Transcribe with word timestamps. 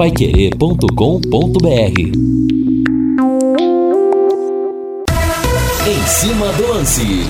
paiquerê.com.br 0.00 2.00
Em 5.86 6.06
cima 6.06 6.50
do 6.54 6.68
lance. 6.68 7.26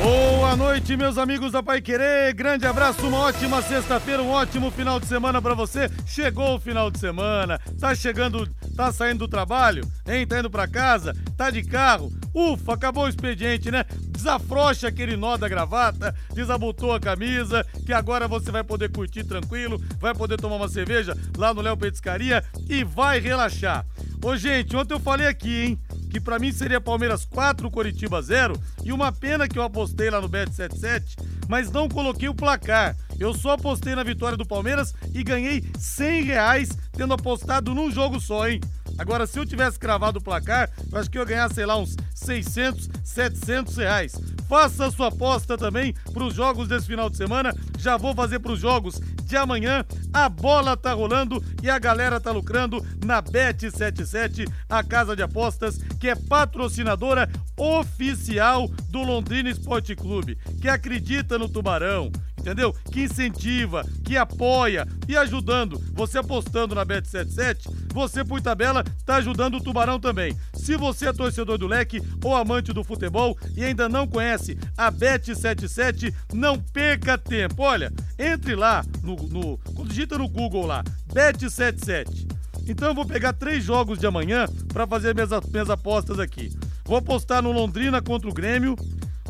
Boa 0.00 0.54
noite, 0.54 0.96
meus 0.96 1.18
amigos 1.18 1.50
da 1.50 1.60
Pai 1.60 1.80
Querer. 1.80 2.32
Grande 2.32 2.64
abraço, 2.64 3.04
uma 3.04 3.18
ótima 3.18 3.60
sexta-feira, 3.60 4.22
um 4.22 4.30
ótimo 4.30 4.70
final 4.70 5.00
de 5.00 5.06
semana 5.06 5.42
para 5.42 5.54
você. 5.54 5.90
Chegou 6.06 6.54
o 6.54 6.60
final 6.60 6.92
de 6.92 7.00
semana, 7.00 7.60
tá 7.80 7.92
chegando, 7.92 8.48
tá 8.78 8.92
saindo 8.92 9.18
do 9.18 9.28
trabalho, 9.28 9.82
hein? 10.06 10.24
Tá 10.24 10.38
indo 10.38 10.48
para 10.48 10.68
casa, 10.68 11.12
tá 11.36 11.50
de 11.50 11.64
carro. 11.64 12.12
Ufa, 12.32 12.74
acabou 12.74 13.06
o 13.06 13.08
expediente, 13.08 13.72
né? 13.72 13.84
Desafrocha 14.12 14.86
aquele 14.86 15.16
nó 15.16 15.36
da 15.36 15.48
gravata, 15.48 16.14
desabotou 16.32 16.92
a 16.92 17.00
camisa, 17.00 17.66
que 17.84 17.92
agora 17.92 18.28
você 18.28 18.52
vai 18.52 18.62
poder 18.62 18.88
curtir 18.92 19.24
tranquilo, 19.24 19.82
vai 19.98 20.14
poder 20.14 20.36
tomar 20.36 20.54
uma 20.54 20.68
cerveja 20.68 21.16
lá 21.36 21.52
no 21.52 21.60
Léo 21.60 21.76
Petiscaria 21.76 22.44
e 22.68 22.84
vai 22.84 23.18
relaxar. 23.18 23.84
Ô, 24.22 24.36
gente, 24.36 24.76
ontem 24.76 24.94
eu 24.94 25.00
falei 25.00 25.26
aqui, 25.26 25.64
hein? 25.64 25.78
Que 26.08 26.20
pra 26.20 26.38
mim 26.38 26.52
seria 26.52 26.80
Palmeiras 26.80 27.24
4, 27.24 27.68
Coritiba 27.72 28.22
0. 28.22 28.54
E 28.84 28.92
uma 28.92 29.10
pena 29.10 29.48
que 29.48 29.58
eu 29.58 29.64
apostei 29.64 30.08
lá 30.08 30.20
no 30.20 30.28
Bet77, 30.28 31.18
mas 31.48 31.68
não 31.68 31.88
coloquei 31.88 32.28
o 32.28 32.34
placar. 32.34 32.96
Eu 33.18 33.34
só 33.34 33.52
apostei 33.52 33.94
na 33.94 34.02
vitória 34.02 34.36
do 34.36 34.46
Palmeiras 34.46 34.94
e 35.12 35.22
ganhei 35.22 35.64
100 35.78 36.22
reais 36.22 36.68
tendo 36.92 37.14
apostado 37.14 37.74
num 37.74 37.90
jogo 37.90 38.20
só, 38.20 38.48
hein? 38.48 38.60
Agora, 38.98 39.26
se 39.26 39.38
eu 39.38 39.46
tivesse 39.46 39.78
cravado 39.78 40.18
o 40.18 40.22
placar, 40.22 40.68
eu 40.90 40.98
acho 40.98 41.08
que 41.08 41.16
eu 41.16 41.22
ia 41.22 41.28
ganhar, 41.28 41.52
sei 41.52 41.64
lá, 41.64 41.76
uns 41.76 41.96
600, 42.14 42.88
700 43.04 43.76
reais. 43.76 44.20
Faça 44.48 44.86
a 44.86 44.90
sua 44.90 45.08
aposta 45.08 45.56
também 45.56 45.94
para 46.12 46.24
os 46.24 46.34
jogos 46.34 46.66
desse 46.66 46.86
final 46.86 47.08
de 47.08 47.16
semana. 47.16 47.54
Já 47.78 47.96
vou 47.96 48.14
fazer 48.14 48.40
para 48.40 48.52
os 48.52 48.58
jogos 48.58 49.00
de 49.22 49.36
amanhã. 49.36 49.84
A 50.12 50.28
bola 50.28 50.76
tá 50.76 50.92
rolando 50.94 51.42
e 51.62 51.70
a 51.70 51.78
galera 51.78 52.18
tá 52.18 52.32
lucrando 52.32 52.84
na 53.04 53.22
Bet77, 53.22 54.50
a 54.68 54.82
casa 54.82 55.14
de 55.14 55.22
apostas 55.22 55.78
que 56.00 56.08
é 56.08 56.16
patrocinadora 56.16 57.30
oficial 57.56 58.68
do 58.88 59.02
Londrina 59.02 59.50
Esporte 59.50 59.94
Clube, 59.94 60.36
que 60.60 60.68
acredita 60.68 61.38
no 61.38 61.48
Tubarão, 61.48 62.10
entendeu? 62.38 62.74
Que 62.90 63.02
incentiva, 63.02 63.84
que 64.04 64.16
apoia 64.16 64.86
e 65.06 65.16
ajudando. 65.16 65.82
Você 65.92 66.18
apostando 66.18 66.74
na 66.74 66.86
Bet77, 66.86 67.70
você 67.92 68.24
por 68.24 68.40
tabela 68.40 68.84
tá 69.04 69.16
ajudando 69.16 69.56
o 69.56 69.60
Tubarão 69.60 69.98
também. 69.98 70.36
Se 70.54 70.76
você 70.76 71.08
é 71.08 71.12
torcedor 71.12 71.58
do 71.58 71.66
Leque 71.66 72.02
ou 72.22 72.34
amante 72.34 72.72
do 72.72 72.84
futebol 72.84 73.36
e 73.56 73.64
ainda 73.64 73.88
não 73.88 74.06
conhece 74.06 74.58
a 74.76 74.90
Bet77, 74.90 76.14
não 76.32 76.58
perca 76.58 77.18
tempo. 77.18 77.62
Olha, 77.62 77.92
entre 78.18 78.54
lá 78.54 78.84
no, 79.02 79.16
no 79.16 79.58
digita 79.84 80.18
no 80.18 80.28
Google 80.28 80.66
lá, 80.66 80.84
Bet77. 81.12 82.26
Então 82.66 82.88
eu 82.88 82.94
vou 82.94 83.06
pegar 83.06 83.32
três 83.32 83.64
jogos 83.64 83.98
de 83.98 84.06
amanhã 84.06 84.46
para 84.72 84.86
fazer 84.86 85.14
minhas, 85.14 85.30
minhas 85.50 85.70
apostas 85.70 86.18
aqui. 86.18 86.50
Vou 86.84 86.98
apostar 86.98 87.42
no 87.42 87.50
Londrina 87.50 88.00
contra 88.02 88.28
o 88.28 88.34
Grêmio, 88.34 88.76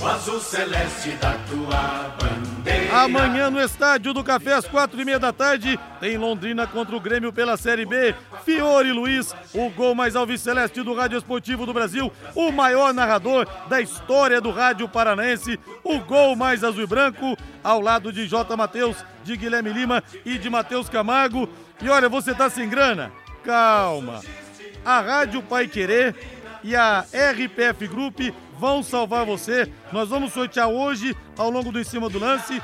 O 0.00 0.06
azul 0.06 0.40
celeste 0.40 1.10
da 1.20 1.34
tua 1.46 2.16
bandeira. 2.18 2.59
Amanhã 2.92 3.50
no 3.50 3.60
estádio 3.60 4.12
do 4.12 4.24
Café 4.24 4.54
às 4.54 4.66
quatro 4.66 5.00
e 5.00 5.04
meia 5.04 5.18
da 5.18 5.32
tarde 5.32 5.78
tem 6.00 6.18
Londrina 6.18 6.66
contra 6.66 6.96
o 6.96 7.00
Grêmio 7.00 7.32
pela 7.32 7.56
Série 7.56 7.86
B. 7.86 8.12
Fiore 8.44 8.90
Luiz, 8.90 9.32
o 9.54 9.70
gol 9.70 9.94
mais 9.94 10.16
alves 10.16 10.40
celeste 10.40 10.82
do 10.82 10.92
Rádio 10.92 11.16
Esportivo 11.16 11.64
do 11.64 11.72
Brasil, 11.72 12.12
o 12.34 12.50
maior 12.50 12.92
narrador 12.92 13.46
da 13.68 13.80
história 13.80 14.40
do 14.40 14.50
rádio 14.50 14.88
paranaense, 14.88 15.58
o 15.84 16.00
gol 16.00 16.34
mais 16.34 16.64
azul 16.64 16.82
e 16.82 16.86
branco, 16.86 17.36
ao 17.62 17.80
lado 17.80 18.12
de 18.12 18.26
J. 18.26 18.56
Matheus, 18.56 18.96
de 19.22 19.36
Guilherme 19.36 19.72
Lima 19.72 20.02
e 20.26 20.36
de 20.36 20.50
Matheus 20.50 20.88
Camargo. 20.88 21.48
E 21.80 21.88
olha, 21.88 22.08
você 22.08 22.34
tá 22.34 22.50
sem 22.50 22.68
grana? 22.68 23.12
Calma. 23.44 24.20
A 24.84 25.00
Rádio 25.00 25.42
Pai 25.42 25.68
Querer 25.68 26.16
e 26.64 26.74
a 26.74 27.04
RPF 27.12 27.86
Group 27.86 28.18
vão 28.60 28.82
salvar 28.82 29.24
você. 29.24 29.72
Nós 29.90 30.10
vamos 30.10 30.32
sortear 30.34 30.68
hoje, 30.68 31.16
ao 31.36 31.50
longo 31.50 31.72
do 31.72 31.80
Em 31.80 31.84
Cima 31.84 32.10
do 32.10 32.18
Lance, 32.18 32.62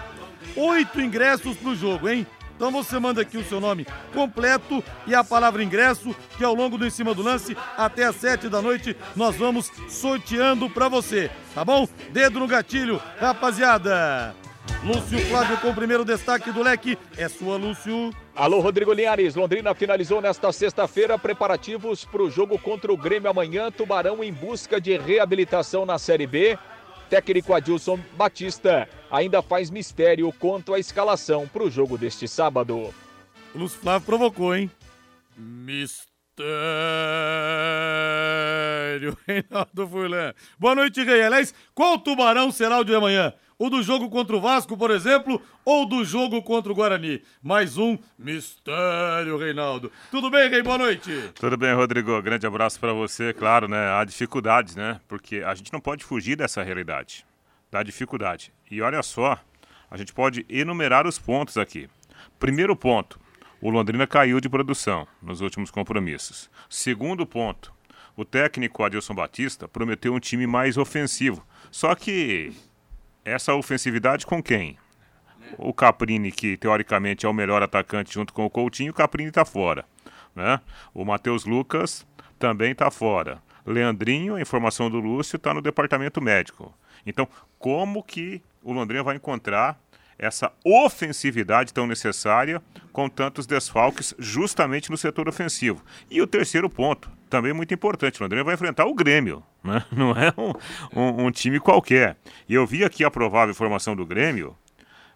oito 0.55 1.01
ingressos 1.01 1.57
pro 1.57 1.75
jogo, 1.75 2.09
hein? 2.09 2.27
Então 2.55 2.71
você 2.71 2.99
manda 2.99 3.23
aqui 3.23 3.37
o 3.37 3.45
seu 3.45 3.61
nome 3.61 3.87
completo 4.15 4.83
e 5.07 5.15
a 5.15 5.25
palavra 5.25 5.63
ingresso, 5.63 6.15
que 6.37 6.45
ao 6.45 6.55
longo 6.55 6.79
do 6.79 6.87
Em 6.87 6.91
Cima 6.91 7.15
do 7.15 7.23
Lance, 7.23 7.57
até 7.77 8.05
às 8.05 8.17
sete 8.17 8.49
da 8.49 8.61
noite, 8.61 8.95
nós 9.15 9.37
vamos 9.37 9.73
sorteando 9.89 10.69
para 10.69 10.89
você, 10.89 11.31
tá 11.55 11.65
bom? 11.65 11.89
Dedo 12.13 12.39
no 12.39 12.47
gatilho, 12.47 13.01
rapaziada! 13.19 14.46
Lúcio 14.85 15.19
Flávio 15.27 15.59
com 15.59 15.71
o 15.71 15.75
primeiro 15.75 16.05
destaque 16.05 16.53
do 16.53 16.63
leque. 16.63 16.97
É 17.17 17.29
sua, 17.29 17.57
Lúcio. 17.57 18.13
Alô, 18.35 18.61
Rodrigo 18.61 18.93
Linhares. 18.93 19.35
Londrina 19.35 19.75
finalizou 19.75 20.21
nesta 20.21 20.53
sexta-feira 20.53 21.19
preparativos 21.19 22.05
para 22.05 22.23
o 22.23 22.31
jogo 22.31 22.59
contra 22.59 22.93
o 22.93 22.97
Grêmio 22.97 23.29
amanhã. 23.29 23.71
Tubarão 23.71 24.23
em 24.23 24.33
busca 24.33 24.81
de 24.81 24.97
reabilitação 24.97 25.85
na 25.85 25.99
Série 25.99 26.27
B. 26.27 26.57
Técnico 27.11 27.55
Adilson 27.55 27.99
Batista 28.17 28.89
ainda 29.11 29.43
faz 29.43 29.71
mistério 29.71 30.33
quanto 30.39 30.75
à 30.75 30.79
escalação 30.79 31.49
para 31.49 31.63
o 31.63 31.71
jogo 31.71 31.97
deste 31.97 32.29
sábado. 32.29 32.93
O 33.55 33.59
Lúcio 33.59 33.81
Flávio 33.81 34.07
provocou, 34.07 34.55
hein? 34.55 34.71
Mistério, 35.37 36.47
Reinaldo 39.27 39.89
Furlan. 39.89 40.35
Boa 40.59 40.75
noite, 40.75 41.03
Rei. 41.03 41.23
Aliás, 41.23 41.55
qual 41.75 41.99
tubarão 41.99 42.51
será 42.51 42.79
o 42.79 42.85
de 42.85 42.95
amanhã? 42.95 43.33
O 43.59 43.71
do 43.71 43.83
jogo 43.83 44.11
contra 44.11 44.37
o 44.37 44.41
Vasco, 44.41 44.77
por 44.77 44.91
exemplo, 44.91 45.41
ou 45.65 45.89
do 45.89 46.05
jogo 46.05 46.43
contra 46.43 46.71
o 46.71 46.75
Guarani? 46.75 47.23
Mais 47.43 47.79
um 47.79 47.97
mistério, 48.19 49.39
Reinaldo. 49.39 49.91
Tudo 50.11 50.29
bem, 50.29 50.51
Rei? 50.51 50.63
Boa 50.63 50.77
noite. 50.77 51.33
Tudo 51.35 51.57
bem, 51.57 51.73
Rodrigo. 51.73 52.21
Grande 52.21 52.47
abraço 52.47 52.79
para 52.79 52.93
você. 52.93 53.33
Claro, 53.33 53.67
né? 53.67 53.93
Há 53.95 54.05
dificuldades, 54.05 54.77
né? 54.77 55.01
Porque 55.09 55.37
a 55.37 55.55
gente 55.55 55.73
não 55.73 55.81
pode 55.81 56.05
fugir 56.05 56.37
dessa 56.37 56.63
realidade, 56.63 57.25
da 57.71 57.83
dificuldade. 57.83 58.53
E 58.71 58.83
olha 58.83 59.03
só, 59.03 59.39
a 59.91 59.97
gente 59.97 60.13
pode 60.13 60.45
enumerar 60.51 61.07
os 61.07 61.19
pontos 61.19 61.57
aqui. 61.57 61.89
Primeiro 62.39 62.77
ponto, 62.77 63.19
o 63.59 63.71
Londrina 63.71 64.07
caiu 64.07 64.39
de 64.39 64.51
produção 64.51 65.09
nos 65.23 65.41
últimos 65.41 65.71
compromissos. 65.71 66.51
Segundo 66.69 67.25
ponto, 67.25 67.73
o 68.15 68.23
técnico 68.23 68.85
Adilson 68.85 69.15
Batista 69.15 69.67
prometeu 69.67 70.13
um 70.13 70.21
time 70.21 70.47
mais 70.47 70.77
ofensivo. 70.77 71.43
Só 71.71 71.95
que 71.95 72.53
essa 73.27 73.55
ofensividade 73.55 74.25
com 74.25 74.41
quem? 74.41 74.79
O 75.59 75.75
Caprini, 75.75 76.31
que 76.31 76.57
teoricamente 76.57 77.27
é 77.27 77.29
o 77.29 77.35
melhor 77.35 77.61
atacante 77.61 78.15
junto 78.15 78.33
com 78.33 78.47
o 78.47 78.51
Coutinho, 78.51 78.93
o 78.93 78.95
Caprini 78.95 79.29
está 79.29 79.45
fora. 79.45 79.85
Né? 80.35 80.61
O 80.95 81.05
Matheus 81.05 81.45
Lucas 81.45 82.07
também 82.39 82.71
está 82.71 82.89
fora. 82.89 83.43
Leandrinho, 83.67 84.37
a 84.37 84.41
informação 84.41 84.89
do 84.89 85.01
Lúcio, 85.01 85.37
está 85.37 85.53
no 85.53 85.61
departamento 85.61 86.23
médico. 86.23 86.73
Então, 87.05 87.29
como 87.59 88.03
que 88.03 88.41
o 88.63 88.73
Londrina 88.73 89.03
vai 89.03 89.17
encontrar 89.17 89.77
essa 90.19 90.53
ofensividade 90.65 91.73
tão 91.73 91.87
necessária 91.87 92.63
com 92.93 93.09
tantos 93.09 93.47
desfalques 93.47 94.15
justamente 94.19 94.91
no 94.91 94.97
setor 94.97 95.29
ofensivo. 95.29 95.85
E 96.11 96.23
o 96.23 96.27
terceiro 96.27 96.71
ponto, 96.71 97.11
também 97.37 97.53
muito 97.53 97.75
importante, 97.75 98.23
Londrina 98.23 98.43
vai 98.43 98.55
enfrentar 98.55 98.87
o 98.87 98.95
Grêmio, 98.95 99.43
né? 99.63 99.85
não 99.93 100.13
é 100.13 100.33
um, 100.39 100.53
um, 100.99 101.27
um 101.27 101.31
time 101.31 101.61
qualquer. 101.61 102.17
E 102.49 102.55
eu 102.55 102.67
vi 102.67 102.83
aqui 102.83 103.05
a 103.05 103.11
provável 103.11 103.55
formação 103.55 103.95
do 103.95 104.07
Grêmio, 104.07 104.57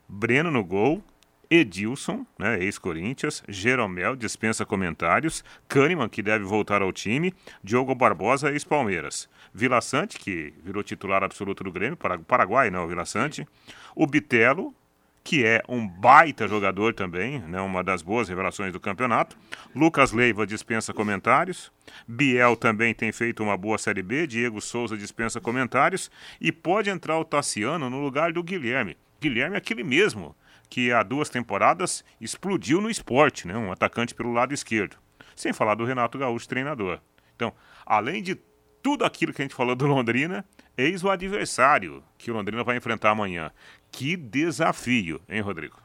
Breno 0.06 0.50
no 0.50 0.62
gol, 0.62 1.02
Edilson, 1.50 2.26
né, 2.38 2.62
ex-Corinthians, 2.62 3.42
Jeromel, 3.48 4.14
dispensa 4.14 4.66
comentários, 4.66 5.42
Kahneman, 5.66 6.10
que 6.10 6.22
deve 6.22 6.44
voltar 6.44 6.82
ao 6.82 6.92
time, 6.92 7.32
Diogo 7.64 7.94
Barbosa, 7.94 8.50
ex-Palmeiras, 8.50 9.28
Vila 9.52 9.80
Sante, 9.80 10.18
que 10.18 10.52
virou 10.62 10.82
titular 10.82 11.24
absoluto 11.24 11.64
do 11.64 11.72
Grêmio, 11.72 11.96
Paraguai, 11.96 12.70
não, 12.70 12.80
né, 12.80 12.84
o 12.84 12.88
Vila 12.88 13.06
Sante, 13.06 13.48
o 13.96 14.06
Bitelo, 14.06 14.74
que 15.22 15.44
é 15.44 15.62
um 15.68 15.86
baita 15.86 16.48
jogador 16.48 16.94
também, 16.94 17.40
né, 17.40 17.60
uma 17.60 17.84
das 17.84 18.02
boas 18.02 18.28
revelações 18.28 18.72
do 18.72 18.80
campeonato. 18.80 19.36
Lucas 19.74 20.12
Leiva 20.12 20.46
dispensa 20.46 20.92
comentários. 20.92 21.70
Biel 22.06 22.56
também 22.56 22.94
tem 22.94 23.12
feito 23.12 23.42
uma 23.42 23.56
boa 23.56 23.78
Série 23.78 24.02
B. 24.02 24.26
Diego 24.26 24.60
Souza 24.60 24.96
dispensa 24.96 25.40
comentários. 25.40 26.10
E 26.40 26.50
pode 26.50 26.90
entrar 26.90 27.18
o 27.18 27.24
Tassiano 27.24 27.90
no 27.90 28.00
lugar 28.00 28.32
do 28.32 28.42
Guilherme. 28.42 28.96
Guilherme 29.20 29.56
é 29.56 29.58
aquele 29.58 29.84
mesmo 29.84 30.34
que 30.68 30.92
há 30.92 31.02
duas 31.02 31.28
temporadas 31.28 32.04
explodiu 32.20 32.80
no 32.80 32.88
esporte, 32.88 33.46
né, 33.46 33.56
um 33.56 33.72
atacante 33.72 34.14
pelo 34.14 34.32
lado 34.32 34.54
esquerdo. 34.54 34.96
Sem 35.34 35.52
falar 35.52 35.74
do 35.74 35.84
Renato 35.84 36.16
Gaúcho, 36.16 36.48
treinador. 36.48 37.00
Então, 37.34 37.52
além 37.84 38.22
de 38.22 38.38
tudo 38.82 39.04
aquilo 39.04 39.32
que 39.32 39.42
a 39.42 39.44
gente 39.44 39.54
falou 39.54 39.74
do 39.74 39.86
Londrina, 39.86 40.44
eis 40.80 41.04
o 41.04 41.10
adversário 41.10 42.02
que 42.16 42.30
o 42.30 42.34
Londrina 42.34 42.64
vai 42.64 42.76
enfrentar 42.76 43.10
amanhã. 43.10 43.50
Que 43.92 44.16
desafio, 44.16 45.20
hein, 45.28 45.40
Rodrigo? 45.40 45.76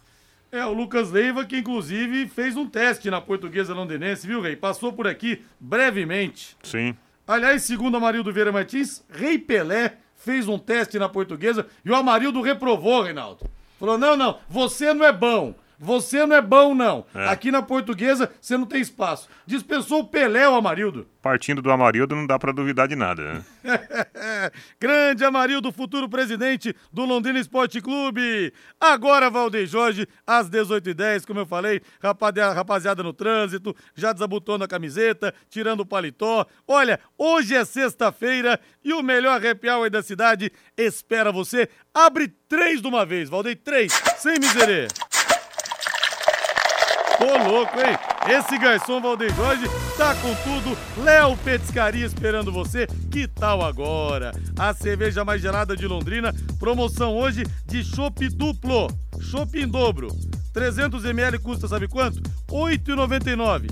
É, 0.52 0.66
o 0.66 0.74
Lucas 0.74 1.12
Leiva, 1.12 1.44
que 1.44 1.58
inclusive 1.58 2.28
fez 2.28 2.56
um 2.56 2.66
teste 2.68 3.10
na 3.10 3.20
portuguesa 3.20 3.74
londinense, 3.74 4.26
viu, 4.26 4.42
Rei? 4.42 4.56
Passou 4.56 4.94
por 4.94 5.08
aqui 5.08 5.44
brevemente. 5.60 6.56
Sim. 6.64 6.96
Aliás, 7.28 7.64
segundo 7.64 7.98
Amarildo 7.98 8.32
Vieira 8.32 8.52
Martins, 8.52 9.04
Rei 9.10 9.38
Pelé 9.38 9.98
fez 10.16 10.48
um 10.48 10.58
teste 10.58 10.98
na 10.98 11.10
portuguesa 11.10 11.68
e 11.84 11.92
o 11.92 11.96
Amarildo 11.96 12.42
reprovou, 12.42 13.02
Reinaldo. 13.02 13.46
Falou: 13.80 13.98
não, 13.98 14.16
não, 14.16 14.40
você 14.48 14.94
não 14.94 15.06
é 15.06 15.12
bom. 15.12 15.54
Você 15.80 16.26
não 16.26 16.36
é 16.36 16.42
bom, 16.42 16.74
não. 16.74 17.06
É. 17.14 17.28
Aqui 17.28 17.52
na 17.52 17.62
portuguesa 17.62 18.32
você 18.40 18.58
não 18.58 18.66
tem 18.66 18.82
espaço. 18.82 19.28
Dispensou 19.46 20.02
o 20.02 20.08
Pelé, 20.08 20.48
o 20.48 20.56
Amarildo. 20.56 21.08
Partindo 21.22 21.62
do 21.62 21.72
Amarildo, 21.72 22.16
não 22.16 22.28
dá 22.28 22.38
para 22.38 22.52
duvidar 22.52 22.88
de 22.88 22.96
nada, 22.96 23.34
né? 23.34 23.46
Grande 24.80 25.26
Amarildo, 25.26 25.72
futuro 25.72 26.08
presidente 26.08 26.76
do 26.94 27.04
Londrina 27.04 27.40
Esporte 27.40 27.82
Clube. 27.82 28.54
Agora, 28.80 29.30
Valdeir 29.30 29.66
Jorge, 29.66 30.08
às 30.26 30.50
18h10, 30.50 31.26
como 31.26 31.40
eu 31.40 31.46
falei, 31.46 31.82
rapaziada 32.54 33.02
no 33.02 33.12
trânsito, 33.12 33.76
já 33.96 34.14
desabotou 34.14 34.58
na 34.58 34.68
camiseta, 34.68 35.34
tirando 35.50 35.80
o 35.80 35.86
paletó. 35.86 36.46
Olha, 36.68 37.00
hoje 37.18 37.56
é 37.56 37.66
sexta-feira 37.66 38.60
e 38.84 38.94
o 38.94 39.02
melhor 39.02 39.44
happy 39.44 39.68
hour 39.68 39.90
da 39.90 40.04
cidade 40.04 40.52
espera 40.78 41.32
você. 41.32 41.68
Abre 41.94 42.28
três 42.48 42.82
de 42.82 42.88
uma 42.88 43.06
vez, 43.06 43.30
Valdeir, 43.30 43.60
três, 43.64 43.92
sem 44.18 44.40
miserê. 44.40 44.88
Ô 47.36 47.52
louco, 47.52 47.78
hein? 47.80 47.98
Esse 48.30 48.58
garçom 48.58 49.02
Valdeir 49.02 49.36
Jorge 49.36 49.66
tá 49.98 50.16
com 50.16 50.34
tudo. 50.36 50.78
Léo 51.04 51.36
Petiscaria 51.38 52.06
esperando 52.06 52.50
você. 52.50 52.88
Que 53.12 53.28
tal 53.28 53.62
agora? 53.62 54.32
A 54.58 54.74
cerveja 54.74 55.26
mais 55.26 55.42
gelada 55.42 55.76
de 55.76 55.86
Londrina. 55.86 56.34
Promoção 56.58 57.14
hoje 57.14 57.44
de 57.66 57.84
chopp 57.84 58.30
duplo. 58.30 58.88
Chopp 59.20 59.60
em 59.60 59.68
dobro. 59.68 60.08
300ml 60.54 61.38
custa 61.40 61.68
sabe 61.68 61.90
quanto? 61.90 62.18
R$ 62.50 62.78
8,99. 62.78 63.70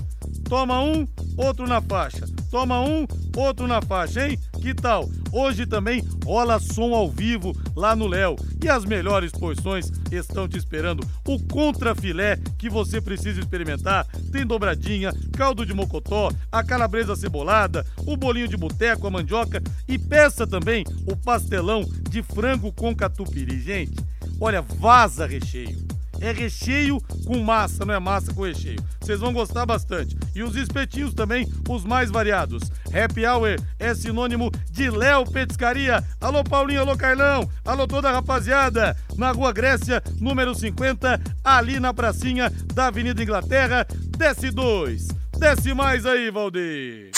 Toma 0.48 0.80
um, 0.80 1.06
outro 1.36 1.66
na 1.66 1.80
faixa. 1.80 2.26
Toma 2.50 2.80
um, 2.80 3.06
outro 3.36 3.66
na 3.66 3.82
faixa, 3.82 4.28
hein? 4.28 4.38
Que 4.60 4.74
tal? 4.74 5.08
Hoje 5.32 5.66
também 5.66 6.02
rola 6.24 6.60
som 6.60 6.94
ao 6.94 7.10
vivo 7.10 7.52
lá 7.74 7.96
no 7.96 8.06
Léo. 8.06 8.36
E 8.62 8.68
as 8.68 8.84
melhores 8.84 9.32
porções 9.32 9.90
estão 10.10 10.46
te 10.48 10.56
esperando. 10.56 11.06
O 11.26 11.38
contrafilé 11.48 12.38
que 12.58 12.70
você 12.70 13.00
precisa 13.00 13.40
experimentar. 13.40 14.06
Tem 14.30 14.46
dobradinha, 14.46 15.12
caldo 15.32 15.66
de 15.66 15.74
mocotó, 15.74 16.30
a 16.52 16.62
calabresa 16.62 17.16
cebolada, 17.16 17.84
o 18.06 18.16
bolinho 18.16 18.48
de 18.48 18.56
boteco, 18.56 19.06
a 19.06 19.10
mandioca 19.10 19.62
e 19.88 19.98
peça 19.98 20.46
também 20.46 20.84
o 21.06 21.16
pastelão 21.16 21.84
de 22.08 22.22
frango 22.22 22.72
com 22.72 22.94
catupiry. 22.94 23.60
Gente, 23.60 23.96
olha, 24.40 24.62
vaza 24.62 25.26
recheio 25.26 25.93
é 26.20 26.32
recheio 26.32 27.00
com 27.26 27.38
massa, 27.38 27.84
não 27.84 27.94
é 27.94 27.98
massa 27.98 28.32
com 28.32 28.44
recheio. 28.44 28.82
Vocês 29.00 29.20
vão 29.20 29.32
gostar 29.32 29.66
bastante. 29.66 30.16
E 30.34 30.42
os 30.42 30.56
espetinhos 30.56 31.14
também, 31.14 31.46
os 31.68 31.84
mais 31.84 32.10
variados. 32.10 32.62
Happy 32.88 33.26
Hour 33.26 33.56
é 33.78 33.94
sinônimo 33.94 34.50
de 34.70 34.90
Léo 34.90 35.24
Petiscaria. 35.24 36.02
Alô 36.20 36.42
Paulinho, 36.42 36.80
alô 36.80 36.96
Carlão, 36.96 37.48
alô 37.64 37.86
toda 37.86 38.08
a 38.08 38.12
rapaziada. 38.12 38.96
Na 39.16 39.30
Rua 39.32 39.52
Grécia, 39.52 40.02
número 40.20 40.54
50, 40.54 41.20
ali 41.44 41.78
na 41.78 41.92
pracinha 41.92 42.50
da 42.72 42.86
Avenida 42.86 43.22
Inglaterra. 43.22 43.86
Desce 44.16 44.50
dois. 44.50 45.08
Desce 45.38 45.74
mais 45.74 46.06
aí, 46.06 46.30
Valdir. 46.30 47.10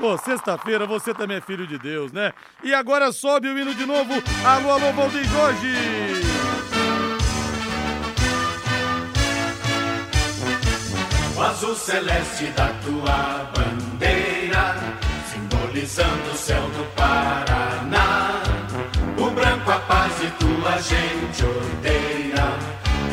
Pô, 0.00 0.16
sexta-feira 0.16 0.86
você 0.86 1.12
também 1.12 1.36
é 1.36 1.40
filho 1.42 1.66
de 1.66 1.78
Deus, 1.78 2.10
né? 2.10 2.32
E 2.64 2.72
agora 2.72 3.12
sobe 3.12 3.48
o 3.48 3.58
hino 3.58 3.74
de 3.74 3.84
novo. 3.84 4.14
Alô, 4.42 4.70
alô, 4.70 4.92
Valdir 4.94 5.24
Jorge! 5.24 5.76
O 11.36 11.42
azul 11.42 11.74
celeste 11.74 12.46
da 12.46 12.68
tua 12.82 13.50
bandeira, 13.54 14.74
simbolizando 15.30 16.30
o 16.32 16.34
céu 16.34 16.62
do 16.62 16.84
Paraná. 16.96 18.42
O 19.18 19.30
branco 19.30 19.70
a 19.70 19.80
paz 19.80 20.14
e 20.22 20.30
tua 20.30 20.78
gente 20.78 21.44
odeia. 21.44 22.54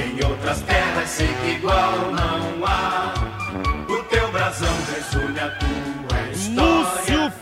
Em 0.06 0.26
outras 0.26 0.62
terras 0.62 1.10
sei 1.10 1.28
que 1.28 1.50
igual 1.58 2.12
não 2.14 2.66
há. 2.66 3.14
O 3.90 4.04
teu 4.04 4.32
brasão 4.32 4.74
resulha 4.96 5.50
tua 5.60 5.97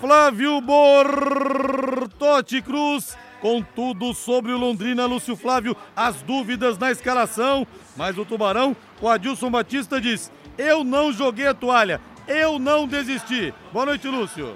Flávio 0.06 0.62
Bortotti 0.62 2.62
Cruz. 2.62 3.18
Com 3.42 3.64
tudo 3.64 4.14
sobre 4.14 4.52
o 4.52 4.58
Londrina, 4.58 5.08
Lúcio 5.08 5.36
Flávio, 5.36 5.76
as 5.96 6.22
dúvidas 6.22 6.78
na 6.78 6.92
escalação. 6.92 7.66
Mas 7.98 8.16
o 8.16 8.24
Tubarão, 8.24 8.78
o 9.02 9.10
Adilson 9.10 9.50
Batista 9.50 10.00
diz: 10.00 10.32
Eu 10.60 10.84
não 10.84 11.12
joguei 11.12 11.48
a 11.48 11.56
toalha, 11.56 12.00
eu 12.28 12.60
não 12.60 12.88
desisti. 12.88 13.52
Boa 13.74 13.88
noite, 13.88 14.08
Lúcio. 14.08 14.56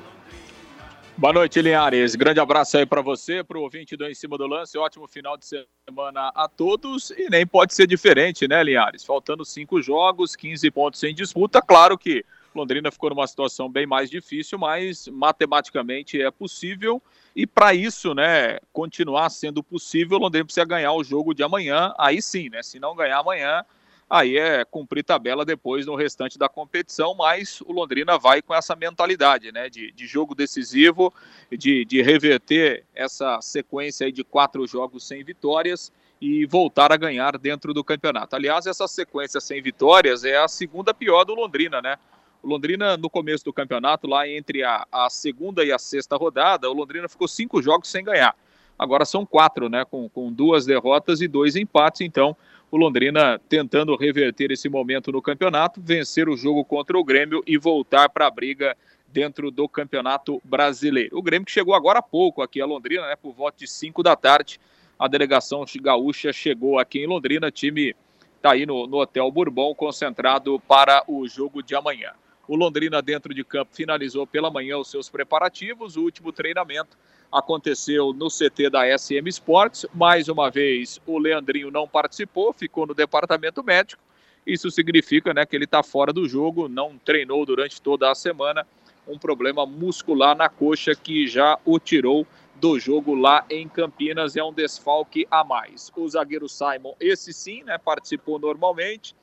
Boa 1.18 1.34
noite, 1.34 1.60
Linhares. 1.64 2.14
Grande 2.14 2.40
abraço 2.40 2.78
aí 2.78 2.86
para 2.86 3.02
você, 3.02 3.44
para 3.44 3.58
o 3.58 3.64
ouvinte 3.64 3.98
do 3.98 4.06
Em 4.06 4.14
Cima 4.14 4.38
do 4.38 4.46
Lance. 4.46 4.78
Ótimo 4.78 5.08
final 5.08 5.36
de 5.36 5.48
semana 5.48 6.32
a 6.36 6.48
todos. 6.48 7.10
E 7.10 7.28
nem 7.28 7.48
pode 7.48 7.74
ser 7.74 7.88
diferente, 7.88 8.48
né, 8.48 8.64
Linhares? 8.64 9.04
Faltando 9.04 9.44
cinco 9.44 9.82
jogos, 9.82 10.36
15 10.36 10.70
pontos 10.70 11.04
em 11.04 11.16
disputa. 11.16 11.60
Claro 11.60 11.98
que 11.98 12.24
Londrina 12.54 12.92
ficou 12.92 13.10
numa 13.10 13.28
situação 13.28 13.70
bem 13.70 13.86
mais 13.86 14.10
difícil, 14.10 14.58
mas 14.58 15.08
matematicamente 15.08 16.22
é 16.22 16.32
possível. 16.32 17.02
E 17.36 17.46
para 17.46 17.74
isso, 17.74 18.14
né, 18.14 18.60
continuar 18.74 19.30
sendo 19.30 19.64
possível, 19.64 20.18
Londrina 20.18 20.46
precisa 20.46 20.66
ganhar 20.66 20.94
o 20.94 21.04
jogo 21.04 21.34
de 21.34 21.44
amanhã. 21.44 21.94
Aí 21.98 22.22
sim, 22.22 22.50
né? 22.50 22.64
Se 22.64 22.80
não 22.80 22.96
ganhar 22.96 23.20
amanhã, 23.20 23.64
aí 24.10 24.38
é 24.38 24.66
cumprir 24.66 25.04
tabela 25.04 25.46
depois 25.46 25.86
no 25.86 25.96
restante 25.96 26.40
da 26.40 26.50
competição, 26.50 27.14
mas 27.14 27.62
o 27.62 27.72
Londrina 27.72 28.18
vai 28.18 28.42
com 28.42 28.56
essa 28.56 28.76
mentalidade, 28.76 29.52
né, 29.52 29.70
de, 29.70 29.92
de 29.92 30.08
jogo 30.08 30.34
decisivo, 30.34 31.14
de, 31.52 31.86
de 31.86 32.02
reverter 32.02 32.84
essa 32.96 33.40
sequência 33.42 34.12
de 34.12 34.24
quatro 34.24 34.66
jogos 34.66 35.08
sem 35.08 35.24
vitórias 35.24 35.92
e 36.20 36.46
voltar 36.46 36.92
a 36.92 36.98
ganhar 36.98 37.38
dentro 37.38 37.74
do 37.74 37.84
campeonato. 37.84 38.36
Aliás, 38.36 38.66
essa 38.66 38.88
sequência 38.88 39.40
sem 39.40 39.62
vitórias 39.62 40.26
é 40.26 40.38
a 40.38 40.48
segunda 40.48 40.94
pior 40.94 41.24
do 41.24 41.34
Londrina, 41.34 41.82
né? 41.82 41.98
O 42.42 42.48
Londrina, 42.48 42.96
no 42.96 43.10
começo 43.10 43.44
do 43.44 43.52
campeonato, 43.52 44.08
lá 44.08 44.28
entre 44.28 44.64
a, 44.64 44.88
a, 44.90 45.10
segunda 45.10 45.64
e 45.64 45.72
a 45.72 45.78
sexta 45.78 46.16
rodada, 46.16 46.70
o 46.70 46.74
Londrina 46.74 47.10
ficou 47.10 47.28
cinco 47.28 47.62
jogos 47.62 47.90
sem 47.90 48.04
ganhar. 48.04 48.36
Agora 48.78 49.04
são 49.04 49.26
quatro, 49.26 49.68
né? 49.68 49.84
Com, 49.84 50.08
com 50.08 50.32
duas 50.32 50.66
derrotas 50.66 51.20
e 51.20 51.28
dois 51.28 51.58
empates. 51.58 52.00
Então, 52.00 52.36
o 52.72 52.78
Londrina 52.78 53.40
tentando 53.50 53.94
reverter 53.98 54.52
esse 54.52 54.70
momento 54.70 55.12
no 55.12 55.22
campeonato, 55.22 55.82
vencer 55.82 56.30
o 56.30 56.38
jogo 56.38 56.64
contra 56.64 56.98
o 56.98 57.04
Grêmio 57.04 57.44
e 57.46 57.58
voltar 57.58 58.08
para 58.08 58.28
a 58.28 58.32
briga 58.32 58.78
dentro 59.06 59.52
do 59.52 59.68
Campeonato 59.68 60.42
Brasileiro. 60.46 61.18
O 61.18 61.22
Grêmio 61.22 61.46
que 61.46 61.52
chegou 61.52 61.74
agora 61.74 62.00
há 62.00 62.04
pouco 62.04 62.42
aqui 62.42 62.62
a 62.62 62.66
Londrina, 62.66 63.06
né? 63.06 63.18
Por 63.18 63.34
volta 63.34 63.58
de 63.58 63.68
5 63.68 64.02
da 64.02 64.16
tarde. 64.16 64.62
A 64.98 65.10
delegação 65.10 65.66
gaúcha 65.82 66.32
chegou 66.32 66.80
aqui 66.80 67.00
em 67.00 67.08
Londrina. 67.08 67.52
Time 67.52 67.94
está 68.38 68.52
aí 68.52 68.66
no, 68.66 68.88
no 68.88 68.98
Hotel 68.98 69.30
Bourbon, 69.30 69.76
concentrado 69.76 70.58
para 70.62 71.04
o 71.06 71.28
jogo 71.28 71.62
de 71.62 71.76
amanhã. 71.76 72.12
O 72.50 72.56
Londrina, 72.56 73.00
dentro 73.00 73.32
de 73.32 73.44
campo, 73.44 73.76
finalizou 73.76 74.26
pela 74.26 74.50
manhã 74.50 74.76
os 74.80 74.90
seus 74.90 75.08
preparativos. 75.08 75.96
O 75.96 76.02
último 76.02 76.32
treinamento 76.32 76.98
aconteceu 77.32 78.12
no 78.12 78.28
CT 78.28 78.72
da 78.72 78.98
SM 78.98 79.28
Sports. 79.28 79.86
Mais 79.94 80.28
uma 80.28 80.50
vez, 80.50 81.00
o 81.06 81.20
Leandrinho 81.20 81.70
não 81.70 81.88
participou, 81.88 82.52
ficou 82.52 82.88
no 82.88 82.96
departamento 82.96 83.64
médico. 83.64 84.02
Isso 84.48 84.72
significa 84.72 85.32
né, 85.32 85.46
que 85.46 85.56
ele 85.56 85.66
está 85.66 85.84
fora 85.84 86.12
do 86.12 86.28
jogo, 86.28 86.68
não 86.68 86.98
treinou 86.98 87.46
durante 87.46 87.80
toda 87.80 88.10
a 88.10 88.16
semana. 88.16 88.66
Um 89.08 89.20
problema 89.20 89.64
muscular 89.64 90.36
na 90.36 90.50
coxa 90.50 90.96
que 90.96 91.28
já 91.28 91.56
o 91.64 91.78
tirou 91.78 92.26
do 92.56 92.80
jogo 92.80 93.14
lá 93.14 93.46
em 93.48 93.70
Campinas. 93.70 94.36
É 94.36 94.44
um 94.44 94.52
desfalque 94.52 95.28
a 95.30 95.44
mais. 95.44 95.92
O 95.96 96.10
zagueiro 96.10 96.50
Simon, 96.50 96.96
esse 97.00 97.32
sim, 97.32 97.62
né, 97.62 97.78
participou 97.78 98.40
normalmente 98.40 99.14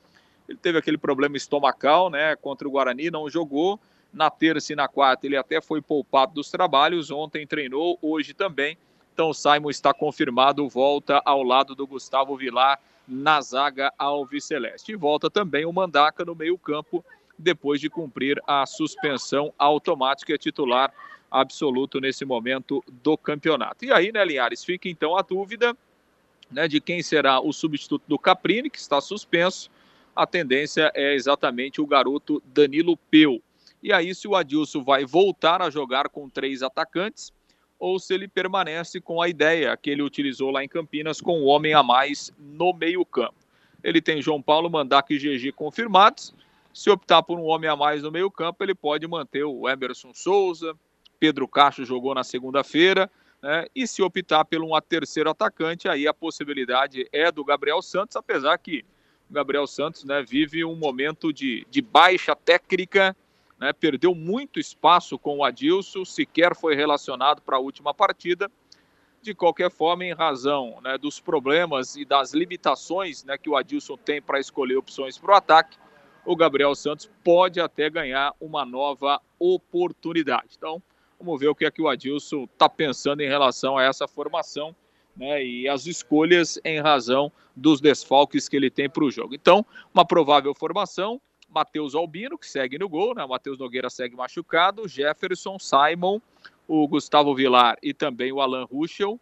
ele 0.47 0.57
teve 0.57 0.77
aquele 0.77 0.97
problema 0.97 1.35
estomacal, 1.35 2.09
né, 2.09 2.35
contra 2.35 2.67
o 2.67 2.71
Guarani, 2.71 3.11
não 3.11 3.29
jogou. 3.29 3.79
Na 4.13 4.29
terça 4.29 4.71
e 4.71 4.75
na 4.75 4.87
quarta 4.87 5.25
ele 5.25 5.35
até 5.35 5.61
foi 5.61 5.81
poupado 5.81 6.33
dos 6.33 6.49
trabalhos. 6.49 7.11
Ontem 7.11 7.45
treinou, 7.45 7.99
hoje 8.01 8.33
também 8.33 8.77
Então 9.13 9.29
o 9.29 9.33
Simon 9.33 9.69
está 9.69 9.93
confirmado, 9.93 10.67
volta 10.69 11.21
ao 11.25 11.43
lado 11.43 11.75
do 11.75 11.85
Gustavo 11.85 12.37
Vilar 12.37 12.79
na 13.07 13.41
zaga 13.41 13.91
alviceleste. 13.97 14.91
E 14.91 14.95
volta 14.95 15.29
também 15.29 15.65
o 15.65 15.73
Mandaca 15.73 16.23
no 16.23 16.35
meio-campo, 16.35 17.03
depois 17.37 17.79
de 17.81 17.89
cumprir 17.89 18.41
a 18.47 18.65
suspensão 18.65 19.53
automática 19.57 20.33
e 20.33 20.37
titular 20.37 20.93
absoluto 21.29 21.99
nesse 21.99 22.25
momento 22.25 22.83
do 23.03 23.17
campeonato. 23.17 23.85
E 23.85 23.91
aí, 23.91 24.11
né, 24.11 24.23
Linhares, 24.23 24.63
fica 24.63 24.87
então 24.87 25.17
a 25.17 25.21
dúvida 25.21 25.75
né, 26.49 26.67
de 26.67 26.79
quem 26.79 27.01
será 27.03 27.39
o 27.39 27.51
substituto 27.51 28.03
do 28.07 28.17
Caprini, 28.17 28.69
que 28.69 28.77
está 28.77 29.01
suspenso. 29.01 29.69
A 30.17 30.25
tendência 30.25 30.91
é 30.95 31.13
exatamente 31.13 31.79
o 31.79 31.85
garoto 31.85 32.41
Danilo 32.43 32.97
Peu. 32.97 33.39
E 33.83 33.93
aí, 33.93 34.15
se 34.15 34.27
o 34.27 34.35
Adilson 34.35 34.83
vai 34.83 35.05
voltar 35.05 35.61
a 35.61 35.69
jogar 35.69 36.09
com 36.09 36.27
três 36.27 36.63
atacantes, 36.63 37.31
ou 37.77 37.99
se 37.99 38.15
ele 38.15 38.27
permanece 38.27 38.99
com 38.99 39.21
a 39.21 39.29
ideia 39.29 39.77
que 39.77 39.91
ele 39.91 40.01
utilizou 40.01 40.49
lá 40.49 40.63
em 40.63 40.67
Campinas, 40.67 41.21
com 41.21 41.39
um 41.39 41.45
homem 41.45 41.75
a 41.75 41.83
mais 41.83 42.33
no 42.35 42.73
meio-campo. 42.73 43.35
Ele 43.83 44.01
tem 44.01 44.19
João 44.19 44.41
Paulo, 44.41 44.71
Mandaca 44.71 45.13
e 45.13 45.19
GG 45.19 45.51
confirmados. 45.51 46.33
Se 46.73 46.89
optar 46.89 47.21
por 47.21 47.37
um 47.37 47.45
homem 47.45 47.69
a 47.69 47.75
mais 47.75 48.01
no 48.01 48.11
meio-campo, 48.11 48.63
ele 48.63 48.73
pode 48.73 49.05
manter 49.05 49.43
o 49.43 49.69
Emerson 49.69 50.15
Souza, 50.15 50.75
Pedro 51.19 51.47
Castro 51.47 51.85
jogou 51.85 52.15
na 52.15 52.23
segunda-feira. 52.23 53.07
Né? 53.39 53.67
E 53.75 53.85
se 53.85 54.01
optar 54.01 54.43
por 54.45 54.63
um 54.63 54.71
terceiro 54.81 55.29
atacante, 55.29 55.87
aí 55.87 56.07
a 56.07 56.13
possibilidade 56.13 57.07
é 57.11 57.31
do 57.31 57.45
Gabriel 57.45 57.83
Santos, 57.83 58.15
apesar 58.15 58.57
que 58.57 58.83
o 59.29 59.33
Gabriel 59.33 59.67
Santos 59.67 60.03
né, 60.03 60.23
vive 60.23 60.63
um 60.63 60.75
momento 60.75 61.31
de, 61.33 61.65
de 61.69 61.81
baixa 61.81 62.35
técnica, 62.35 63.15
né, 63.59 63.73
perdeu 63.73 64.13
muito 64.13 64.59
espaço 64.59 65.17
com 65.17 65.37
o 65.37 65.43
Adilson, 65.43 66.05
sequer 66.05 66.55
foi 66.55 66.75
relacionado 66.75 67.41
para 67.41 67.57
a 67.57 67.59
última 67.59 67.93
partida. 67.93 68.49
De 69.21 69.33
qualquer 69.33 69.71
forma, 69.71 70.05
em 70.05 70.13
razão 70.13 70.79
né, 70.81 70.97
dos 70.97 71.19
problemas 71.19 71.95
e 71.95 72.05
das 72.05 72.33
limitações 72.33 73.23
né, 73.23 73.37
que 73.37 73.49
o 73.49 73.55
Adilson 73.55 73.97
tem 73.97 74.21
para 74.21 74.39
escolher 74.39 74.77
opções 74.77 75.17
para 75.17 75.33
o 75.33 75.35
ataque, 75.35 75.77
o 76.25 76.35
Gabriel 76.35 76.75
Santos 76.75 77.09
pode 77.23 77.59
até 77.59 77.89
ganhar 77.89 78.33
uma 78.39 78.65
nova 78.65 79.19
oportunidade. 79.39 80.55
Então, 80.57 80.81
Vamos 81.19 81.39
ver 81.39 81.47
o 81.47 81.55
que 81.55 81.65
é 81.65 81.71
que 81.71 81.81
o 81.81 81.87
Adilson 81.87 82.43
está 82.43 82.69
pensando 82.69 83.21
em 83.21 83.27
relação 83.27 83.77
a 83.77 83.83
essa 83.83 84.07
formação 84.07 84.75
né, 85.17 85.43
e 85.43 85.67
as 85.67 85.85
escolhas 85.85 86.59
em 86.63 86.79
razão 86.79 87.31
dos 87.55 87.81
desfalques 87.81 88.47
que 88.47 88.55
ele 88.55 88.69
tem 88.69 88.89
para 88.89 89.03
o 89.03 89.11
jogo. 89.11 89.33
Então, 89.33 89.65
uma 89.93 90.05
provável 90.05 90.53
formação: 90.53 91.19
Matheus 91.49 91.95
Albino, 91.95 92.37
que 92.37 92.47
segue 92.47 92.77
no 92.77 92.87
gol, 92.87 93.15
né? 93.15 93.25
Matheus 93.25 93.57
Nogueira 93.57 93.89
segue 93.89 94.15
machucado, 94.15 94.87
Jefferson, 94.87 95.57
Simon, 95.59 96.21
o 96.67 96.87
Gustavo 96.87 97.33
Vilar 97.35 97.77
e 97.81 97.93
também 97.93 98.31
o 98.31 98.39
Alan 98.39 98.65
Ruschel. 98.65 99.19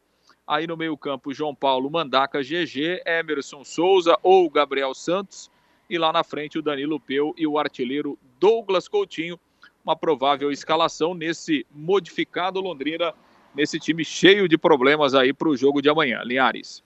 Aí 0.47 0.67
no 0.67 0.77
meio-campo, 0.77 1.33
João 1.33 1.55
Paulo 1.55 1.89
Mandaca, 1.89 2.41
GG, 2.41 3.01
Emerson 3.05 3.63
Souza 3.63 4.15
ou 4.21 4.47
Gabriel 4.49 4.93
Santos. 4.93 5.49
E 5.89 5.97
lá 5.97 6.11
na 6.11 6.23
frente, 6.23 6.59
o 6.59 6.61
Danilo 6.61 6.99
Peu 6.99 7.33
e 7.37 7.47
o 7.47 7.57
artilheiro 7.57 8.17
Douglas 8.39 8.87
Coutinho 8.87 9.39
uma 9.85 9.95
provável 9.95 10.51
escalação 10.51 11.13
nesse 11.13 11.65
modificado 11.71 12.59
Londrina, 12.59 13.13
nesse 13.55 13.79
time 13.79 14.03
cheio 14.03 14.47
de 14.47 14.57
problemas 14.57 15.13
aí 15.13 15.33
para 15.33 15.49
o 15.49 15.55
jogo 15.57 15.81
de 15.81 15.89
amanhã. 15.89 16.21
Linhares. 16.23 16.83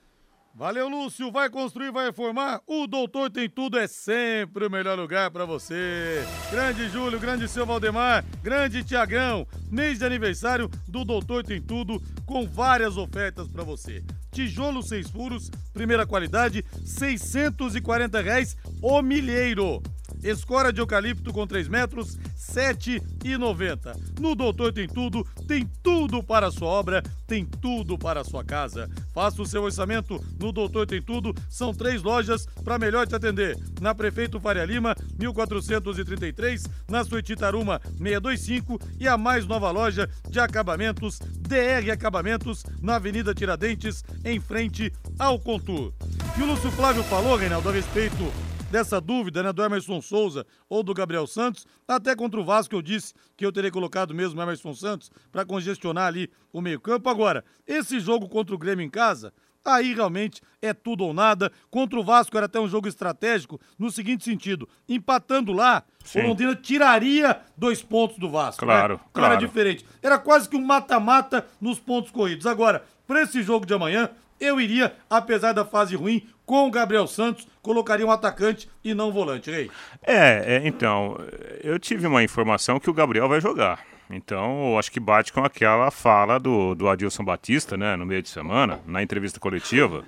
Valeu, 0.54 0.88
Lúcio. 0.88 1.30
Vai 1.30 1.48
construir, 1.48 1.92
vai 1.92 2.06
reformar? 2.06 2.60
O 2.66 2.86
Doutor 2.86 3.30
Tem 3.30 3.48
Tudo 3.48 3.78
é 3.78 3.86
sempre 3.86 4.66
o 4.66 4.70
melhor 4.70 4.98
lugar 4.98 5.30
para 5.30 5.44
você. 5.44 6.24
Grande 6.50 6.88
Júlio, 6.88 7.20
grande 7.20 7.48
seu 7.48 7.64
Valdemar, 7.64 8.24
grande 8.42 8.82
Tiagão. 8.82 9.46
Mês 9.70 10.00
de 10.00 10.04
aniversário 10.04 10.68
do 10.88 11.04
Doutor 11.04 11.44
Tem 11.44 11.62
Tudo 11.62 12.02
com 12.26 12.46
várias 12.46 12.96
ofertas 12.96 13.46
para 13.48 13.62
você. 13.62 14.02
Tijolo 14.32 14.82
seis 14.82 15.08
furos, 15.08 15.50
primeira 15.72 16.06
qualidade, 16.06 16.64
640 16.84 18.20
reais 18.20 18.56
o 18.82 19.00
milheiro. 19.00 19.80
Escora 20.22 20.72
de 20.72 20.80
eucalipto 20.80 21.32
com 21.32 21.46
3 21.46 21.68
metros, 21.68 22.16
R$ 22.16 22.74
7,90. 22.74 23.96
No 24.18 24.34
Doutor 24.34 24.72
Tem 24.72 24.86
Tudo, 24.86 25.26
tem 25.46 25.66
tudo 25.82 26.22
para 26.22 26.48
a 26.48 26.50
sua 26.50 26.68
obra, 26.68 27.02
tem 27.26 27.44
tudo 27.44 27.98
para 27.98 28.20
a 28.20 28.24
sua 28.24 28.44
casa. 28.44 28.88
Faça 29.14 29.40
o 29.40 29.46
seu 29.46 29.62
orçamento 29.62 30.22
no 30.38 30.52
Doutor 30.52 30.86
Tem 30.86 31.00
Tudo. 31.00 31.34
São 31.48 31.72
três 31.72 32.02
lojas 32.02 32.46
para 32.62 32.78
melhor 32.78 33.06
te 33.06 33.14
atender. 33.14 33.56
Na 33.80 33.94
Prefeito 33.94 34.38
Faria 34.38 34.64
Lima, 34.64 34.94
1433, 35.18 36.64
na 36.88 37.02
Suíte 37.04 37.34
Taruma, 37.34 37.80
625 37.98 38.78
e 38.98 39.08
a 39.08 39.16
mais 39.16 39.46
nova 39.46 39.70
loja 39.70 40.08
de 40.28 40.38
acabamentos, 40.38 41.18
DR 41.18 41.90
Acabamentos, 41.90 42.64
na 42.80 42.96
Avenida 42.96 43.34
Tiradentes, 43.34 44.04
em 44.24 44.38
frente 44.38 44.92
ao 45.18 45.38
Contur. 45.38 45.92
E 46.38 46.42
o 46.42 46.46
Lúcio 46.46 46.70
Flávio 46.70 47.02
falou, 47.04 47.36
Reinaldo, 47.36 47.68
a 47.68 47.72
respeito 47.72 48.30
dessa 48.70 49.00
dúvida, 49.00 49.42
né, 49.42 49.52
do 49.52 49.62
Emerson 49.62 50.00
Souza 50.00 50.46
ou 50.68 50.82
do 50.82 50.94
Gabriel 50.94 51.26
Santos. 51.26 51.66
Até 51.86 52.14
contra 52.14 52.40
o 52.40 52.44
Vasco 52.44 52.74
eu 52.74 52.82
disse 52.82 53.12
que 53.36 53.44
eu 53.44 53.52
teria 53.52 53.70
colocado 53.70 54.14
mesmo 54.14 54.38
o 54.38 54.42
Emerson 54.42 54.74
Santos 54.74 55.10
para 55.30 55.44
congestionar 55.44 56.06
ali 56.06 56.30
o 56.52 56.60
meio-campo. 56.60 57.08
Agora, 57.08 57.44
esse 57.66 57.98
jogo 58.00 58.28
contra 58.28 58.54
o 58.54 58.58
Grêmio 58.58 58.84
em 58.84 58.90
casa, 58.90 59.32
Aí 59.64 59.92
realmente 59.94 60.40
é 60.62 60.72
tudo 60.72 61.04
ou 61.04 61.12
nada. 61.12 61.52
Contra 61.70 61.98
o 61.98 62.04
Vasco 62.04 62.36
era 62.36 62.46
até 62.46 62.58
um 62.58 62.66
jogo 62.68 62.88
estratégico 62.88 63.60
no 63.78 63.90
seguinte 63.90 64.24
sentido: 64.24 64.68
empatando 64.88 65.52
lá, 65.52 65.84
Sim. 66.02 66.20
o 66.20 66.28
Londrina 66.28 66.56
tiraria 66.56 67.40
dois 67.56 67.82
pontos 67.82 68.18
do 68.18 68.30
Vasco. 68.30 68.64
Claro, 68.64 68.94
né? 68.94 69.00
claro. 69.12 69.34
Era 69.34 69.40
diferente. 69.40 69.84
Era 70.02 70.18
quase 70.18 70.48
que 70.48 70.56
um 70.56 70.64
mata-mata 70.64 71.46
nos 71.60 71.78
pontos 71.78 72.10
corridos. 72.10 72.46
Agora, 72.46 72.84
para 73.06 73.22
esse 73.22 73.42
jogo 73.42 73.66
de 73.66 73.74
amanhã, 73.74 74.08
eu 74.40 74.58
iria, 74.58 74.96
apesar 75.10 75.52
da 75.52 75.64
fase 75.64 75.94
ruim, 75.94 76.26
com 76.50 76.66
o 76.66 76.70
Gabriel 76.72 77.06
Santos, 77.06 77.46
colocaria 77.62 78.04
um 78.04 78.10
atacante 78.10 78.68
e 78.82 78.92
não 78.92 79.12
volante, 79.12 79.52
Rei. 79.52 79.70
É, 80.04 80.56
é, 80.56 80.62
então, 80.66 81.16
eu 81.62 81.78
tive 81.78 82.08
uma 82.08 82.24
informação 82.24 82.80
que 82.80 82.90
o 82.90 82.92
Gabriel 82.92 83.28
vai 83.28 83.40
jogar. 83.40 83.86
Então, 84.10 84.76
acho 84.76 84.90
que 84.90 84.98
bate 84.98 85.32
com 85.32 85.44
aquela 85.44 85.92
fala 85.92 86.40
do, 86.40 86.74
do 86.74 86.88
Adilson 86.88 87.24
Batista, 87.24 87.76
né, 87.76 87.94
no 87.94 88.04
meio 88.04 88.20
de 88.20 88.28
semana, 88.28 88.80
na 88.84 89.00
entrevista 89.00 89.38
coletiva, 89.38 90.04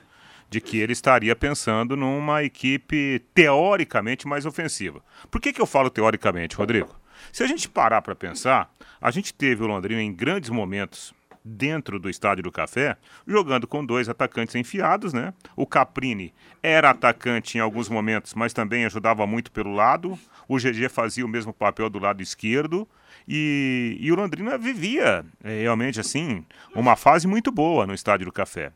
de 0.51 0.61
que 0.61 0.81
ele 0.81 0.93
estaria 0.93 1.37
pensando 1.37 1.97
numa 1.97 2.43
equipe 2.43 3.25
teoricamente 3.33 4.27
mais 4.27 4.45
ofensiva. 4.45 5.01
Por 5.31 5.41
que, 5.41 5.53
que 5.53 5.63
eu 5.63 5.67
falo 5.67 5.91
teoricamente, 5.91 6.57
Rodrigo? 6.57 6.93
Se 7.33 7.45
a 7.45 7.47
gente 7.47 7.69
parar 7.69 8.03
para 8.03 8.17
pensar, 8.17 8.69
a 9.01 9.13
gente 9.13 9.33
teve 9.33 9.63
o 9.63 9.69
Londrina 9.69 10.03
em 10.03 10.13
grandes 10.13 10.51
momentos 10.51 11.15
dentro 11.45 11.99
do 11.99 12.09
Estádio 12.09 12.45
do 12.45 12.53
Café, 12.53 12.97
jogando 13.27 13.67
com 13.67 13.85
dois 13.85 14.09
atacantes 14.09 14.55
enfiados, 14.55 15.13
né? 15.13 15.35
O 15.57 15.67
Caprini 15.67 16.33
era 16.63 16.91
atacante 16.91 17.59
em 17.59 17.61
alguns 17.61 17.89
momentos, 17.89 18.35
mas 18.35 18.53
também 18.53 18.85
ajudava 18.85 19.27
muito 19.27 19.51
pelo 19.51 19.75
lado. 19.75 20.19
O 20.49 20.57
GG 20.57 20.89
fazia 20.89 21.25
o 21.25 21.29
mesmo 21.29 21.53
papel 21.53 21.91
do 21.91 21.99
lado 21.99 22.23
esquerdo. 22.23 22.89
E, 23.27 23.97
e 24.01 24.11
o 24.11 24.15
Londrina 24.15 24.59
vivia 24.59 25.25
é, 25.45 25.63
realmente 25.63 26.01
assim 26.01 26.45
uma 26.75 26.97
fase 26.97 27.27
muito 27.27 27.53
boa 27.53 27.87
no 27.87 27.95
Estádio 27.95 28.27
do 28.27 28.33
Café. 28.33 28.73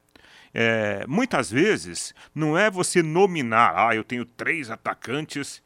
É, 0.55 1.05
muitas 1.07 1.51
vezes 1.51 2.15
não 2.35 2.57
é 2.57 2.71
você 2.71 3.03
nominar, 3.03 3.75
ah, 3.77 3.95
eu 3.95 4.03
tenho 4.03 4.25
três 4.25 4.71
atacantes, 4.71 5.63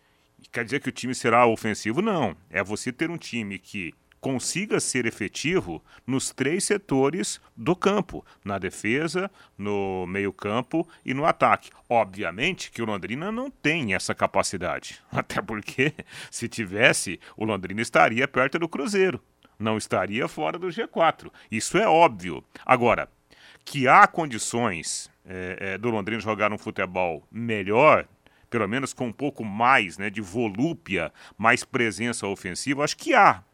quer 0.50 0.64
dizer 0.64 0.80
que 0.80 0.88
o 0.88 0.92
time 0.92 1.14
será 1.14 1.47
ofensivo. 1.47 2.02
Não. 2.02 2.37
É 2.50 2.62
você 2.62 2.92
ter 2.92 3.11
um 3.11 3.16
time 3.16 3.59
que 3.59 3.95
consiga 4.20 4.78
ser 4.78 5.06
efetivo 5.06 5.82
nos 6.06 6.30
três 6.30 6.64
setores 6.64 7.40
do 7.56 7.74
campo, 7.74 8.24
na 8.44 8.58
defesa, 8.58 9.30
no 9.56 10.06
meio-campo 10.06 10.86
e 11.04 11.14
no 11.14 11.24
ataque. 11.24 11.70
Obviamente 11.88 12.70
que 12.70 12.82
o 12.82 12.84
Londrina 12.84 13.32
não 13.32 13.50
tem 13.50 13.94
essa 13.94 14.14
capacidade, 14.14 15.00
até 15.10 15.40
porque 15.40 15.94
se 16.30 16.48
tivesse, 16.48 17.18
o 17.36 17.44
Londrina 17.44 17.80
estaria 17.80 18.28
perto 18.28 18.58
do 18.58 18.68
Cruzeiro, 18.68 19.22
não 19.58 19.78
estaria 19.78 20.28
fora 20.28 20.58
do 20.58 20.68
G4. 20.68 21.30
Isso 21.50 21.78
é 21.78 21.88
óbvio. 21.88 22.44
Agora, 22.64 23.08
que 23.64 23.88
há 23.88 24.06
condições 24.06 25.10
é, 25.24 25.56
é, 25.60 25.78
do 25.78 25.90
Londrina 25.90 26.20
jogar 26.20 26.52
um 26.52 26.58
futebol 26.58 27.26
melhor, 27.30 28.06
pelo 28.48 28.66
menos 28.66 28.92
com 28.92 29.08
um 29.08 29.12
pouco 29.12 29.44
mais 29.44 29.96
né, 29.96 30.10
de 30.10 30.20
volúpia, 30.20 31.12
mais 31.38 31.64
presença 31.64 32.26
ofensiva, 32.26 32.84
acho 32.84 32.96
que 32.96 33.14
há. 33.14 33.44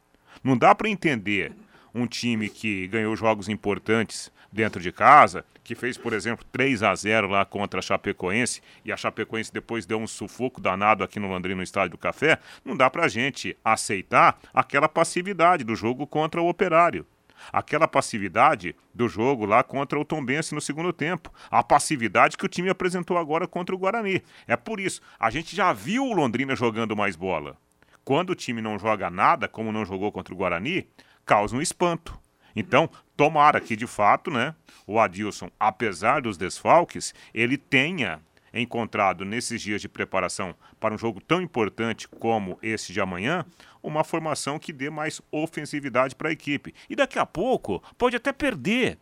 Não 0.47 0.57
dá 0.57 0.76
para 0.76 0.88
entender 0.88 1.53
um 1.93 2.07
time 2.07 2.49
que 2.49 2.87
ganhou 2.87 3.17
jogos 3.17 3.49
importantes 3.49 4.31
dentro 4.53 4.81
de 4.81 4.93
casa, 4.93 5.45
que 5.65 5.75
fez, 5.75 5.99
por 5.99 6.12
exemplo, 6.12 6.47
3 6.53 6.85
a 6.85 6.95
0 6.95 7.26
lá 7.26 7.45
contra 7.45 7.81
a 7.81 7.83
Chapecoense, 7.83 8.62
e 8.85 8.93
a 8.93 8.97
Chapecoense 8.97 9.53
depois 9.53 9.87
deu 9.87 9.99
um 9.99 10.07
sufoco 10.07 10.61
danado 10.61 11.03
aqui 11.03 11.19
no 11.19 11.26
Londrina, 11.26 11.57
no 11.57 11.65
Estádio 11.65 11.91
do 11.91 11.99
Café, 11.99 12.38
não 12.65 12.76
dá 12.76 12.88
pra 12.88 13.09
gente 13.09 13.57
aceitar 13.65 14.38
aquela 14.55 14.88
passividade 14.88 15.65
do 15.65 15.75
jogo 15.75 16.07
contra 16.07 16.41
o 16.41 16.49
Operário. 16.49 17.05
Aquela 17.53 17.88
passividade 17.88 18.76
do 18.95 19.09
jogo 19.09 19.47
lá 19.47 19.65
contra 19.65 19.99
o 19.99 20.05
Tombense 20.05 20.55
no 20.55 20.61
segundo 20.61 20.93
tempo. 20.93 21.29
A 21.50 21.61
passividade 21.65 22.37
que 22.37 22.47
o 22.47 22.49
time 22.49 22.69
apresentou 22.69 23.19
agora 23.19 23.49
contra 23.49 23.75
o 23.75 23.79
Guarani. 23.79 24.23
É 24.47 24.55
por 24.55 24.79
isso, 24.79 25.00
a 25.19 25.29
gente 25.29 25.57
já 25.57 25.73
viu 25.73 26.05
o 26.05 26.12
Londrina 26.12 26.55
jogando 26.55 26.95
mais 26.95 27.17
bola 27.17 27.59
quando 28.07 28.31
o 28.31 28.35
time 28.37 28.63
não 28.63 28.79
joga 28.79 29.11
nada, 29.11 29.49
como 29.49 29.73
não 29.73 29.85
jogou 29.85 30.13
contra 30.13 30.33
o 30.33 30.37
Guarani, 30.37 30.89
causa 31.25 31.57
um 31.57 31.61
espanto. 31.61 32.17
Então, 32.55 32.89
tomara 33.17 33.61
que 33.61 33.75
de 33.75 33.85
fato, 33.85 34.31
né, 34.31 34.55
o 34.87 35.01
Adilson, 35.01 35.51
apesar 35.59 36.23
dos 36.23 36.37
desfalques, 36.37 37.13
ele 37.35 37.59
tenha 37.59 38.21
encontrado 38.55 39.25
nesses 39.25 39.61
dias 39.61 39.81
de 39.81 39.89
preparação 39.89 40.55
para 40.79 40.95
um 40.95 40.99
jogo 40.99 41.21
tão 41.21 41.43
importante 41.43 42.07
como 42.07 42.57
esse 42.63 42.93
de 42.93 43.01
amanhã, 43.01 43.45
uma 43.83 44.05
formação 44.05 44.57
que 44.57 44.73
dê 44.73 44.89
mais 44.89 45.21
ofensividade 45.33 46.15
para 46.15 46.29
a 46.29 46.33
equipe. 46.33 46.73
E 46.89 46.95
daqui 46.95 47.19
a 47.19 47.27
pouco 47.27 47.83
pode 47.99 48.15
até 48.15 48.33
perder 48.33 49.01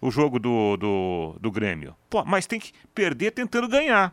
o 0.00 0.10
jogo 0.10 0.40
do, 0.40 0.76
do, 0.76 1.36
do 1.40 1.50
Grêmio. 1.52 1.94
Pô, 2.10 2.24
mas 2.24 2.48
tem 2.48 2.58
que 2.58 2.72
perder 2.92 3.30
tentando 3.30 3.68
ganhar. 3.68 4.12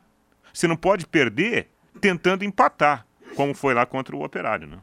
Você 0.54 0.68
não 0.68 0.77
pode 0.77 1.08
perder 1.08 1.72
tentando 2.00 2.46
empatar, 2.46 3.06
como 3.38 3.53
foi 3.53 3.75
lá 3.75 3.86
contra 3.86 4.15
o 4.15 4.24
Operário, 4.24 4.67
né? 4.67 4.79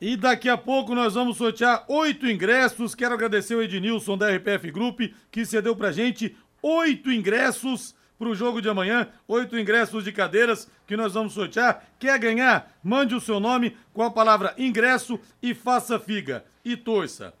E 0.00 0.16
daqui 0.16 0.48
a 0.48 0.58
pouco 0.58 0.96
nós 0.96 1.14
vamos 1.14 1.36
sortear 1.36 1.84
oito 1.86 2.26
ingressos. 2.26 2.92
Quero 2.92 3.14
agradecer 3.14 3.54
o 3.54 3.62
Ednilson 3.62 4.18
da 4.18 4.28
RPF 4.34 4.68
Group, 4.72 5.02
que 5.30 5.46
cedeu 5.46 5.76
pra 5.76 5.92
gente 5.92 6.36
oito 6.60 7.12
ingressos 7.12 7.94
para 8.18 8.28
o 8.28 8.34
jogo 8.34 8.60
de 8.60 8.68
amanhã. 8.68 9.08
Oito 9.28 9.56
ingressos 9.56 10.02
de 10.02 10.10
cadeiras 10.10 10.68
que 10.88 10.96
nós 10.96 11.14
vamos 11.14 11.34
sortear. 11.34 11.84
Quer 12.00 12.18
ganhar? 12.18 12.76
Mande 12.82 13.14
o 13.14 13.20
seu 13.20 13.38
nome 13.38 13.76
com 13.92 14.02
a 14.02 14.10
palavra 14.10 14.52
ingresso 14.58 15.20
e 15.40 15.54
faça 15.54 16.00
figa. 16.00 16.44
E 16.64 16.76
torça. 16.76 17.32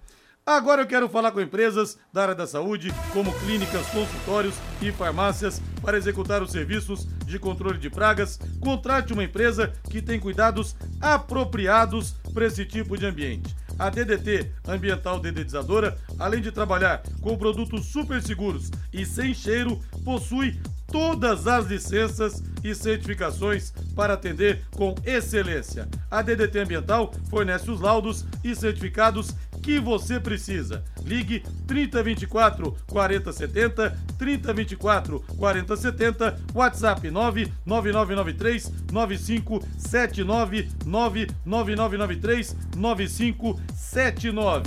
Agora 0.44 0.82
eu 0.82 0.86
quero 0.86 1.08
falar 1.08 1.30
com 1.30 1.40
empresas 1.40 1.96
da 2.12 2.22
área 2.22 2.34
da 2.34 2.48
saúde, 2.48 2.92
como 3.12 3.32
clínicas, 3.40 3.86
consultórios 3.86 4.56
e 4.80 4.90
farmácias, 4.90 5.62
para 5.80 5.96
executar 5.96 6.42
os 6.42 6.50
serviços 6.50 7.06
de 7.24 7.38
controle 7.38 7.78
de 7.78 7.88
pragas. 7.88 8.40
Contrate 8.60 9.12
uma 9.12 9.22
empresa 9.22 9.72
que 9.88 10.02
tem 10.02 10.18
cuidados 10.18 10.74
apropriados 11.00 12.16
para 12.34 12.46
esse 12.46 12.66
tipo 12.66 12.98
de 12.98 13.06
ambiente. 13.06 13.54
A 13.78 13.88
DDT 13.88 14.52
Ambiental 14.66 15.20
Dedetizadora, 15.20 15.96
além 16.18 16.42
de 16.42 16.50
trabalhar 16.50 17.02
com 17.20 17.38
produtos 17.38 17.86
super 17.86 18.20
seguros 18.20 18.68
e 18.92 19.06
sem 19.06 19.32
cheiro, 19.32 19.80
possui 20.04 20.60
todas 20.88 21.46
as 21.46 21.66
licenças 21.66 22.42
e 22.62 22.74
certificações 22.74 23.72
para 23.96 24.14
atender 24.14 24.62
com 24.76 24.94
excelência. 25.04 25.88
A 26.10 26.20
DDT 26.20 26.58
Ambiental 26.58 27.12
fornece 27.30 27.70
os 27.70 27.80
laudos 27.80 28.26
e 28.44 28.54
certificados 28.54 29.34
que 29.62 29.78
você 29.78 30.18
precisa. 30.18 30.84
Ligue 31.04 31.44
3024 31.66 32.76
4070, 32.86 33.96
3024 34.18 35.20
4070, 35.38 36.40
WhatsApp 36.52 37.10
99993 37.10 38.72
9579 38.92 40.68
99993 40.84 42.56
9579. 42.76 44.64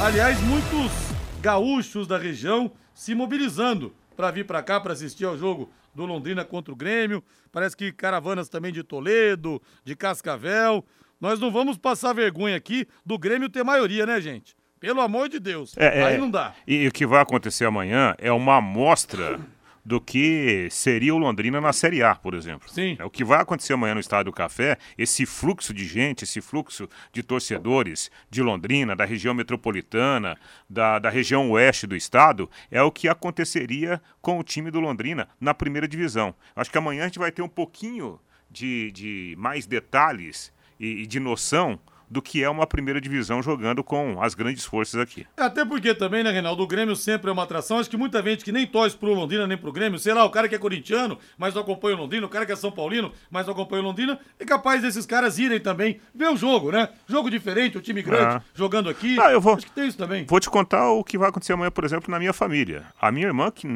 Aliás, 0.00 0.40
muitos 0.42 0.92
gaúchos 1.40 2.06
da 2.06 2.16
região 2.16 2.70
se 2.94 3.14
mobilizando 3.14 3.92
para 4.16 4.30
vir 4.30 4.46
para 4.46 4.62
cá 4.62 4.80
para 4.80 4.92
assistir 4.92 5.24
ao 5.24 5.36
jogo 5.36 5.70
do 5.94 6.06
Londrina 6.06 6.44
contra 6.44 6.72
o 6.72 6.76
Grêmio. 6.76 7.22
Parece 7.52 7.76
que 7.76 7.92
caravanas 7.92 8.48
também 8.48 8.72
de 8.72 8.82
Toledo, 8.82 9.60
de 9.84 9.94
Cascavel. 9.94 10.84
Nós 11.24 11.40
não 11.40 11.50
vamos 11.50 11.78
passar 11.78 12.12
vergonha 12.12 12.54
aqui 12.54 12.86
do 13.02 13.16
Grêmio 13.16 13.48
ter 13.48 13.64
maioria, 13.64 14.04
né, 14.04 14.20
gente? 14.20 14.54
Pelo 14.78 15.00
amor 15.00 15.26
de 15.26 15.40
Deus. 15.40 15.74
É, 15.78 16.04
Aí 16.04 16.14
é, 16.16 16.18
não 16.18 16.30
dá. 16.30 16.54
E, 16.66 16.82
e 16.82 16.88
o 16.88 16.92
que 16.92 17.06
vai 17.06 17.22
acontecer 17.22 17.64
amanhã 17.64 18.14
é 18.18 18.30
uma 18.30 18.56
amostra 18.56 19.40
do 19.82 20.02
que 20.02 20.68
seria 20.70 21.14
o 21.14 21.18
Londrina 21.18 21.62
na 21.62 21.72
Série 21.72 22.02
A, 22.02 22.14
por 22.14 22.34
exemplo. 22.34 22.68
Sim. 22.68 22.96
É 22.98 23.04
o 23.06 23.08
que 23.08 23.24
vai 23.24 23.40
acontecer 23.40 23.72
amanhã 23.72 23.94
no 23.94 24.00
Estádio 24.00 24.32
do 24.32 24.36
Café, 24.36 24.76
esse 24.98 25.24
fluxo 25.24 25.72
de 25.72 25.86
gente, 25.86 26.24
esse 26.24 26.42
fluxo 26.42 26.86
de 27.10 27.22
torcedores 27.22 28.10
de 28.28 28.42
Londrina, 28.42 28.94
da 28.94 29.06
região 29.06 29.32
metropolitana, 29.32 30.36
da, 30.68 30.98
da 30.98 31.08
região 31.08 31.50
oeste 31.52 31.86
do 31.86 31.96
estado, 31.96 32.50
é 32.70 32.82
o 32.82 32.92
que 32.92 33.08
aconteceria 33.08 33.98
com 34.20 34.38
o 34.38 34.42
time 34.42 34.70
do 34.70 34.78
Londrina 34.78 35.26
na 35.40 35.54
primeira 35.54 35.88
divisão. 35.88 36.34
Acho 36.54 36.70
que 36.70 36.76
amanhã 36.76 37.04
a 37.04 37.06
gente 37.06 37.18
vai 37.18 37.32
ter 37.32 37.40
um 37.40 37.48
pouquinho 37.48 38.20
de, 38.50 38.92
de 38.92 39.34
mais 39.38 39.66
detalhes 39.66 40.52
e, 40.78 41.02
e 41.02 41.06
de 41.06 41.18
noção 41.20 41.78
do 42.10 42.20
que 42.20 42.44
é 42.44 42.50
uma 42.50 42.66
primeira 42.66 43.00
divisão 43.00 43.42
jogando 43.42 43.82
com 43.82 44.22
as 44.22 44.34
grandes 44.34 44.64
forças 44.64 45.00
aqui. 45.00 45.26
Até 45.36 45.64
porque 45.64 45.94
também, 45.94 46.22
né, 46.22 46.30
Reinaldo, 46.30 46.62
o 46.62 46.66
Grêmio 46.66 46.94
sempre 46.94 47.30
é 47.30 47.32
uma 47.32 47.42
atração. 47.42 47.78
Acho 47.78 47.88
que 47.90 47.96
muita 47.96 48.22
gente 48.22 48.44
que 48.44 48.52
nem 48.52 48.66
torce 48.66 48.94
pro 48.96 49.14
Londrina 49.14 49.46
nem 49.46 49.56
pro 49.56 49.72
Grêmio, 49.72 49.98
sei 49.98 50.12
lá, 50.12 50.22
o 50.24 50.30
cara 50.30 50.46
que 50.48 50.54
é 50.54 50.58
corintiano, 50.58 51.18
mas 51.36 51.54
não 51.54 51.62
acompanha 51.62 51.96
o 51.96 52.00
Londrina, 52.00 52.26
o 52.26 52.28
cara 52.28 52.44
que 52.46 52.52
é 52.52 52.56
São 52.56 52.70
Paulino, 52.70 53.10
mas 53.30 53.46
não 53.46 53.54
acompanha 53.54 53.82
o 53.82 53.86
Londrina, 53.86 54.20
é 54.38 54.44
capaz 54.44 54.82
desses 54.82 55.06
caras 55.06 55.38
irem 55.38 55.58
também 55.58 55.98
ver 56.14 56.28
o 56.28 56.36
jogo, 56.36 56.70
né? 56.70 56.90
Jogo 57.08 57.30
diferente, 57.30 57.78
o 57.78 57.80
time 57.80 58.02
grande 58.02 58.36
Ah. 58.36 58.42
jogando 58.54 58.90
aqui. 58.90 59.18
Ah, 59.18 59.32
eu 59.32 59.40
vou- 59.40 59.54
Acho 59.54 59.66
que 59.66 59.72
tem 59.72 59.88
isso 59.88 59.98
também. 59.98 60.24
Vou 60.28 60.38
te 60.38 60.50
contar 60.50 60.90
o 60.90 61.02
que 61.02 61.18
vai 61.18 61.30
acontecer 61.30 61.54
amanhã, 61.54 61.70
por 61.70 61.84
exemplo, 61.84 62.10
na 62.12 62.18
minha 62.18 62.34
família. 62.34 62.84
A 63.00 63.10
minha 63.10 63.26
irmã, 63.26 63.50
que 63.50 63.66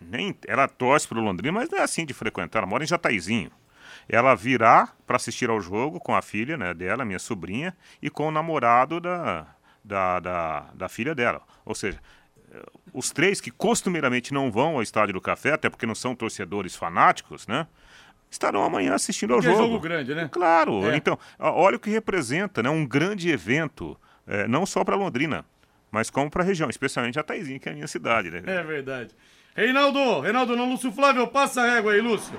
nem 0.00 0.34
ela 0.46 0.68
torce 0.68 1.06
pro 1.08 1.20
Londrina, 1.20 1.52
mas 1.52 1.70
não 1.70 1.78
é 1.78 1.82
assim 1.82 2.04
de 2.04 2.12
frequentar, 2.12 2.58
ela 2.58 2.66
mora 2.66 2.84
em 2.84 2.88
Jataizinho. 2.88 3.50
Ela 4.08 4.34
virá 4.34 4.88
para 5.06 5.16
assistir 5.16 5.48
ao 5.50 5.60
jogo 5.60 5.98
com 6.00 6.14
a 6.14 6.22
filha 6.22 6.56
né, 6.56 6.74
dela, 6.74 7.04
minha 7.04 7.18
sobrinha, 7.18 7.74
e 8.00 8.10
com 8.10 8.28
o 8.28 8.30
namorado 8.30 9.00
da, 9.00 9.46
da, 9.84 10.20
da, 10.20 10.60
da 10.74 10.88
filha 10.88 11.14
dela. 11.14 11.40
Ou 11.64 11.74
seja, 11.74 11.98
eh, 12.52 12.62
os 12.92 13.10
três 13.10 13.40
que 13.40 13.50
costumeiramente 13.50 14.32
não 14.34 14.50
vão 14.50 14.74
ao 14.76 14.82
Estádio 14.82 15.14
do 15.14 15.20
Café, 15.20 15.52
até 15.52 15.70
porque 15.70 15.86
não 15.86 15.94
são 15.94 16.14
torcedores 16.14 16.74
fanáticos, 16.76 17.46
né? 17.46 17.66
Estarão 18.30 18.64
amanhã 18.64 18.94
assistindo 18.94 19.34
ao 19.34 19.40
é 19.40 19.42
jogo. 19.42 19.56
jogo 19.58 19.80
grande, 19.80 20.14
né? 20.14 20.28
Claro, 20.32 20.90
É. 20.90 20.96
então, 20.96 21.18
olha 21.38 21.76
o 21.76 21.80
que 21.80 21.90
representa, 21.90 22.62
né? 22.62 22.70
Um 22.70 22.86
grande 22.86 23.28
evento, 23.30 23.96
eh, 24.26 24.48
não 24.48 24.64
só 24.66 24.82
para 24.84 24.96
Londrina, 24.96 25.44
mas 25.90 26.08
como 26.08 26.30
para 26.30 26.42
a 26.42 26.46
região, 26.46 26.70
especialmente 26.70 27.18
a 27.18 27.22
Taizinha, 27.22 27.58
que 27.58 27.68
é 27.68 27.72
a 27.72 27.74
minha 27.74 27.86
cidade, 27.86 28.30
né? 28.30 28.42
É 28.46 28.62
verdade. 28.62 29.14
Reinaldo, 29.54 30.20
Reinaldo, 30.20 30.56
não, 30.56 30.70
Lúcio 30.70 30.90
Flávio, 30.90 31.26
passa 31.28 31.60
a 31.60 31.74
régua 31.74 31.92
aí, 31.92 32.00
Lúcio. 32.00 32.34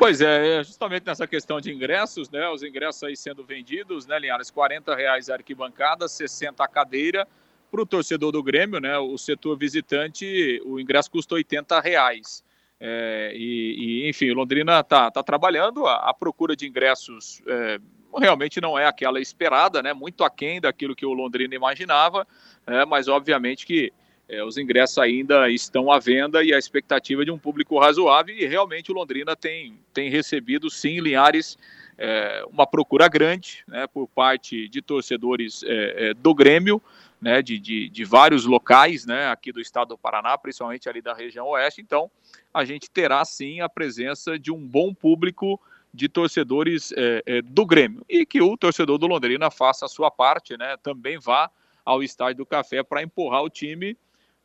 Pois 0.00 0.22
é, 0.22 0.60
é 0.60 0.64
justamente 0.64 1.04
nessa 1.04 1.26
questão 1.26 1.60
de 1.60 1.70
ingressos, 1.70 2.30
né? 2.30 2.48
Os 2.48 2.62
ingressos 2.62 3.02
aí 3.02 3.14
sendo 3.14 3.44
vendidos, 3.44 4.06
né, 4.06 4.18
Linhares? 4.18 4.50
40 4.50 4.96
reais 4.96 5.28
a 5.28 5.34
arquibancada, 5.34 6.08
60 6.08 6.64
a 6.64 6.66
cadeira. 6.66 7.28
Para 7.70 7.82
o 7.82 7.86
torcedor 7.86 8.32
do 8.32 8.42
Grêmio, 8.42 8.80
né? 8.80 8.96
O 8.96 9.18
setor 9.18 9.58
visitante, 9.58 10.58
o 10.64 10.80
ingresso 10.80 11.10
custa 11.10 11.34
80 11.34 11.78
reais. 11.80 12.42
É, 12.80 13.32
e, 13.36 14.04
e, 14.06 14.08
enfim, 14.08 14.30
Londrina 14.30 14.80
está 14.80 15.10
tá 15.10 15.22
trabalhando, 15.22 15.86
a, 15.86 16.08
a 16.08 16.14
procura 16.14 16.56
de 16.56 16.66
ingressos 16.66 17.42
é, 17.46 17.78
realmente 18.18 18.58
não 18.58 18.78
é 18.78 18.86
aquela 18.86 19.20
esperada, 19.20 19.82
né? 19.82 19.92
Muito 19.92 20.24
aquém 20.24 20.62
daquilo 20.62 20.96
que 20.96 21.04
o 21.04 21.12
Londrina 21.12 21.54
imaginava, 21.54 22.26
né, 22.66 22.86
mas 22.86 23.06
obviamente 23.06 23.66
que 23.66 23.92
é, 24.30 24.44
os 24.44 24.56
ingressos 24.56 24.98
ainda 24.98 25.50
estão 25.50 25.90
à 25.90 25.98
venda 25.98 26.42
e 26.44 26.54
a 26.54 26.58
expectativa 26.58 27.24
de 27.24 27.32
um 27.32 27.38
público 27.38 27.78
razoável 27.78 28.34
e 28.34 28.46
realmente 28.46 28.92
o 28.92 28.94
Londrina 28.94 29.34
tem, 29.34 29.76
tem 29.92 30.08
recebido 30.08 30.70
sim 30.70 31.00
Linhares 31.00 31.58
é, 31.98 32.44
uma 32.50 32.66
procura 32.66 33.08
grande 33.08 33.64
né, 33.66 33.86
por 33.88 34.06
parte 34.06 34.68
de 34.68 34.80
torcedores 34.80 35.62
é, 35.64 36.10
é, 36.10 36.14
do 36.14 36.32
Grêmio, 36.32 36.80
né, 37.20 37.42
de, 37.42 37.58
de, 37.58 37.88
de, 37.90 38.04
vários 38.04 38.46
locais 38.46 39.04
né, 39.04 39.26
aqui 39.26 39.52
do 39.52 39.60
estado 39.60 39.88
do 39.88 39.98
Paraná, 39.98 40.38
principalmente 40.38 40.88
ali 40.88 41.02
da 41.02 41.12
região 41.12 41.48
oeste. 41.48 41.82
Então, 41.82 42.10
a 42.54 42.64
gente 42.64 42.88
terá 42.88 43.22
sim 43.24 43.60
a 43.60 43.68
presença 43.68 44.38
de 44.38 44.50
um 44.50 44.58
bom 44.58 44.94
público 44.94 45.60
de 45.92 46.08
torcedores 46.08 46.92
é, 46.96 47.22
é, 47.26 47.42
do 47.42 47.66
Grêmio 47.66 48.02
e 48.08 48.24
que 48.24 48.40
o 48.40 48.56
torcedor 48.56 48.96
do 48.96 49.06
Londrina 49.06 49.50
faça 49.50 49.84
a 49.84 49.88
sua 49.88 50.10
parte, 50.10 50.56
né, 50.56 50.76
também 50.82 51.18
vá 51.18 51.50
ao 51.84 52.02
estádio 52.02 52.36
do 52.36 52.46
Café 52.46 52.82
para 52.82 53.02
empurrar 53.02 53.42
o 53.42 53.50
time 53.50 53.96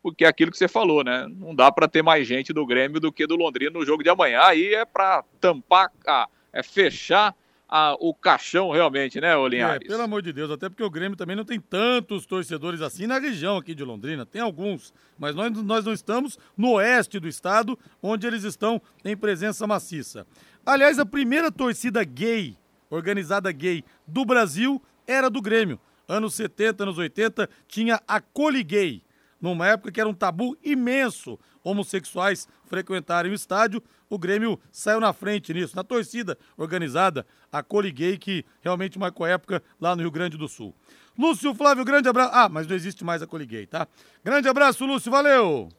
porque 0.05 0.23
é 0.23 0.27
aquilo 0.27 0.51
que 0.51 0.57
você 0.59 0.67
falou, 0.67 1.03
né? 1.03 1.25
Não 1.27 1.55
dá 1.55 1.71
para 1.71 1.87
ter 1.87 2.03
mais 2.03 2.27
gente 2.27 2.53
do 2.53 2.63
Grêmio 2.63 2.99
do 2.99 3.11
que 3.11 3.25
do 3.25 3.35
Londrina 3.35 3.71
no 3.71 3.83
jogo 3.83 4.03
de 4.03 4.09
amanhã. 4.11 4.39
Aí 4.41 4.75
é 4.75 4.85
para 4.85 5.23
tampar, 5.41 5.91
a, 6.05 6.29
é 6.53 6.61
fechar 6.61 7.35
a, 7.67 7.95
o 7.99 8.13
caixão 8.13 8.69
realmente, 8.69 9.19
né, 9.19 9.35
Olinhares? 9.35 9.83
É, 9.83 9.89
pelo 9.89 10.03
amor 10.03 10.21
de 10.21 10.31
Deus, 10.31 10.51
até 10.51 10.69
porque 10.69 10.83
o 10.83 10.91
Grêmio 10.91 11.17
também 11.17 11.35
não 11.35 11.43
tem 11.43 11.59
tantos 11.59 12.27
torcedores 12.27 12.83
assim 12.83 13.07
na 13.07 13.17
região 13.17 13.57
aqui 13.57 13.73
de 13.73 13.83
Londrina. 13.83 14.27
Tem 14.27 14.43
alguns, 14.43 14.93
mas 15.17 15.33
nós, 15.33 15.51
nós 15.63 15.83
não 15.83 15.93
estamos 15.93 16.37
no 16.55 16.73
oeste 16.73 17.19
do 17.19 17.27
estado, 17.27 17.75
onde 17.99 18.27
eles 18.27 18.43
estão 18.43 18.79
em 19.03 19.17
presença 19.17 19.65
maciça. 19.65 20.27
Aliás, 20.63 20.99
a 20.99 21.05
primeira 21.07 21.51
torcida 21.51 22.03
gay, 22.03 22.55
organizada 22.91 23.51
gay 23.51 23.83
do 24.05 24.23
Brasil, 24.23 24.79
era 25.07 25.31
do 25.31 25.41
Grêmio. 25.41 25.79
Anos 26.07 26.35
70, 26.35 26.83
anos 26.83 26.99
80, 26.99 27.49
tinha 27.67 27.99
a 28.07 28.21
Coliguei 28.21 29.01
numa 29.49 29.67
época 29.67 29.91
que 29.91 29.99
era 29.99 30.10
um 30.10 30.13
tabu 30.13 30.58
imenso 30.63 31.39
homossexuais 31.63 32.47
frequentarem 32.65 33.31
o 33.31 33.36
estádio, 33.36 33.81
o 34.10 34.17
Grêmio 34.17 34.60
saiu 34.71 34.99
na 34.99 35.13
frente 35.13 35.53
nisso, 35.53 35.75
na 35.75 35.84
torcida 35.84 36.38
organizada, 36.58 37.25
a 37.51 37.62
Coliguei, 37.63 38.17
que 38.17 38.45
realmente 38.62 38.97
marcou 38.97 39.25
época 39.25 39.62
lá 39.79 39.95
no 39.95 40.01
Rio 40.01 40.12
Grande 40.12 40.38
do 40.38 40.47
Sul. 40.47 40.75
Lúcio 41.17 41.53
Flávio, 41.53 41.86
grande 41.86 42.10
abraço. 42.10 42.31
Ah, 42.34 42.49
mas 42.49 42.67
não 42.67 42.75
existe 42.75 43.03
mais 43.03 43.21
a 43.21 43.27
Coliguei, 43.27 43.65
tá? 43.65 43.88
Grande 44.23 44.47
abraço, 44.47 44.86
Lúcio, 44.86 45.12
valeu! 45.12 45.69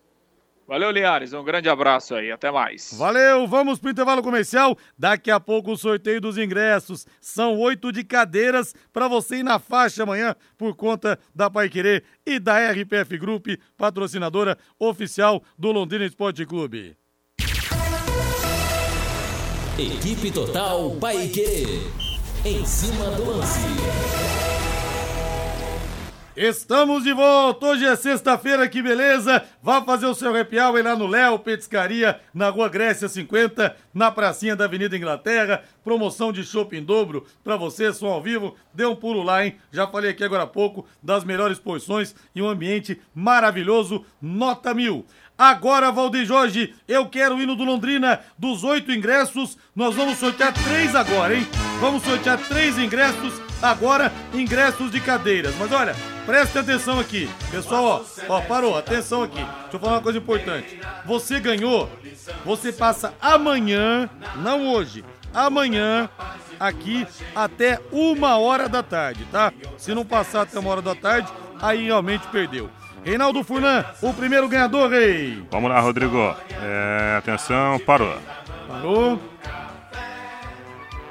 Valeu, 0.66 0.90
Linhares. 0.90 1.32
Um 1.32 1.44
grande 1.44 1.68
abraço 1.68 2.14
aí. 2.14 2.32
Até 2.32 2.50
mais. 2.50 2.92
Valeu, 2.98 3.46
vamos 3.46 3.78
pro 3.78 3.90
intervalo 3.90 4.22
comercial. 4.22 4.76
Daqui 4.98 5.30
a 5.30 5.38
pouco 5.38 5.72
o 5.72 5.76
sorteio 5.76 6.20
dos 6.20 6.36
ingressos. 6.36 7.06
São 7.20 7.56
oito 7.58 7.92
de 7.92 8.02
cadeiras 8.02 8.74
para 8.92 9.06
você 9.06 9.36
ir 9.36 9.42
na 9.42 9.58
faixa 9.58 10.02
amanhã 10.02 10.34
por 10.58 10.74
conta 10.74 11.18
da 11.34 11.48
Pai 11.48 11.68
Querer 11.68 12.04
e 12.26 12.40
da 12.40 12.70
RPF 12.72 13.16
Group, 13.16 13.46
patrocinadora 13.76 14.58
oficial 14.78 15.42
do 15.56 15.70
Londrina 15.70 16.04
Esporte 16.04 16.44
Clube. 16.44 16.96
Equipe 19.78 20.32
Total 20.32 20.90
Paique. 20.96 21.82
Em 22.44 22.64
cima 22.64 23.10
do 23.10 23.24
lance. 23.26 24.35
Estamos 26.36 27.02
de 27.02 27.14
volta! 27.14 27.64
Hoje 27.64 27.86
é 27.86 27.96
sexta-feira, 27.96 28.68
que 28.68 28.82
beleza! 28.82 29.42
Vá 29.62 29.82
fazer 29.82 30.04
o 30.04 30.14
seu 30.14 30.38
happy 30.38 30.58
hour 30.58 30.84
lá 30.84 30.94
no 30.94 31.06
Léo 31.06 31.38
Petiscaria, 31.38 32.20
na 32.34 32.50
Rua 32.50 32.68
Grécia 32.68 33.08
50, 33.08 33.74
na 33.94 34.10
pracinha 34.10 34.54
da 34.54 34.66
Avenida 34.66 34.94
Inglaterra. 34.94 35.64
Promoção 35.82 36.30
de 36.30 36.44
shopping 36.44 36.84
dobro 36.84 37.26
para 37.42 37.56
você, 37.56 37.90
som 37.90 38.08
ao 38.08 38.20
vivo. 38.20 38.54
Dê 38.74 38.84
um 38.84 38.94
pulo 38.94 39.22
lá, 39.22 39.46
hein? 39.46 39.56
Já 39.72 39.86
falei 39.86 40.10
aqui 40.10 40.22
agora 40.22 40.42
há 40.42 40.46
pouco 40.46 40.86
das 41.02 41.24
melhores 41.24 41.58
porções 41.58 42.14
e 42.34 42.42
um 42.42 42.48
ambiente 42.50 43.00
maravilhoso, 43.14 44.04
nota 44.20 44.74
mil. 44.74 45.06
Agora, 45.38 45.92
Valdir 45.92 46.24
Jorge, 46.24 46.74
eu 46.88 47.06
quero 47.06 47.36
o 47.36 47.42
hino 47.42 47.54
do 47.54 47.64
Londrina. 47.64 48.20
Dos 48.38 48.64
oito 48.64 48.90
ingressos, 48.90 49.58
nós 49.74 49.94
vamos 49.94 50.18
sortear 50.18 50.52
três 50.54 50.94
agora, 50.94 51.34
hein? 51.34 51.46
Vamos 51.78 52.02
sortear 52.02 52.38
três 52.38 52.78
ingressos 52.78 53.34
agora, 53.60 54.10
ingressos 54.32 54.90
de 54.90 54.98
cadeiras. 54.98 55.54
Mas 55.58 55.70
olha, 55.72 55.94
preste 56.24 56.58
atenção 56.58 56.98
aqui. 56.98 57.28
Pessoal, 57.50 58.06
ó, 58.28 58.34
ó, 58.34 58.40
parou, 58.40 58.78
atenção 58.78 59.22
aqui. 59.22 59.36
Deixa 59.36 59.74
eu 59.74 59.80
falar 59.80 59.92
uma 59.94 60.02
coisa 60.02 60.18
importante. 60.18 60.80
Você 61.04 61.38
ganhou, 61.38 61.90
você 62.42 62.72
passa 62.72 63.12
amanhã, 63.20 64.08
não 64.36 64.68
hoje, 64.68 65.04
amanhã, 65.34 66.08
aqui 66.58 67.06
até 67.34 67.78
uma 67.92 68.38
hora 68.38 68.70
da 68.70 68.82
tarde, 68.82 69.26
tá? 69.30 69.52
Se 69.76 69.94
não 69.94 70.04
passar 70.04 70.42
até 70.42 70.58
uma 70.58 70.70
hora 70.70 70.82
da 70.82 70.94
tarde, 70.94 71.30
aí 71.60 71.84
realmente 71.84 72.26
perdeu. 72.28 72.70
Reinaldo 73.06 73.44
Furlan, 73.44 73.84
o 74.02 74.12
primeiro 74.12 74.48
ganhador, 74.48 74.90
rei. 74.90 75.40
Vamos 75.52 75.70
lá, 75.70 75.78
Rodrigo. 75.78 76.34
É, 76.60 77.14
atenção, 77.16 77.78
parou. 77.78 78.16
Parou. 78.66 79.22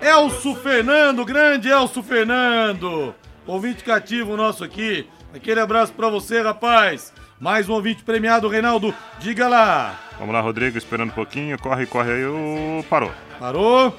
Elso 0.02 0.56
Fernando, 0.56 1.24
grande 1.24 1.70
Elso 1.70 2.04
Fernando. 2.04 3.16
Ouvinte 3.48 3.82
cativo 3.82 4.36
nosso 4.36 4.62
aqui. 4.62 5.08
Aquele 5.34 5.62
abraço 5.62 5.94
pra 5.94 6.10
você, 6.10 6.42
rapaz. 6.42 7.14
Mais 7.40 7.70
um 7.70 7.74
ouvinte 7.74 8.04
premiado, 8.04 8.50
Reinaldo. 8.50 8.94
Diga 9.18 9.48
lá. 9.48 9.98
Vamos 10.20 10.34
lá, 10.34 10.42
Rodrigo, 10.42 10.78
esperando 10.78 11.12
um 11.12 11.16
pouquinho. 11.16 11.58
Corre, 11.58 11.86
corre 11.86 12.12
aí. 12.12 12.26
O... 12.26 12.84
Parou. 12.90 13.12
Parou. 13.40 13.98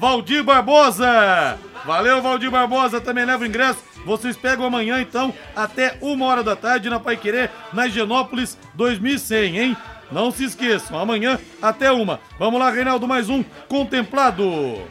Valdir 0.00 0.42
Barbosa. 0.42 1.58
Valeu, 1.84 2.22
Valdir 2.22 2.50
Barbosa. 2.50 3.02
Também 3.02 3.26
leva 3.26 3.42
o 3.42 3.46
ingresso. 3.46 3.95
Vocês 4.06 4.36
pegam 4.36 4.64
amanhã, 4.64 5.00
então, 5.00 5.34
até 5.54 5.98
uma 6.00 6.26
hora 6.26 6.42
da 6.44 6.54
tarde 6.54 6.88
na 6.88 7.00
Pai 7.00 7.16
Querer, 7.16 7.50
na 7.72 7.88
Higienópolis 7.88 8.56
2100, 8.74 9.58
hein? 9.58 9.76
Não 10.12 10.30
se 10.30 10.44
esqueçam, 10.44 10.96
amanhã 10.96 11.40
até 11.60 11.90
uma. 11.90 12.20
Vamos 12.38 12.60
lá, 12.60 12.70
Reinaldo, 12.70 13.08
mais 13.08 13.28
um 13.28 13.42
contemplado. 13.68 14.44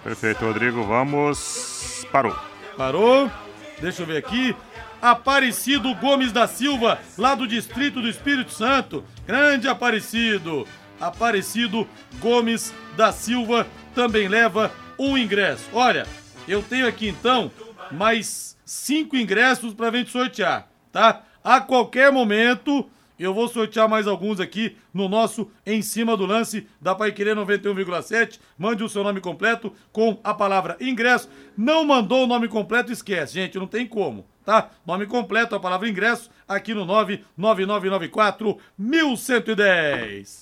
Perfeito, 0.03 0.43
Rodrigo. 0.43 0.83
Vamos. 0.83 2.05
Parou. 2.11 2.37
Parou. 2.75 3.31
Deixa 3.79 4.01
eu 4.01 4.05
ver 4.05 4.17
aqui. 4.17 4.53
Aparecido 5.01 5.95
Gomes 5.95 6.33
da 6.33 6.45
Silva, 6.45 6.99
lá 7.17 7.35
do 7.35 7.47
Distrito 7.47 8.01
do 8.01 8.09
Espírito 8.09 8.51
Santo. 8.51 9.01
Grande 9.25 9.69
Aparecido. 9.69 10.67
Aparecido 10.99 11.87
Gomes 12.19 12.73
da 12.97 13.13
Silva 13.13 13.65
também 13.93 14.27
leva 14.27 14.69
um 14.99 15.17
ingresso. 15.17 15.69
Olha, 15.71 16.05
eu 16.47 16.61
tenho 16.61 16.85
aqui 16.85 17.07
então 17.07 17.49
mais 17.91 18.54
cinco 18.65 19.15
ingressos 19.15 19.73
para 19.73 19.91
gente 19.91 20.11
sortear, 20.11 20.67
tá? 20.91 21.23
A 21.43 21.61
qualquer 21.61 22.11
momento 22.11 22.89
eu 23.17 23.33
vou 23.33 23.47
sortear 23.47 23.87
mais 23.87 24.07
alguns 24.07 24.39
aqui 24.39 24.75
no 24.93 25.07
nosso 25.07 25.49
Em 25.65 25.81
Cima 25.81 26.17
do 26.17 26.25
Lance 26.25 26.67
da 26.81 26.93
Paiquerê 26.93 27.33
91,7. 27.33 28.39
Mande 28.57 28.83
o 28.83 28.89
seu 28.89 29.03
nome 29.03 29.21
completo 29.21 29.71
com 29.91 30.19
a 30.23 30.33
palavra 30.33 30.75
ingresso. 30.81 31.29
Não 31.57 31.85
mandou 31.85 32.25
o 32.25 32.27
nome 32.27 32.47
completo, 32.47 32.91
esquece, 32.91 33.35
gente, 33.35 33.57
não 33.57 33.67
tem 33.67 33.87
como, 33.87 34.25
tá? 34.43 34.69
Nome 34.85 35.05
completo, 35.05 35.55
a 35.55 35.59
palavra 35.59 35.87
ingresso, 35.87 36.29
aqui 36.47 36.73
no 36.73 36.83
99994 36.85 38.57
1110. 38.77 40.41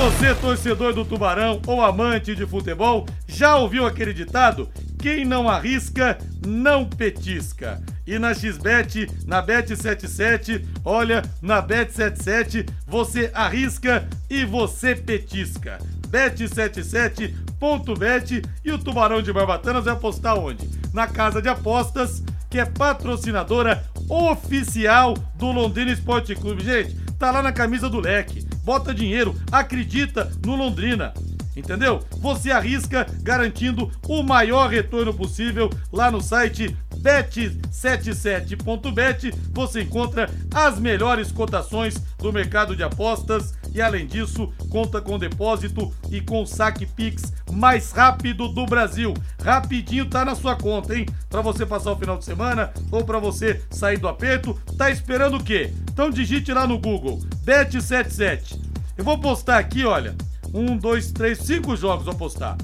Você, 0.00 0.34
torcedor 0.34 0.92
do 0.94 1.04
Tubarão 1.04 1.60
ou 1.66 1.82
amante 1.82 2.34
de 2.34 2.46
futebol, 2.46 3.06
já 3.28 3.56
ouviu 3.56 3.84
aquele 3.84 4.14
ditado? 4.14 4.66
Quem 4.98 5.26
não 5.26 5.46
arrisca, 5.46 6.16
não 6.46 6.86
petisca. 6.86 7.82
E 8.06 8.18
na 8.18 8.32
XBET, 8.32 9.10
na 9.26 9.46
Bet77, 9.46 10.64
olha, 10.86 11.22
na 11.42 11.62
Bet77 11.62 12.66
você 12.86 13.30
arrisca 13.34 14.08
e 14.30 14.42
você 14.42 14.96
petisca. 14.96 15.78
Bet77.bet 16.08 18.42
e 18.64 18.72
o 18.72 18.78
Tubarão 18.78 19.20
de 19.20 19.34
Barbatanas 19.34 19.84
vai 19.84 19.92
apostar 19.92 20.38
onde? 20.38 20.66
Na 20.94 21.06
casa 21.06 21.42
de 21.42 21.50
apostas, 21.50 22.24
que 22.48 22.58
é 22.58 22.64
patrocinadora 22.64 23.84
oficial 24.08 25.12
do 25.36 25.52
Londrina 25.52 25.92
Esporte 25.92 26.34
Clube. 26.34 26.64
Gente, 26.64 26.96
tá 27.18 27.30
lá 27.30 27.42
na 27.42 27.52
camisa 27.52 27.90
do 27.90 28.00
leque. 28.00 28.48
Bota 28.64 28.94
dinheiro, 28.94 29.34
acredita 29.50 30.30
no 30.44 30.56
Londrina 30.56 31.12
entendeu? 31.56 32.00
Você 32.18 32.50
arrisca 32.50 33.06
garantindo 33.22 33.90
o 34.08 34.22
maior 34.22 34.68
retorno 34.68 35.12
possível 35.12 35.70
lá 35.92 36.10
no 36.10 36.20
site 36.20 36.76
bet77.bet. 37.02 39.34
Você 39.52 39.82
encontra 39.82 40.30
as 40.54 40.78
melhores 40.78 41.32
cotações 41.32 41.94
do 42.18 42.32
mercado 42.32 42.76
de 42.76 42.82
apostas 42.82 43.54
e 43.72 43.80
além 43.80 44.06
disso, 44.06 44.52
conta 44.68 45.00
com 45.00 45.18
depósito 45.18 45.92
e 46.10 46.20
com 46.20 46.44
saque 46.44 46.86
Pix 46.86 47.32
mais 47.52 47.92
rápido 47.92 48.48
do 48.48 48.66
Brasil. 48.66 49.14
Rapidinho 49.42 50.06
tá 50.06 50.24
na 50.24 50.34
sua 50.34 50.56
conta, 50.56 50.96
hein? 50.96 51.06
Para 51.28 51.40
você 51.40 51.64
passar 51.64 51.92
o 51.92 51.96
final 51.96 52.18
de 52.18 52.24
semana 52.24 52.72
ou 52.90 53.04
para 53.04 53.18
você 53.18 53.62
sair 53.70 53.98
do 53.98 54.08
aperto, 54.08 54.58
tá 54.76 54.90
esperando 54.90 55.36
o 55.36 55.44
quê? 55.44 55.72
Então 55.92 56.10
digite 56.10 56.52
lá 56.52 56.66
no 56.66 56.78
Google 56.78 57.20
Bet77. 57.44 58.58
Eu 58.98 59.04
vou 59.04 59.18
postar 59.18 59.58
aqui, 59.58 59.84
olha, 59.84 60.14
um, 60.52 60.76
dois, 60.76 61.12
três, 61.12 61.38
cinco 61.38 61.76
jogos 61.76 62.04
vou 62.04 62.14
apostar. 62.14 62.56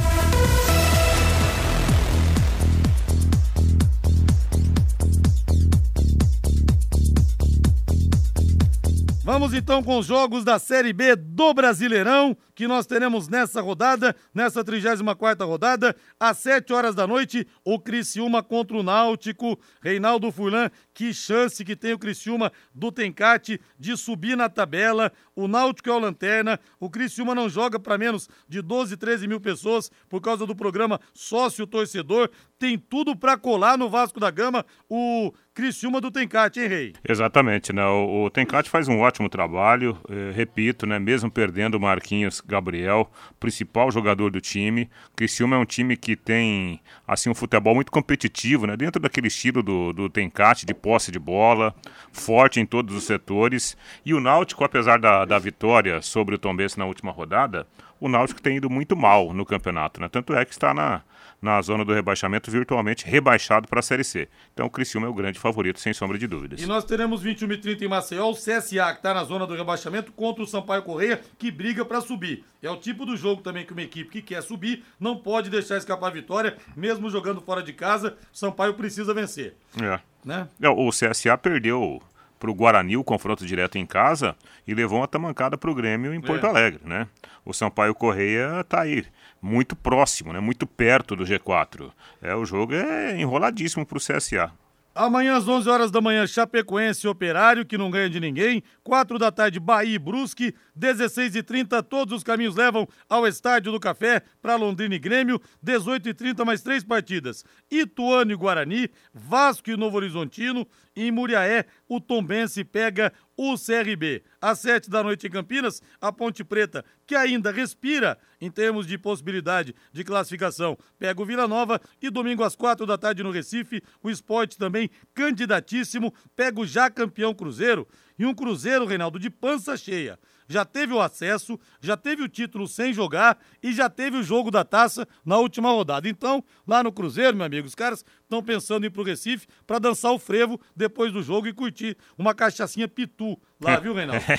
Vamos 9.24 9.54
então 9.54 9.84
com 9.84 9.98
os 9.98 10.08
jogos 10.08 10.44
da 10.44 10.60
Série 10.60 10.92
B 10.92 11.16
do 11.16 11.54
Brasileirão, 11.54 12.36
que 12.62 12.68
nós 12.68 12.86
teremos 12.86 13.28
nessa 13.28 13.60
rodada, 13.60 14.16
nessa 14.36 14.64
34ª 14.64 15.48
rodada, 15.48 15.96
às 16.20 16.38
7 16.38 16.72
horas 16.72 16.94
da 16.94 17.08
noite, 17.08 17.48
o 17.66 17.80
Criciúma 17.80 18.44
contra 18.44 18.78
o 18.78 18.84
Náutico. 18.84 19.60
Reinaldo 19.82 20.32
Furlan, 20.32 20.70
que 20.94 21.12
chance 21.12 21.66
que 21.66 21.76
tem 21.76 21.94
o 21.94 21.98
Criciúma 21.98 22.52
do 22.72 22.92
Tencate 22.92 23.60
de 23.80 23.98
subir 23.98 24.38
na 24.38 24.48
tabela. 24.48 25.12
O 25.36 25.48
Náutico 25.48 25.90
é 25.90 25.94
o 25.94 25.98
Lanterna, 25.98 26.60
o 26.80 26.88
Criciúma 26.88 27.34
não 27.34 27.50
joga 27.50 27.80
para 27.80 27.98
menos 27.98 28.30
de 28.48 28.62
12, 28.62 28.96
13 28.96 29.28
mil 29.28 29.42
pessoas 29.42 29.90
por 30.08 30.22
causa 30.22 30.46
do 30.46 30.56
programa 30.56 31.00
Sócio 31.16 31.66
Torcedor. 31.66 32.30
Tem 32.60 32.78
tudo 32.78 33.16
para 33.16 33.40
colar 33.40 33.76
no 33.76 33.90
Vasco 33.90 34.20
da 34.20 34.30
Gama 34.30 34.64
o 34.88 35.34
Criciúma 35.54 36.00
do 36.00 36.12
Tencate, 36.12 36.60
hein, 36.60 36.68
Rei? 36.68 36.94
Exatamente, 37.08 37.74
né? 37.74 37.84
O, 37.86 38.26
o 38.26 38.30
Tencate 38.30 38.70
faz 38.70 38.88
um 38.88 39.00
ótimo 39.00 39.28
trabalho, 39.28 39.98
eh, 40.08 40.32
repito, 40.34 40.86
né? 40.86 41.00
Mesmo 41.00 41.32
perdendo 41.32 41.76
o 41.76 41.80
Marquinhos 41.80 42.40
Gabriel, 42.52 43.10
principal 43.40 43.90
jogador 43.92 44.30
do 44.30 44.40
time. 44.40 44.90
Criciúma 45.16 45.56
é 45.56 45.60
um 45.60 45.66
time 45.66 45.98
que 45.98 46.16
tem, 46.16 46.80
assim, 47.08 47.30
um 47.30 47.36
futebol 47.36 47.74
muito 47.74 47.92
competitivo, 47.92 48.68
né? 48.68 48.78
Dentro 48.78 49.02
daquele 49.02 49.28
estilo 49.28 49.64
do, 49.64 49.92
do 49.94 50.10
Tencate, 50.10 50.66
de 50.66 50.74
posse 50.74 51.12
de 51.12 51.18
bola, 51.18 51.74
forte 52.12 52.60
em 52.60 52.66
todos 52.66 52.96
os 52.96 53.04
setores. 53.06 53.76
E 54.06 54.14
o 54.14 54.20
Náutico, 54.20 54.64
apesar 54.64 55.00
da, 55.00 55.26
da 55.26 55.40
vitória 55.40 56.02
sobre 56.02 56.36
o 56.36 56.38
Tombense 56.38 56.78
na 56.78 56.86
última 56.86 57.12
rodada, 57.12 57.66
o 58.00 58.10
Náutico 58.10 58.42
tem 58.42 58.58
ido 58.58 58.70
muito 58.70 58.96
mal 58.96 59.34
no 59.34 59.46
campeonato, 59.46 60.02
né? 60.02 60.10
Tanto 60.10 60.34
é 60.34 60.44
que 60.44 60.52
está 60.52 60.74
na, 60.74 61.02
na 61.42 61.62
zona 61.62 61.84
do 61.84 61.94
rebaixamento, 61.94 62.52
virtualmente 62.52 63.06
rebaixado 63.06 63.68
para 63.68 63.80
a 63.80 63.84
Série 63.84 64.04
C. 64.04 64.30
Então 64.54 64.68
o 64.68 64.70
Criciúma 64.70 65.08
é 65.08 65.10
o 65.10 65.14
grande 65.14 65.40
favorito, 65.40 65.80
sem 65.80 65.94
sombra 65.94 66.18
de 66.18 66.28
dúvidas. 66.28 66.62
E 66.62 66.66
nós 66.66 66.84
teremos 66.84 67.22
21 67.22 67.52
e 67.52 67.58
30 67.58 67.86
em 67.86 67.88
Maceió, 67.88 68.30
o 68.30 68.36
CSA, 68.36 68.62
que 68.62 69.00
está 69.00 69.14
na 69.14 69.24
zona 69.24 69.48
do 69.48 69.56
rebaixamento, 69.56 70.12
contra 70.12 70.44
o 70.44 70.48
Sampaio 70.48 70.84
Correia, 70.84 71.20
que 71.40 71.50
briga 71.50 71.84
para 71.84 72.00
subir. 72.00 72.44
É 72.62 72.70
o 72.70 72.78
tipo 72.78 73.06
do 73.06 73.18
jogo 73.18 73.42
também 73.42 73.66
que 73.66 73.74
uma 73.74 73.82
equipe 73.82 74.12
que 74.12 74.22
quer 74.22 74.44
subir 74.44 74.84
não 75.00 75.18
pode 75.18 75.50
deixar 75.50 75.78
escapar 75.78 76.08
a 76.08 76.12
vitória, 76.12 76.58
mesmo 76.76 77.10
jogando 77.10 77.42
fora 77.42 77.64
de 77.64 77.74
casa, 77.74 78.16
Sampaio 78.32 78.76
precisa 78.76 79.14
vencer. 79.14 79.56
É. 79.82 80.00
Né? 80.24 80.48
É, 80.62 80.70
o 80.70 80.90
CSA 80.90 81.36
perdeu 81.38 82.02
para 82.42 82.50
o 82.50 82.56
Guarani 82.56 82.98
o 82.98 83.04
confronto 83.04 83.46
direto 83.46 83.78
em 83.78 83.86
casa 83.86 84.36
e 84.68 84.74
levou 84.74 85.00
uma 85.00 85.08
tamancada 85.08 85.56
para 85.60 85.70
o 85.70 85.76
Grêmio 85.76 86.12
em 86.12 86.20
Porto 86.20 86.48
É. 86.48 86.50
Alegre, 86.50 86.82
né? 86.84 87.08
O 87.46 87.54
Sampaio 87.54 87.94
Correia 87.94 88.62
está 88.62 88.82
aí, 88.82 89.06
muito 89.40 89.76
próximo, 89.76 90.34
né? 90.34 90.40
Muito 90.40 90.66
perto 90.66 91.16
do 91.16 91.24
G4. 91.24 91.92
É, 92.20 92.36
o 92.36 92.44
jogo 92.44 92.74
é 92.74 93.20
enroladíssimo 93.22 93.86
para 93.86 93.98
o 93.98 94.02
CSA. 94.02 94.52
Amanhã 94.94 95.38
às 95.38 95.48
11 95.48 95.70
horas 95.70 95.90
da 95.90 96.02
manhã, 96.02 96.28
Chapecoense 96.28 97.08
Operário, 97.08 97.66
que 97.66 97.78
não 97.78 97.90
ganha 97.90 98.10
de 98.10 98.20
ninguém. 98.20 98.62
4 98.84 99.18
da 99.18 99.32
tarde, 99.32 99.58
Bahia 99.58 99.96
e 99.96 100.00
Brusque. 100.00 100.54
16 100.76 101.36
e 101.38 101.44
30 101.44 101.82
todos 101.82 102.14
os 102.14 102.24
caminhos 102.24 102.58
levam 102.58 102.86
ao 103.08 103.26
Estádio 103.26 103.72
do 103.72 103.80
Café 103.80 104.22
para 104.42 104.58
Londrina 104.58 104.94
e 104.94 105.00
Grêmio. 105.00 105.40
18 105.64 106.10
e 106.10 106.14
30 106.14 106.44
mais 106.44 106.62
três 106.62 106.84
partidas. 106.84 107.46
Ituano 107.72 108.34
e 108.34 108.36
Guarani, 108.36 108.90
Vasco 109.14 109.70
e 109.70 109.78
Novo 109.78 109.96
Horizontino. 109.96 110.68
E 110.94 111.08
em 111.08 111.12
Muriaé, 111.12 111.66
o 111.92 112.00
Tombense 112.00 112.64
pega 112.64 113.12
o 113.36 113.58
CRB. 113.58 114.24
Às 114.40 114.60
7 114.60 114.90
da 114.90 115.04
noite 115.04 115.28
em 115.28 115.30
Campinas, 115.30 115.82
a 116.00 116.10
Ponte 116.10 116.42
Preta, 116.42 116.86
que 117.06 117.14
ainda 117.14 117.52
respira 117.52 118.18
em 118.40 118.50
termos 118.50 118.88
de 118.88 118.98
possibilidade 118.98 119.76
de 119.92 120.02
classificação, 120.06 120.78
pega 120.98 121.22
o 121.22 121.26
Vila 121.26 121.50
Nova. 121.50 121.82
E 122.02 122.10
domingo 122.10 122.46
às 122.46 122.56
4 122.56 122.86
da 122.86 122.98
tarde 122.98 123.24
no 123.24 123.30
Recife, 123.30 123.84
o 124.02 124.10
esporte 124.10 124.58
também 124.58 124.90
candidatíssimo, 125.14 126.14
pega 126.34 126.62
o 126.62 126.66
já 126.66 126.90
campeão 126.90 127.34
Cruzeiro. 127.34 127.86
E 128.18 128.26
um 128.26 128.34
Cruzeiro, 128.34 128.86
Reinaldo, 128.86 129.20
de 129.20 129.30
pança 129.30 129.76
cheia. 129.76 130.18
Já 130.52 130.66
teve 130.66 130.94
o 130.94 131.00
acesso, 131.00 131.60
já 131.80 131.96
teve 131.96 132.22
o 132.22 132.28
título 132.28 132.68
sem 132.68 132.94
jogar 132.94 133.38
e 133.64 133.72
já 133.72 133.90
teve 133.90 134.18
o 134.18 134.24
jogo 134.24 134.52
da 134.52 134.64
taça 134.64 135.08
na 135.26 135.38
última 135.38 135.70
rodada. 135.70 136.10
Então, 136.10 136.44
lá 136.68 136.84
no 136.84 136.92
Cruzeiro, 136.92 137.36
meu 137.38 137.46
amigo, 137.46 137.68
os 137.68 137.76
caras 137.76 138.04
estão 138.24 138.44
pensando 138.44 138.84
em 138.84 138.88
ir 138.88 138.90
pro 138.90 139.04
Recife 139.04 139.48
para 139.66 139.80
dançar 139.80 140.12
o 140.12 140.20
frevo 140.20 140.60
depois 140.76 141.12
do 141.12 141.24
jogo 141.24 141.48
e 141.48 141.54
curtir 141.54 141.98
uma 142.18 142.36
cachaçinha 142.36 142.88
pitu 142.88 143.40
lá, 143.60 143.78
viu, 143.80 143.94
Reinaldo? 143.94 144.24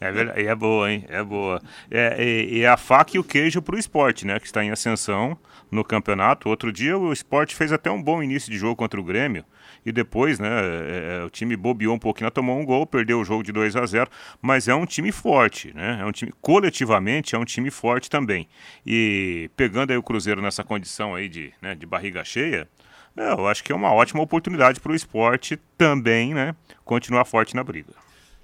É, 0.00 0.12
verdade, 0.12 0.46
é 0.46 0.54
boa, 0.54 0.90
hein? 0.90 1.04
É 1.08 1.22
boa. 1.22 1.60
É, 1.90 2.24
e, 2.24 2.58
e 2.58 2.66
a 2.66 2.76
faca 2.76 3.16
e 3.16 3.20
o 3.20 3.24
queijo 3.24 3.60
para 3.60 3.76
o 3.76 3.78
esporte, 3.78 4.26
né? 4.26 4.38
Que 4.40 4.46
está 4.46 4.64
em 4.64 4.70
ascensão 4.70 5.36
no 5.70 5.84
campeonato. 5.84 6.48
Outro 6.48 6.72
dia 6.72 6.96
o 6.96 7.12
esporte 7.12 7.54
fez 7.54 7.72
até 7.72 7.90
um 7.90 8.02
bom 8.02 8.22
início 8.22 8.50
de 8.50 8.56
jogo 8.56 8.76
contra 8.76 8.98
o 8.98 9.04
Grêmio. 9.04 9.44
E 9.84 9.92
depois, 9.92 10.38
né, 10.38 10.48
é, 10.48 11.20
é, 11.20 11.24
o 11.24 11.30
time 11.30 11.56
bobeou 11.56 11.94
um 11.94 11.98
pouquinho, 11.98 12.30
tomou 12.30 12.58
um 12.58 12.64
gol, 12.64 12.86
perdeu 12.86 13.20
o 13.20 13.24
jogo 13.24 13.42
de 13.42 13.50
2 13.52 13.74
a 13.76 13.86
0 13.86 14.10
mas 14.42 14.68
é 14.68 14.74
um 14.74 14.84
time 14.86 15.10
forte, 15.10 15.72
né? 15.74 15.98
É 16.00 16.04
um 16.04 16.12
time, 16.12 16.32
coletivamente, 16.40 17.34
é 17.34 17.38
um 17.38 17.44
time 17.44 17.70
forte 17.70 18.10
também. 18.10 18.48
E 18.86 19.50
pegando 19.56 19.90
aí 19.90 19.96
o 19.96 20.02
Cruzeiro 20.02 20.42
nessa 20.42 20.62
condição 20.62 21.14
aí 21.14 21.28
de, 21.28 21.52
né, 21.62 21.74
de 21.74 21.86
barriga 21.86 22.24
cheia, 22.24 22.68
é, 23.16 23.32
eu 23.32 23.46
acho 23.48 23.64
que 23.64 23.72
é 23.72 23.74
uma 23.74 23.92
ótima 23.92 24.22
oportunidade 24.22 24.80
para 24.80 24.92
o 24.92 24.94
esporte 24.94 25.58
também, 25.76 26.34
né, 26.34 26.54
continuar 26.84 27.24
forte 27.24 27.54
na 27.56 27.64
briga. 27.64 27.92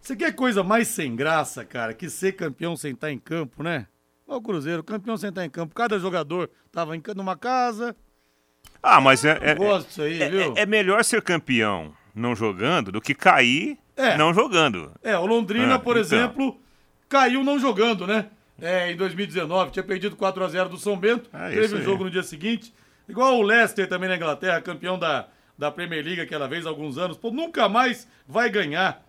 Você 0.00 0.14
quer 0.14 0.32
coisa 0.34 0.62
mais 0.62 0.88
sem 0.88 1.16
graça, 1.16 1.64
cara, 1.64 1.92
que 1.92 2.08
ser 2.08 2.32
campeão 2.32 2.76
sem 2.76 2.92
estar 2.92 3.10
em 3.10 3.18
campo, 3.18 3.62
né? 3.62 3.86
O 4.26 4.40
Cruzeiro, 4.40 4.82
campeão 4.82 5.16
sem 5.16 5.28
estar 5.30 5.44
em 5.44 5.50
campo. 5.50 5.74
Cada 5.74 5.98
jogador 5.98 6.50
tava 6.72 6.96
em 6.96 7.00
ca- 7.00 7.14
numa 7.14 7.36
casa. 7.36 7.94
Ah, 8.88 9.00
mas 9.00 9.24
é, 9.24 9.30
é, 9.42 9.56
aí, 10.04 10.22
é, 10.22 10.28
viu? 10.30 10.54
é- 10.56 10.60
é 10.62 10.66
melhor 10.66 11.02
ser 11.04 11.20
campeão 11.22 11.92
não 12.14 12.34
jogando 12.36 12.92
do 12.92 13.00
que 13.00 13.14
cair 13.14 13.76
É. 13.96 14.16
não 14.16 14.32
jogando. 14.32 14.92
É, 15.02 15.16
o 15.18 15.26
Londrina, 15.26 15.74
Ah, 15.74 15.78
por 15.78 15.96
então. 15.96 16.02
exemplo, 16.18 16.60
caiu 17.08 17.42
não 17.42 17.58
jogando, 17.58 18.06
né? 18.06 18.26
É, 18.60 18.90
em 18.90 18.96
2019, 18.96 19.70
tinha 19.72 19.82
perdido 19.82 20.16
4 20.16 20.42
a 20.44 20.48
0 20.48 20.68
do 20.68 20.78
São 20.78 20.96
Bento, 20.96 21.28
É, 21.32 21.50
teve 21.50 21.74
o 21.74 21.78
aí. 21.78 21.84
jogo 21.84 22.04
no 22.04 22.10
dia 22.10 22.22
seguinte. 22.22 22.72
Igual 23.08 23.36
o 23.38 23.42
Leicester 23.42 23.88
também 23.88 24.08
na 24.08 24.16
Inglaterra, 24.16 24.60
campeão 24.60 24.98
da, 24.98 25.28
da 25.58 25.70
Premier 25.70 26.04
League 26.04 26.20
aquela 26.20 26.46
vez, 26.48 26.64
há 26.64 26.68
alguns 26.68 26.96
anos. 26.98 27.16
Pô, 27.16 27.30
nunca 27.30 27.68
mais 27.68 28.08
vai 28.26 28.48
ganhar. 28.50 29.02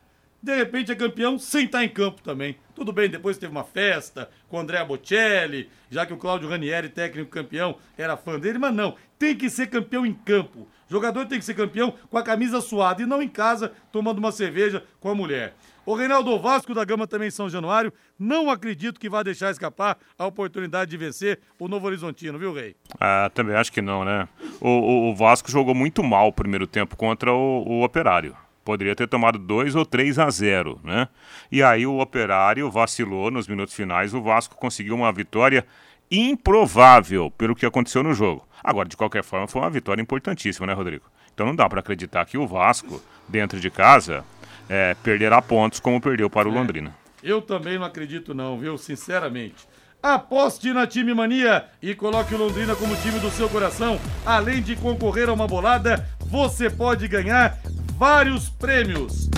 De 0.44 0.56
repente 0.56 0.92
é 0.92 0.96
campeão 0.96 1.40
sem 1.40 1.66
estar 1.66 1.84
em 1.84 1.90
campo 1.90 2.22
também. 2.22 2.56
Tudo 2.76 2.92
bem, 2.94 3.10
depois 3.10 3.38
teve 3.40 3.52
uma 3.52 3.64
festa 3.64 4.30
com 4.48 4.58
o 4.58 4.60
Andrea 4.60 4.86
Bocelli, 4.86 5.68
já 5.90 6.06
que 6.06 6.14
o 6.14 6.18
Cláudio 6.18 6.48
Ranieri, 6.48 6.90
técnico 6.90 7.30
campeão, 7.32 7.76
era 7.98 8.16
fã 8.16 8.40
dele, 8.40 8.60
mas 8.60 8.74
não, 8.74 8.96
tem 9.20 9.36
que 9.36 9.50
ser 9.50 9.68
campeão 9.68 10.06
em 10.06 10.14
campo. 10.14 10.68
Jogador 10.90 11.26
tem 11.26 11.38
que 11.40 11.46
ser 11.46 11.54
campeão 11.54 11.94
com 12.10 12.18
a 12.18 12.24
camisa 12.24 12.62
suada 12.62 13.02
e 13.02 13.06
não 13.06 13.22
em 13.22 13.28
casa 13.28 13.74
tomando 13.92 14.20
uma 14.20 14.32
cerveja 14.32 14.84
com 15.00 15.10
a 15.10 15.16
mulher. 15.16 15.54
O 15.86 15.96
Reinaldo 15.96 16.32
o 16.32 16.40
Vasco 16.40 16.74
da 16.74 16.84
Gama 16.84 17.08
também 17.08 17.30
em 17.30 17.32
São 17.32 17.50
Januário, 17.50 17.94
não 18.20 18.50
acredito 18.50 19.00
que 19.00 19.10
vai 19.10 19.24
deixar 19.24 19.52
escapar 19.52 19.98
a 20.20 20.26
oportunidade 20.26 20.92
de 20.92 20.98
vencer 20.98 21.40
o 21.58 21.68
Novo 21.68 21.88
Horizontino, 21.88 22.38
viu, 22.38 22.54
Rei? 22.54 22.76
Ah, 23.00 23.30
também 23.34 23.56
acho 23.56 23.72
que 23.72 23.82
não, 23.82 24.04
né? 24.04 24.28
O, 24.60 24.68
o- 24.70 25.10
o 25.12 25.16
Vasco 25.16 25.50
jogou 25.50 25.74
muito 25.74 26.04
mal 26.04 26.28
o 26.28 26.34
primeiro 26.34 26.68
tempo 26.68 26.96
contra 26.98 27.34
o, 27.34 27.64
o 27.66 27.84
Operário. 27.84 28.36
Poderia 28.66 28.94
ter 28.96 29.08
tomado 29.08 29.40
2 29.40 29.76
ou 29.76 29.86
3 29.86 30.20
a 30.20 30.30
0, 30.30 30.78
né? 30.84 31.08
E 31.50 31.64
aí 31.64 31.86
o 31.88 32.00
Operário 32.00 32.70
vacilou 32.70 33.32
nos 33.32 33.48
minutos 33.48 33.74
finais, 33.74 34.14
o 34.14 34.22
Vasco 34.22 34.58
conseguiu 34.58 34.94
uma 34.96 35.12
vitória 35.14 35.66
improvável 36.10 37.32
pelo 37.32 37.56
que 37.56 37.66
aconteceu 37.66 38.04
no 38.04 38.14
jogo. 38.14 38.48
Agora, 38.64 38.88
de 38.88 38.98
qualquer 38.98 39.24
forma, 39.24 39.48
foi 39.48 39.62
uma 39.62 39.70
vitória 39.70 40.02
importantíssima, 40.02 40.68
né, 40.68 40.74
Rodrigo? 40.74 41.06
Então 41.34 41.46
não 41.46 41.56
dá 41.56 41.70
para 41.70 41.80
acreditar 41.80 42.26
que 42.26 42.38
o 42.38 42.48
Vasco, 42.48 43.02
dentro 43.28 43.60
de 43.60 43.70
casa, 43.70 44.26
é, 44.68 44.96
perderá 45.04 45.42
pontos 45.42 45.80
como 45.80 46.02
perdeu 46.02 46.30
para 46.30 46.50
o 46.50 46.52
Londrina. 46.52 46.96
Eu 47.22 47.42
também 47.42 47.78
não 47.78 47.86
acredito 47.86 48.34
não, 48.34 48.58
viu? 48.58 48.78
Sinceramente. 48.78 49.68
Aposte 50.02 50.72
na 50.72 50.86
Time 50.86 51.14
Mania 51.14 51.66
e 51.82 51.96
coloque 51.96 52.34
o 52.34 52.38
Londrina 52.38 52.76
como 52.76 52.96
time 52.98 53.20
do 53.20 53.32
seu 53.32 53.50
coração. 53.50 54.00
Além 54.26 54.62
de 54.62 54.76
concorrer 54.76 55.28
a 55.28 55.34
uma 55.34 55.48
bolada, 55.48 56.08
você 56.20 56.70
pode 56.70 57.08
ganhar 57.08 57.58
vários 57.98 58.48
prêmios. 58.48 59.30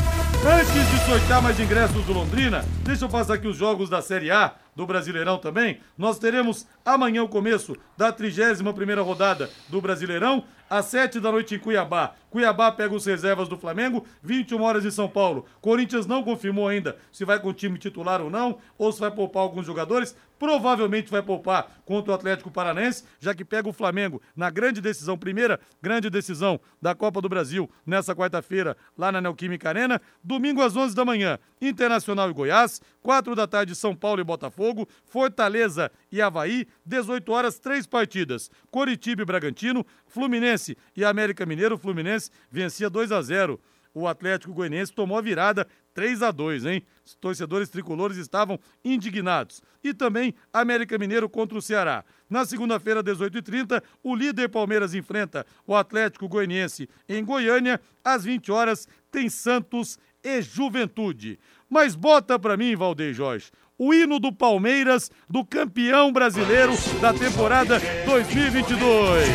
Antes 0.45 0.89
de 0.89 1.05
sortear 1.05 1.41
mais 1.41 1.59
ingressos 1.59 2.05
do 2.05 2.13
Londrina, 2.13 2.63
deixa 2.83 3.05
eu 3.05 3.09
passar 3.09 3.35
aqui 3.35 3.47
os 3.47 3.57
jogos 3.57 3.89
da 3.89 4.01
Série 4.01 4.31
A 4.31 4.53
do 4.79 4.87
Brasileirão 4.87 5.37
também. 5.37 5.81
Nós 5.97 6.17
teremos 6.17 6.65
amanhã 6.85 7.21
o 7.21 7.27
começo 7.27 7.75
da 7.97 8.13
31ª 8.13 9.03
rodada 9.03 9.49
do 9.67 9.81
Brasileirão, 9.81 10.45
às 10.69 10.85
7 10.85 11.19
da 11.19 11.31
noite 11.31 11.55
em 11.55 11.59
Cuiabá. 11.59 12.13
Cuiabá 12.29 12.71
pega 12.71 12.95
os 12.95 13.05
reservas 13.05 13.49
do 13.49 13.57
Flamengo, 13.57 14.05
21 14.21 14.61
horas 14.61 14.85
em 14.85 14.91
São 14.91 15.09
Paulo. 15.09 15.45
Corinthians 15.59 16.05
não 16.05 16.23
confirmou 16.23 16.67
ainda 16.67 16.95
se 17.11 17.25
vai 17.25 17.39
com 17.39 17.49
o 17.49 17.53
time 17.53 17.77
titular 17.79 18.21
ou 18.21 18.29
não, 18.29 18.59
ou 18.77 18.91
se 18.91 18.99
vai 18.99 19.09
poupar 19.09 19.41
alguns 19.41 19.65
jogadores. 19.65 20.15
Provavelmente 20.37 21.11
vai 21.11 21.21
poupar 21.21 21.81
contra 21.83 22.11
o 22.11 22.15
Atlético 22.15 22.51
Paranense, 22.51 23.03
já 23.19 23.33
que 23.33 23.43
pega 23.43 23.67
o 23.67 23.73
Flamengo 23.73 24.21
na 24.35 24.49
grande 24.49 24.79
decisão, 24.79 25.17
primeira 25.17 25.59
grande 25.81 26.09
decisão 26.09 26.61
da 26.81 26.95
Copa 26.95 27.19
do 27.19 27.27
Brasil, 27.27 27.69
nessa 27.85 28.15
quarta-feira, 28.15 28.77
lá 28.97 29.11
na 29.11 29.19
Neoquímica 29.19 29.67
Arena. 29.67 29.99
Domingo 30.23 30.61
às 30.61 30.77
11 30.77 30.95
da 30.95 31.03
manhã, 31.03 31.39
Internacional 31.59 32.29
e 32.29 32.33
Goiás. 32.33 32.79
4 33.01 33.35
da 33.35 33.47
tarde, 33.47 33.75
São 33.75 33.95
Paulo 33.95 34.21
e 34.21 34.23
Botafogo. 34.23 34.68
Fortaleza 35.05 35.91
e 36.11 36.21
Havaí. 36.21 36.67
18 36.85 37.31
horas, 37.31 37.59
três 37.59 37.85
partidas. 37.85 38.49
Coritiba 38.71 39.21
e 39.21 39.25
Bragantino. 39.25 39.85
Fluminense 40.07 40.77
e 40.95 41.03
América 41.03 41.45
Mineiro. 41.45 41.77
Fluminense 41.77 42.31
vencia 42.51 42.89
2 42.89 43.11
a 43.11 43.21
0 43.21 43.59
o 43.93 44.07
Atlético 44.07 44.53
Goianiense 44.53 44.93
tomou 44.93 45.17
a 45.17 45.21
virada 45.21 45.67
3 45.93 46.21
a 46.21 46.31
2 46.31 46.65
hein? 46.65 46.83
Os 47.03 47.15
torcedores 47.15 47.69
tricolores 47.69 48.17
estavam 48.17 48.59
indignados. 48.85 49.61
E 49.83 49.93
também 49.93 50.33
América 50.53 50.97
Mineiro 50.97 51.27
contra 51.27 51.57
o 51.57 51.61
Ceará. 51.61 52.05
Na 52.29 52.45
segunda-feira, 52.45 53.03
18h30, 53.03 53.81
o 54.03 54.15
líder 54.15 54.49
Palmeiras 54.49 54.93
enfrenta 54.93 55.45
o 55.65 55.75
Atlético 55.75 56.27
Goianiense 56.27 56.87
em 57.07 57.25
Goiânia. 57.25 57.81
Às 58.03 58.23
20 58.23 58.51
horas, 58.51 58.87
tem 59.11 59.27
Santos 59.27 59.97
e 60.23 60.41
Juventude. 60.41 61.39
Mas 61.69 61.95
bota 61.95 62.39
pra 62.39 62.57
mim, 62.57 62.75
Valdeir 62.75 63.13
Jorge, 63.13 63.51
o 63.77 63.93
hino 63.93 64.19
do 64.19 64.33
Palmeiras, 64.33 65.11
do 65.29 65.45
campeão 65.45 66.11
brasileiro 66.11 66.73
da 66.99 67.13
temporada 67.13 67.79
2022. 68.05 69.29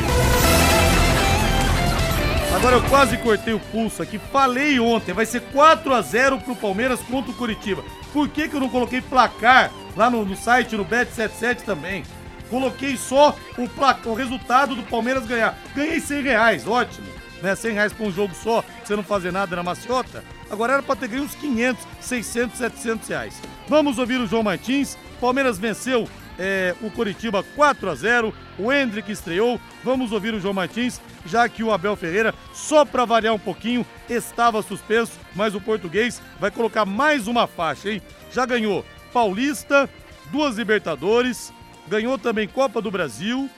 Agora 2.56 2.76
eu 2.76 2.82
quase 2.88 3.18
cortei 3.18 3.52
o 3.52 3.60
pulso 3.60 4.02
aqui. 4.02 4.18
Falei 4.18 4.78
ontem, 4.80 5.12
vai 5.12 5.26
ser 5.26 5.40
4 5.52 5.92
a 5.92 6.00
0 6.00 6.40
pro 6.40 6.56
Palmeiras 6.56 7.00
contra 7.00 7.30
o 7.30 7.34
Curitiba. 7.34 7.84
Por 8.12 8.28
que, 8.28 8.48
que 8.48 8.56
eu 8.56 8.60
não 8.60 8.68
coloquei 8.68 9.00
placar 9.00 9.72
lá 9.96 10.08
no, 10.08 10.24
no 10.24 10.36
site, 10.36 10.76
no 10.76 10.84
Bet77 10.84 11.62
também? 11.62 12.04
Coloquei 12.48 12.96
só 12.96 13.36
o, 13.58 13.68
placar, 13.68 14.12
o 14.12 14.14
resultado 14.14 14.74
do 14.74 14.82
Palmeiras 14.84 15.26
ganhar. 15.26 15.58
Ganhei 15.74 16.00
100 16.00 16.22
reais, 16.22 16.66
ótimo. 16.66 17.06
Né? 17.42 17.54
100 17.54 17.74
reais 17.74 17.92
pra 17.92 18.06
um 18.06 18.12
jogo 18.12 18.34
só, 18.34 18.64
você 18.84 18.94
não 18.94 19.02
fazer 19.02 19.32
nada 19.32 19.56
na 19.56 19.62
maciota. 19.62 20.22
Agora 20.54 20.74
era 20.74 20.82
pra 20.84 20.94
ter 20.94 21.08
ganho 21.08 21.24
uns 21.24 21.34
500, 21.34 21.84
600, 22.00 22.58
700 22.58 23.08
reais. 23.08 23.42
Vamos 23.66 23.98
ouvir 23.98 24.20
o 24.20 24.26
João 24.26 24.44
Martins. 24.44 24.96
Palmeiras 25.20 25.58
venceu 25.58 26.08
é, 26.38 26.76
o 26.80 26.88
Coritiba 26.92 27.42
4 27.56 27.90
a 27.90 27.94
0 27.96 28.32
O 28.56 28.72
Hendrick 28.72 29.10
estreou. 29.10 29.60
Vamos 29.82 30.12
ouvir 30.12 30.32
o 30.32 30.38
João 30.38 30.54
Martins, 30.54 31.00
já 31.26 31.48
que 31.48 31.64
o 31.64 31.72
Abel 31.72 31.96
Ferreira, 31.96 32.32
só 32.52 32.84
para 32.84 33.04
variar 33.04 33.34
um 33.34 33.38
pouquinho, 33.38 33.84
estava 34.08 34.62
suspenso, 34.62 35.18
mas 35.34 35.56
o 35.56 35.60
português 35.60 36.22
vai 36.38 36.52
colocar 36.52 36.84
mais 36.84 37.26
uma 37.26 37.48
faixa, 37.48 37.90
hein? 37.90 38.00
Já 38.30 38.46
ganhou 38.46 38.86
Paulista, 39.12 39.90
duas 40.30 40.56
Libertadores, 40.56 41.52
ganhou 41.88 42.16
também 42.16 42.46
Copa 42.46 42.80
do 42.80 42.92
Brasil, 42.92 43.50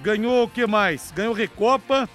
ganhou 0.00 0.44
o 0.44 0.48
que 0.48 0.64
mais? 0.64 1.10
Ganhou 1.10 1.34
Recopa, 1.34 2.08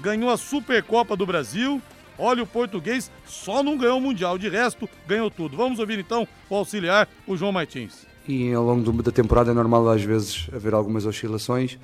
ganhou 0.00 0.28
a 0.28 0.36
Supercopa 0.36 1.14
do 1.14 1.24
Brasil. 1.24 1.80
Olha, 2.22 2.42
o 2.42 2.46
português 2.46 3.10
só 3.24 3.62
não 3.62 3.78
ganhou 3.78 3.96
o 3.96 4.00
Mundial, 4.00 4.36
de 4.36 4.46
resto 4.46 4.86
ganhou 5.08 5.30
tudo. 5.30 5.56
Vamos 5.56 5.78
ouvir 5.78 5.98
então 5.98 6.28
o 6.50 6.54
auxiliar, 6.54 7.08
o 7.26 7.34
João 7.34 7.50
Martins. 7.50 8.06
E 8.28 8.52
ao 8.52 8.62
longo 8.62 9.02
da 9.02 9.10
temporada 9.10 9.50
é 9.50 9.54
normal 9.54 9.88
às 9.88 10.02
vezes 10.02 10.46
haver 10.54 10.74
algumas 10.74 11.06
oscilações. 11.06 11.78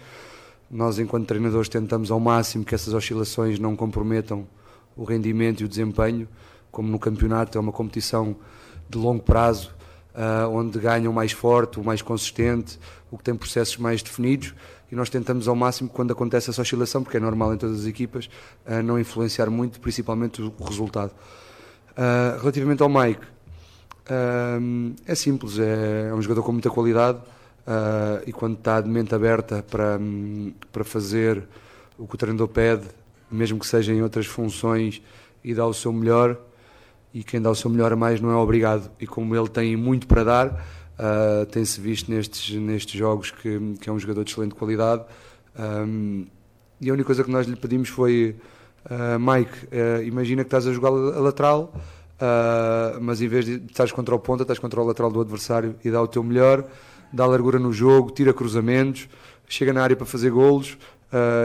Nós, 0.71 0.99
enquanto 0.99 1.27
treinadores, 1.27 1.71
tentamos 1.71 2.11
ao 2.11 2.21
máximo 2.21 2.67
que 2.67 2.75
essas 2.75 2.93
oscilações 2.93 3.59
não 3.59 3.75
comprometam 3.75 4.47
o 4.95 5.05
rendimento 5.05 5.63
e 5.63 5.65
o 5.65 5.69
desempenho. 5.69 6.29
Como 6.71 6.87
no 6.87 6.99
campeonato 6.99 7.57
é 7.57 7.61
uma 7.61 7.73
competição 7.73 8.37
de 8.91 8.99
longo 8.99 9.23
prazo, 9.23 9.75
uh, 10.15 10.51
onde 10.51 10.79
ganha 10.79 11.09
o 11.09 11.15
mais 11.15 11.33
forte, 11.33 11.81
o 11.81 11.85
mais 11.85 12.03
consistente, 12.03 12.79
o 13.17 13.19
que 13.19 13.25
tem 13.25 13.35
processos 13.35 13.79
mais 13.79 14.03
definidos 14.03 14.55
e 14.93 14.95
nós 14.95 15.11
tentamos 15.11 15.49
ao 15.49 15.57
máximo, 15.57 15.89
quando 15.89 16.13
acontece 16.13 16.51
essa 16.51 16.63
oscilação, 16.63 17.03
porque 17.03 17.17
é 17.17 17.21
normal 17.21 17.55
em 17.55 17.57
todas 17.57 17.81
as 17.81 17.87
equipas, 17.87 18.29
uh, 18.67 18.83
não 18.85 19.01
influenciar 19.01 19.51
muito, 19.51 19.81
principalmente 19.81 20.41
o, 20.43 20.53
resultado. 20.63 21.11
Uh, 21.93 22.39
relativamente 22.39 22.83
ao 22.83 22.89
Mike, 22.89 23.25
uh, 23.25 24.95
é 25.07 25.15
simples, 25.15 25.59
é, 25.59 26.09
é, 26.11 26.15
um 26.15 26.21
jogador 26.23 26.43
com 26.43 26.53
muita 26.53 26.71
qualidade 26.71 27.19
e 28.25 28.33
quando 28.33 28.57
está 28.57 28.81
de 28.81 28.89
mente 28.89 29.13
aberta 29.13 29.61
para, 29.69 29.99
um, 29.99 30.55
para 30.71 30.85
fazer 30.85 31.43
o 31.99 32.07
que 32.07 32.15
o 32.15 32.17
treinador 32.17 32.47
pede, 32.47 32.87
mesmo 33.29 33.59
que 33.59 33.67
seja 33.67 33.93
em 33.93 34.01
outras 34.03 34.25
funções, 34.25 35.03
e 35.43 35.53
dá 35.53 35.67
o 35.67 35.75
seu 35.75 35.93
melhor, 35.93 36.39
e 37.13 37.25
quem 37.25 37.43
dá 37.43 37.51
o 37.51 37.57
seu 37.57 37.69
melhor 37.69 37.93
a 37.93 37.97
mais 37.97 38.21
não 38.21 38.31
é 38.31 38.37
obrigado. 38.37 38.89
E 39.01 39.07
como 39.07 39.35
ele 39.35 39.49
tem 39.49 39.77
muito 39.77 40.07
para 40.07 40.23
dar, 40.23 40.65
Uh, 40.99 41.45
Tem-se 41.47 41.79
visto 41.79 42.11
nestes, 42.11 42.55
nestes 42.55 42.99
jogos 42.99 43.31
que, 43.31 43.75
que, 43.81 43.89
é 43.89 43.93
um 43.93 43.99
jogador 43.99 44.25
de 44.25 44.31
excelente 44.31 44.55
qualidade. 44.55 45.05
Um, 45.59 46.27
e 46.81 46.89
a 46.89 46.93
única 46.93 47.07
coisa 47.07 47.23
que 47.23 47.31
nós 47.31 47.47
lhe 47.47 47.57
pedimos 47.57 47.89
foi: 47.91 48.35
uh, 48.87 49.19
Mike, 49.21 49.67
uh, 49.67 50.03
imagina 50.03 50.43
que 50.43 50.49
estás 50.49 50.67
a 50.67 50.73
jogar 50.73 50.89
a 50.89 51.21
lateral, 51.21 51.75
mas 53.01 53.21
em 53.21 53.29
vez 53.29 53.45
de 53.45 53.57
estás 53.67 53.93
contra 53.93 54.15
o 54.15 54.19
ponta, 54.19 54.43
estás 54.43 54.59
contra 54.59 54.81
o 54.81 54.85
lateral 54.85 55.11
do 55.11 55.21
adversário 55.21 55.77
e 55.85 55.91
dá 55.91 56.01
o 56.01 56.09
teu 56.09 56.23
melhor, 56.23 56.67
dá 57.13 57.27
largura 57.27 57.59
no 57.59 57.73
jogo, 57.73 58.11
tira 58.11 58.33
cruzamentos, 58.33 59.07
chega 59.47 59.73
na 59.73 59.83
área 59.83 59.97
para 59.97 60.07
fazer 60.07 60.31
golos. 60.31 60.79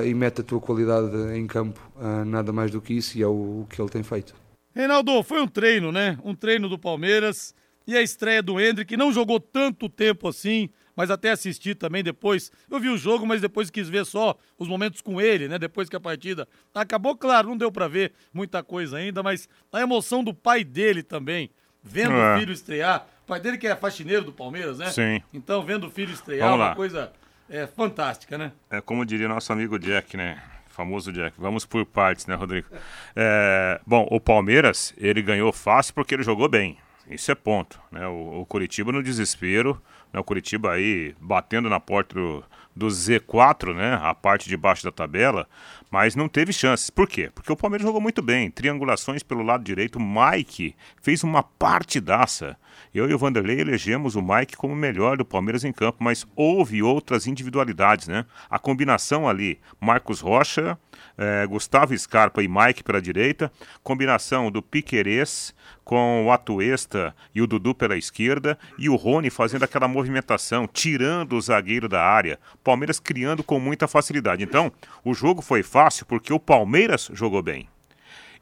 e 0.06 0.14
mete 0.14 0.42
a 0.42 0.44
tua 0.44 0.62
qualidade 0.62 1.16
em 1.36 1.46
campo, 1.46 1.80
nada 2.26 2.54
mais 2.54 2.72
do 2.72 2.82
que 2.82 2.94
isso, 2.94 3.18
e 3.18 3.22
é 3.22 3.28
o, 3.28 3.64
o 3.64 3.68
que 3.70 3.82
ele 3.82 3.90
tem 3.90 4.02
feito. 4.02 4.34
Reinaldo, 4.74 5.22
foi 5.24 5.42
um 5.42 5.48
treino, 5.48 5.92
né? 5.92 6.18
Um 6.24 6.34
treino 6.34 6.70
do 6.70 6.80
Palmeiras 6.80 7.54
e 7.88 7.98
a 7.98 8.02
estreia 8.02 8.41
do 8.41 8.60
Hendrick, 8.60 8.89
que 8.89 8.98
não 8.98 9.12
jogou 9.12 9.39
tanto 9.39 9.89
tempo 9.89 10.28
assim, 10.28 10.70
mas 10.96 11.10
até 11.10 11.32
assisti 11.32 11.74
também 11.74 12.04
depois. 12.04 12.52
Eu 12.70 12.80
vi 12.80 12.89
o 12.89 12.98
jogo, 12.98 13.26
mas 13.26 13.41
depois 13.41 13.70
quis 13.70 13.89
ver 13.89 14.06
só 14.06 14.36
os 14.58 14.67
momentos 14.67 15.02
com 15.02 15.20
ele, 15.20 15.48
né? 15.48 15.58
Depois 15.58 15.89
que 15.89 15.96
a 15.96 16.00
partida 16.00 16.48
acabou, 16.74 17.15
claro, 17.15 17.50
não 17.50 17.58
deu 17.58 17.72
para 17.72 17.88
ver 17.88 18.13
muita 18.34 18.63
coisa 18.63 18.98
ainda, 18.98 19.24
mas 19.24 19.48
a 19.72 19.82
emoção 19.82 20.24
do 20.24 20.34
pai 20.34 20.63
dele 20.63 21.04
também, 21.04 21.50
vendo 21.84 22.13
é. 22.13 22.36
o 22.36 22.39
filho 22.39 22.54
estrear. 22.54 23.08
O 23.24 23.28
pai 23.28 23.39
dele 23.39 23.58
que 23.58 23.67
é 23.67 23.76
faxineiro 23.76 24.26
do 24.26 24.34
Palmeiras, 24.34 24.78
né? 24.78 24.89
Sim. 24.91 25.22
Então, 25.34 25.63
vendo 25.63 25.88
o 25.88 25.89
filho 25.89 26.13
estrear, 26.13 26.50
Vamos 26.50 26.60
uma 26.60 26.70
lá. 26.70 26.76
coisa 26.76 27.12
é, 27.50 27.65
fantástica, 27.67 28.38
né? 28.38 28.52
É 28.70 28.82
como 28.82 29.06
diria 29.06 29.28
nosso 29.28 29.52
amigo 29.54 29.80
Jack, 29.80 30.17
né? 30.17 30.41
famoso 30.72 31.12
Jack. 31.12 31.36
Vamos 31.38 31.65
por 31.65 31.86
partes, 31.86 32.26
né, 32.26 32.34
Rodrigo? 32.34 32.67
É, 33.15 33.80
bom, 33.86 34.08
o 34.10 34.20
Palmeiras, 34.20 34.94
ele 34.98 35.22
ganhou 35.22 35.52
fácil 35.52 35.94
porque 35.94 36.15
ele 36.15 36.24
jogou 36.24 36.50
bem. 36.50 36.78
Isso 37.12 37.32
é 37.32 37.36
ponto. 37.36 37.80
Né? 37.91 38.08
O, 38.08 38.41
o 38.41 38.45
Curitiba 38.45 38.91
no 38.91 39.04
desespero, 39.04 39.82
né? 40.13 40.19
o 40.19 40.24
Curitiba 40.24 40.71
aí 40.71 41.13
batendo 41.19 41.69
na 41.69 41.80
porta 41.80 42.15
do, 42.15 42.43
do 42.76 42.88
Z4, 42.88 43.76
né? 43.76 44.00
a 44.02 44.15
parte 44.15 44.47
de 44.47 44.56
baixo 44.56 44.84
da 44.84 44.91
tabela, 44.91 45.47
mas 45.89 46.15
não 46.15 46.30
teve 46.30 46.54
chances. 46.54 46.89
Por 46.89 47.08
quê? 47.08 47.30
Porque 47.34 47.52
o 47.52 47.56
Palmeiras 47.56 47.86
jogou 47.86 48.02
muito 48.02 48.21
bem. 48.21 48.50
Triangulações 48.50 49.21
pelo 49.24 49.43
lado 49.43 49.63
direito. 49.63 50.00
Mike 50.00 50.76
fez 51.02 51.24
uma 51.24 51.43
partidaça. 51.43 52.58
Eu 52.94 53.10
e 53.10 53.13
o 53.13 53.17
Vanderlei 53.17 53.60
elegemos 53.60 54.15
o 54.15 54.22
Mike 54.22 54.58
como 54.58 54.74
o 54.74 54.78
melhor 54.78 55.17
do 55.17 55.26
Palmeiras 55.26 55.63
em 55.63 55.72
campo, 55.72 56.04
mas 56.04 56.26
houve 56.36 56.84
outras 56.84 57.28
individualidades, 57.28 58.08
né? 58.08 58.26
A 58.50 58.60
combinação 58.60 59.28
ali, 59.28 59.60
Marcos 59.80 60.20
Rocha, 60.20 60.78
eh, 61.17 61.46
Gustavo 61.48 61.98
Scarpa 61.98 62.44
e 62.44 62.48
Mike 62.48 62.84
pela 62.84 63.02
direita, 63.02 63.52
combinação 63.84 64.52
do 64.52 64.62
Piquerez 64.62 65.54
com 65.84 66.26
o 66.26 66.32
Atuesta 66.32 67.15
e 67.34 67.41
o 67.41 67.48
Dudu 67.48 67.74
pela 67.76 67.98
esquerda 67.98 68.58
e 68.78 68.89
o 68.89 68.96
Rony 68.96 69.30
fazendo 69.30 69.63
aquela 69.63 69.88
movimentação, 69.88 70.67
tirando 70.67 71.34
o 71.34 71.41
zagueiro 71.41 71.89
da 71.89 72.04
área. 72.04 72.39
Palmeiras 72.63 73.00
criando 73.00 73.44
com 73.44 73.60
muita 73.60 73.88
facilidade. 73.88 74.44
Então, 74.44 74.72
o 75.04 75.13
jogo 75.13 75.41
foi 75.41 75.63
fácil 75.63 76.06
porque 76.06 76.34
o 76.34 76.39
Palmeiras 76.39 77.10
jogou 77.13 77.41
bem. 77.41 77.67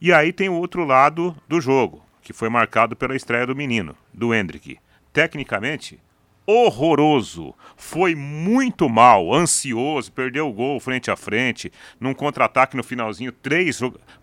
E 0.02 0.13
aí 0.13 0.32
tem 0.32 0.47
o 0.47 0.54
outro 0.54 0.86
lado 0.86 1.36
do 1.47 1.60
jogo, 1.60 2.02
que 2.30 2.34
foi 2.34 2.48
marcado 2.48 2.96
pela 2.96 3.15
estreia 3.15 3.48
do 3.48 3.56
menino, 3.56 3.96
do 4.13 4.36
Hendrick. 4.36 4.78
Tecnicamente, 5.12 6.00
horroroso. 6.46 7.56
Foi 7.76 8.13
muito 8.13 8.88
mal, 8.88 9.34
ansioso, 9.34 10.12
perdeu 10.12 10.48
o 10.48 10.54
gol 10.54 10.80
frente 10.80 11.10
a 11.10 11.15
frente, 11.15 11.72
num 12.00 12.13
contra-ataque 12.13 12.78
no 12.78 12.84
finalzinho, 12.84 13.32
três 13.32 13.82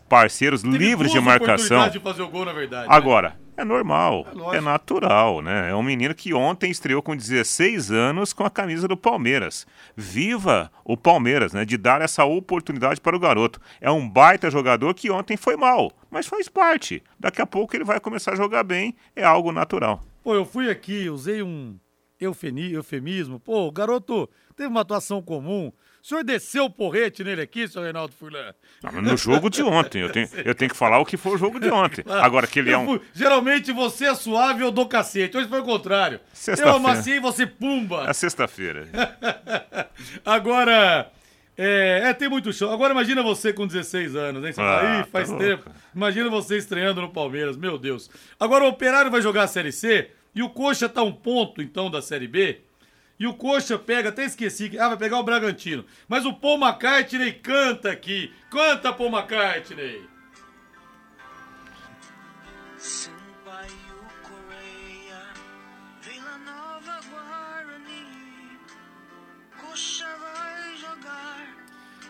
parceiros 0.08 0.62
Teve 0.62 0.78
livres 0.78 1.10
de 1.10 1.18
marcação. 1.18 1.88
De 1.88 1.98
fazer 1.98 2.22
o 2.22 2.28
gol, 2.28 2.44
na 2.44 2.52
verdade, 2.52 2.88
né? 2.88 2.94
Agora, 2.94 3.30
né? 3.30 3.36
É 3.56 3.64
normal, 3.64 4.26
é, 4.52 4.58
é, 4.58 4.60
natural, 4.60 5.40
né? 5.40 5.70
É 5.70 5.74
um 5.74 5.82
menino 5.82 6.14
que 6.14 6.34
ontem 6.34 6.70
estreou 6.70 7.02
com 7.02 7.16
16 7.16 7.90
anos 7.90 8.32
com 8.32 8.44
a 8.44 8.50
camisa 8.50 8.86
do 8.86 8.96
Palmeiras. 8.96 9.66
Viva 9.96 10.70
o 10.84 10.96
Palmeiras, 10.96 11.52
né? 11.52 11.64
De 11.64 11.76
dar 11.76 12.02
essa 12.02 12.24
oportunidade 12.24 13.00
para 13.00 13.16
o 13.16 13.20
garoto. 13.20 13.60
É 13.80 13.90
um 13.90 14.08
baita 14.08 14.50
jogador 14.50 14.92
que 14.94 15.10
ontem 15.10 15.36
foi 15.36 15.56
mal, 15.56 15.90
mas 16.10 16.26
faz 16.26 16.48
parte. 16.48 17.02
Daqui 17.18 17.40
a 17.40 17.46
pouco 17.46 17.74
ele 17.74 17.84
vai 17.84 17.98
começar 17.98 18.32
a 18.32 18.36
jogar 18.36 18.62
bem, 18.62 18.94
é 19.14 19.24
algo 19.24 19.50
natural. 19.52 20.02
Pô, 20.22 20.34
eu 20.34 20.44
fui 20.44 20.68
aqui, 20.68 21.08
usei 21.08 21.42
um 21.42 21.78
eufemismo. 22.20 23.40
Pô, 23.40 23.66
o 23.66 23.72
garoto 23.72 24.28
teve 24.54 24.68
uma 24.68 24.80
atuação 24.80 25.22
comum. 25.22 25.72
O 26.06 26.08
senhor 26.08 26.22
desceu 26.22 26.66
o 26.66 26.70
porrete 26.70 27.24
nele 27.24 27.42
aqui, 27.42 27.66
senhor 27.66 27.82
Reinaldo 27.82 28.14
Furlan? 28.16 28.54
No 29.02 29.16
jogo 29.16 29.50
de 29.50 29.60
ontem. 29.60 30.02
Eu 30.02 30.12
tenho, 30.12 30.28
eu 30.44 30.54
tenho 30.54 30.70
que 30.70 30.76
falar 30.76 31.00
o 31.00 31.04
que 31.04 31.16
foi 31.16 31.32
o 31.32 31.36
jogo 31.36 31.58
de 31.58 31.68
ontem. 31.68 32.04
Agora 32.06 32.46
que 32.46 32.60
ele 32.60 32.70
é 32.70 32.78
um. 32.78 33.00
Geralmente 33.12 33.72
você 33.72 34.04
é 34.04 34.14
suave, 34.14 34.62
eu 34.62 34.70
dou 34.70 34.86
cacete. 34.86 35.36
Hoje 35.36 35.48
foi 35.48 35.60
o 35.62 35.64
contrário. 35.64 36.20
Eu 36.56 36.76
amaciei 36.76 37.16
e 37.16 37.20
você 37.20 37.44
pumba. 37.44 38.08
É 38.08 38.12
sexta-feira. 38.12 38.86
Agora. 40.24 41.10
É, 41.58 42.02
é, 42.04 42.14
tem 42.14 42.28
muito 42.28 42.52
show. 42.52 42.70
Agora 42.70 42.92
imagina 42.92 43.20
você 43.20 43.52
com 43.52 43.66
16 43.66 44.14
anos, 44.14 44.44
hein? 44.44 44.52
Você 44.52 44.60
ah, 44.60 44.64
fala, 44.64 45.00
Ih, 45.00 45.02
tá 45.02 45.08
faz 45.10 45.28
tá 45.28 45.36
tempo. 45.38 45.64
Louco. 45.66 45.80
Imagina 45.92 46.30
você 46.30 46.56
estreando 46.56 47.00
no 47.00 47.10
Palmeiras, 47.10 47.56
meu 47.56 47.76
Deus. 47.78 48.08
Agora 48.38 48.62
o 48.62 48.68
Operário 48.68 49.10
vai 49.10 49.20
jogar 49.20 49.42
a 49.42 49.48
Série 49.48 49.72
C 49.72 50.10
e 50.32 50.40
o 50.40 50.50
Coxa 50.50 50.88
tá 50.88 51.02
um 51.02 51.10
ponto, 51.10 51.60
então, 51.60 51.90
da 51.90 52.00
Série 52.00 52.28
B. 52.28 52.60
E 53.18 53.26
o 53.26 53.34
Coxa 53.34 53.78
pega, 53.78 54.10
até 54.10 54.24
esqueci, 54.24 54.78
ah, 54.78 54.88
vai 54.88 54.96
pegar 54.98 55.18
o 55.18 55.22
Bragantino. 55.22 55.84
Mas 56.06 56.26
o 56.26 56.34
Paul 56.34 56.58
McCartney 56.58 57.32
canta 57.32 57.90
aqui. 57.90 58.32
Canta, 58.50 58.92
Paul 58.92 59.10
McCartney. 59.10 60.06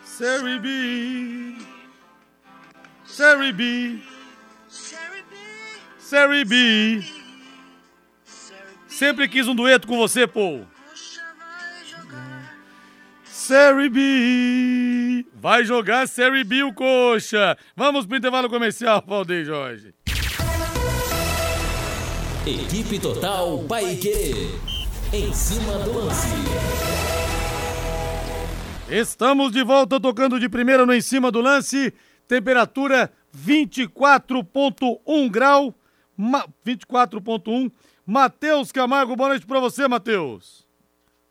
Série 0.03 0.59
B. 0.59 1.57
Série 3.05 3.53
B. 3.53 3.99
Série 5.99 6.43
B. 6.43 7.03
Sempre 8.87 9.27
quis 9.27 9.47
um 9.47 9.53
dueto 9.53 9.87
com 9.87 9.95
você, 9.95 10.25
pô. 10.25 10.65
Série 13.47 13.87
B. 13.87 15.25
Vai 15.33 15.63
jogar 15.63 16.05
Série 16.05 16.43
B 16.43 16.63
o 16.63 16.73
coxa. 16.73 17.57
Vamos 17.77 18.05
pro 18.05 18.17
intervalo 18.17 18.49
comercial, 18.49 19.01
Valdeir 19.07 19.45
Jorge. 19.45 19.95
Equipe 22.45 22.99
Total 22.99 23.57
Paique. 23.59 24.49
Em 25.13 25.33
cima 25.33 25.79
do 25.79 25.93
lance. 25.93 26.27
Estamos 28.89 29.53
de 29.53 29.63
volta 29.63 29.97
tocando 29.97 30.41
de 30.41 30.49
primeira 30.49 30.85
no 30.85 30.93
em 30.93 30.99
cima 30.99 31.31
do 31.31 31.39
lance. 31.39 31.93
Temperatura 32.27 33.09
24.1 33.33 35.31
grau. 35.31 35.73
Ma 36.17 36.45
24.1. 36.65 37.71
Matheus 38.05 38.73
Camargo, 38.73 39.15
boa 39.15 39.29
noite 39.29 39.45
para 39.45 39.61
você, 39.61 39.87
Matheus. 39.87 40.67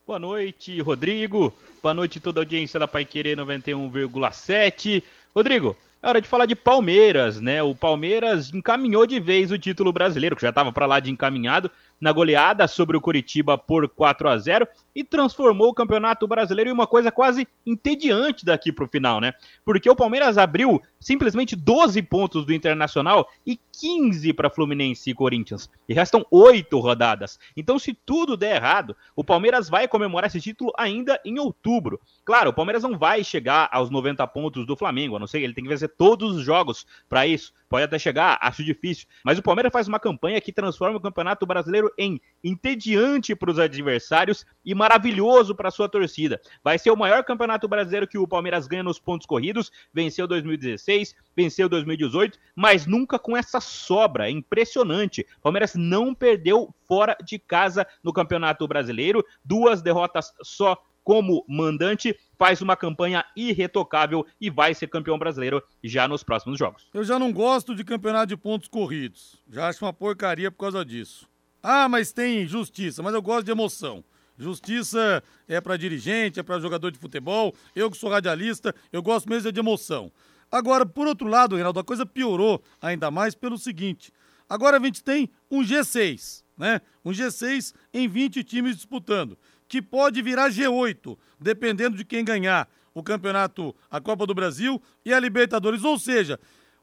Boa 0.06 0.18
noite, 0.20 0.80
Rodrigo. 0.80 1.52
Boa 1.83 1.95
noite 1.95 2.18
toda 2.18 2.41
a 2.41 2.43
audiência 2.43 2.81
da 2.81 2.89
Pai 2.89 3.05
Querer 3.05 3.37
91,7. 3.37 5.03
Rodrigo, 5.35 5.77
é 6.03 6.09
hora 6.09 6.20
de 6.20 6.29
falar 6.29 6.47
de 6.47 6.57
Palmeiras, 6.57 7.41
né? 7.41 7.62
O 7.62 7.74
Palmeiras 7.74 8.53
encaminhou 8.53 9.07
de 9.07 9.20
vez 9.20 9.51
o 9.53 9.59
título 9.59 9.93
brasileiro, 9.93 10.35
que 10.35 10.43
já 10.43 10.49
estava 10.49 10.72
para 10.72 10.87
lá 10.87 11.01
de 11.01 11.11
encaminhado, 11.11 11.70
na 12.01 12.12
goleada 12.12 12.66
sobre 12.68 12.97
o 12.97 13.01
Curitiba 13.01 13.57
por 13.57 13.88
4 13.88 14.28
a 14.28 14.38
0 14.38 14.68
e 14.94 15.05
transformou 15.05 15.68
o 15.68 15.74
Campeonato 15.74 16.26
Brasileiro 16.26 16.70
em 16.70 16.72
uma 16.72 16.86
coisa 16.86 17.12
quase 17.12 17.47
entediante 17.66 18.44
daqui 18.44 18.72
para 18.72 18.84
o 18.84 18.88
final, 18.88 19.20
né? 19.20 19.34
Porque 19.64 19.90
o 19.90 19.97
Palmeiras 19.97 20.38
abriu 20.38 20.82
simplesmente 20.99 21.55
12 21.55 22.01
pontos 22.03 22.47
do 22.47 22.53
Internacional 22.53 23.28
e 23.47 23.61
15 23.78 24.32
para 24.32 24.51
Fluminense 24.51 25.11
e 25.11 25.14
Corinthians. 25.14 25.70
E 25.88 25.92
restam 25.92 26.24
oito 26.30 26.80
rodadas. 26.80 27.38
Então, 27.57 27.78
se 27.78 27.92
tudo 27.92 28.36
der 28.36 28.57
errado, 28.57 28.97
o 29.14 29.22
Palmeiras 29.22 29.68
vai 29.68 29.86
comemorar 29.86 30.28
esse 30.28 30.40
título 30.40 30.72
ainda 30.78 31.20
em 31.24 31.38
outubro. 31.38 32.01
Claro, 32.24 32.51
o 32.51 32.55
Palmeiras 32.55 32.82
não 32.82 32.99
vai 32.99 33.22
chegar 33.22 33.68
aos 33.70 33.90
90 33.90 34.26
pontos 34.28 34.66
do 34.66 34.76
Flamengo, 34.76 35.16
a 35.16 35.18
não 35.18 35.26
que 35.26 35.36
ele 35.36 35.55
tem 35.55 35.64
que 35.64 35.70
vencer 35.70 35.90
todos 35.90 36.36
os 36.36 36.42
jogos 36.42 36.86
para 37.09 37.26
isso. 37.26 37.53
Pode 37.68 37.84
até 37.84 37.99
chegar, 37.99 38.38
acho 38.40 38.64
difícil. 38.64 39.07
Mas 39.24 39.38
o 39.38 39.42
Palmeiras 39.42 39.72
faz 39.72 39.88
uma 39.88 40.01
campanha 40.01 40.40
que 40.40 40.53
transforma 40.53 40.97
o 40.97 41.01
Campeonato 41.01 41.44
Brasileiro 41.44 41.86
em 41.99 42.20
entediante 42.43 43.34
para 43.34 43.51
os 43.51 43.59
adversários 43.59 44.47
e 44.64 44.74
maravilhoso 44.74 45.55
para 45.55 45.70
sua 45.70 45.89
torcida. 45.89 46.41
Vai 46.62 46.78
ser 46.78 46.91
o 46.91 46.97
maior 46.97 47.24
Campeonato 47.24 47.66
Brasileiro 47.66 48.07
que 48.07 48.18
o 48.18 48.28
Palmeiras 48.28 48.66
ganha 48.66 48.82
nos 48.82 49.01
pontos 49.01 49.26
corridos. 49.26 49.72
Venceu 49.93 50.26
2016, 50.28 51.14
venceu 51.37 51.68
2018, 51.68 52.39
mas 52.55 52.87
nunca 52.87 53.18
com 53.18 53.37
essa 53.37 53.61
sobra. 53.61 54.28
É 54.28 54.30
impressionante. 54.30 55.26
O 55.39 55.43
Palmeiras 55.43 55.74
não 55.74 56.14
perdeu 56.14 56.72
fora 56.87 57.16
de 57.24 57.39
casa 57.39 57.87
no 58.03 58.12
Campeonato 58.12 58.66
Brasileiro. 58.68 59.24
Duas 59.45 59.82
derrotas 59.82 60.32
só 60.43 60.80
como 61.07 61.45
mandante, 61.49 62.18
faz 62.37 62.61
uma 62.61 62.76
campanha 62.76 63.24
irretocável 63.37 64.26
e 64.41 64.51
vai 64.51 64.74
ser 64.74 64.89
campeão 64.89 65.16
brasileiro 65.16 65.62
já 65.84 66.09
nos 66.09 66.24
próximos 66.24 66.59
jogos. 66.59 66.89
Eu 66.93 67.05
já 67.05 67.16
não 67.16 67.32
gosto 67.32 67.76
de 67.76 67.84
campeonato 67.84 68.26
de 68.26 68.37
pontos 68.37 68.66
corridos. 68.66 69.41
Já 69.49 69.68
acho 69.68 69.84
uma 69.84 69.93
porcaria 69.93 70.51
por 70.51 70.59
causa 70.59 70.84
disso. 70.84 71.28
Ah, 71.68 71.88
mas 71.88 72.12
tem 72.12 72.46
justiça, 72.46 73.02
mas 73.02 73.12
eu 73.12 73.20
gosto 73.20 73.44
de 73.44 73.50
emoção. 73.50 74.04
Justiça 74.38 75.20
é 75.48 75.60
para 75.60 75.76
dirigente, 75.76 76.38
é 76.38 76.42
para 76.44 76.60
jogador 76.60 76.92
de 76.92 76.98
futebol. 76.98 77.52
Eu 77.74 77.90
que 77.90 77.96
sou 77.96 78.08
radialista, 78.08 78.72
eu 78.92 79.02
gosto 79.02 79.28
mesmo 79.28 79.50
de 79.50 79.58
emoção. 79.58 80.12
Agora, 80.48 80.86
por 80.86 81.08
outro 81.08 81.26
lado, 81.26 81.56
Reinaldo, 81.56 81.80
a 81.80 81.84
coisa 81.84 82.06
piorou 82.06 82.62
ainda 82.80 83.10
mais 83.10 83.34
pelo 83.34 83.58
seguinte: 83.58 84.12
agora 84.48 84.76
a 84.76 84.80
gente 84.80 85.02
tem 85.02 85.28
um 85.50 85.60
G6, 85.64 86.44
né? 86.56 86.80
Um 87.04 87.10
G6 87.10 87.74
em 87.92 88.06
20 88.06 88.44
times 88.44 88.76
disputando 88.76 89.36
que 89.66 89.82
pode 89.82 90.22
virar 90.22 90.50
G8, 90.50 91.18
dependendo 91.40 91.96
de 91.96 92.04
quem 92.04 92.24
ganhar 92.24 92.68
o 92.94 93.02
campeonato, 93.02 93.74
a 93.90 94.00
Copa 94.00 94.24
do 94.24 94.34
Brasil 94.34 94.80
e 95.04 95.12
a 95.12 95.18
Libertadores. 95.18 95.82
Ou 95.82 95.98
seja, 95.98 96.38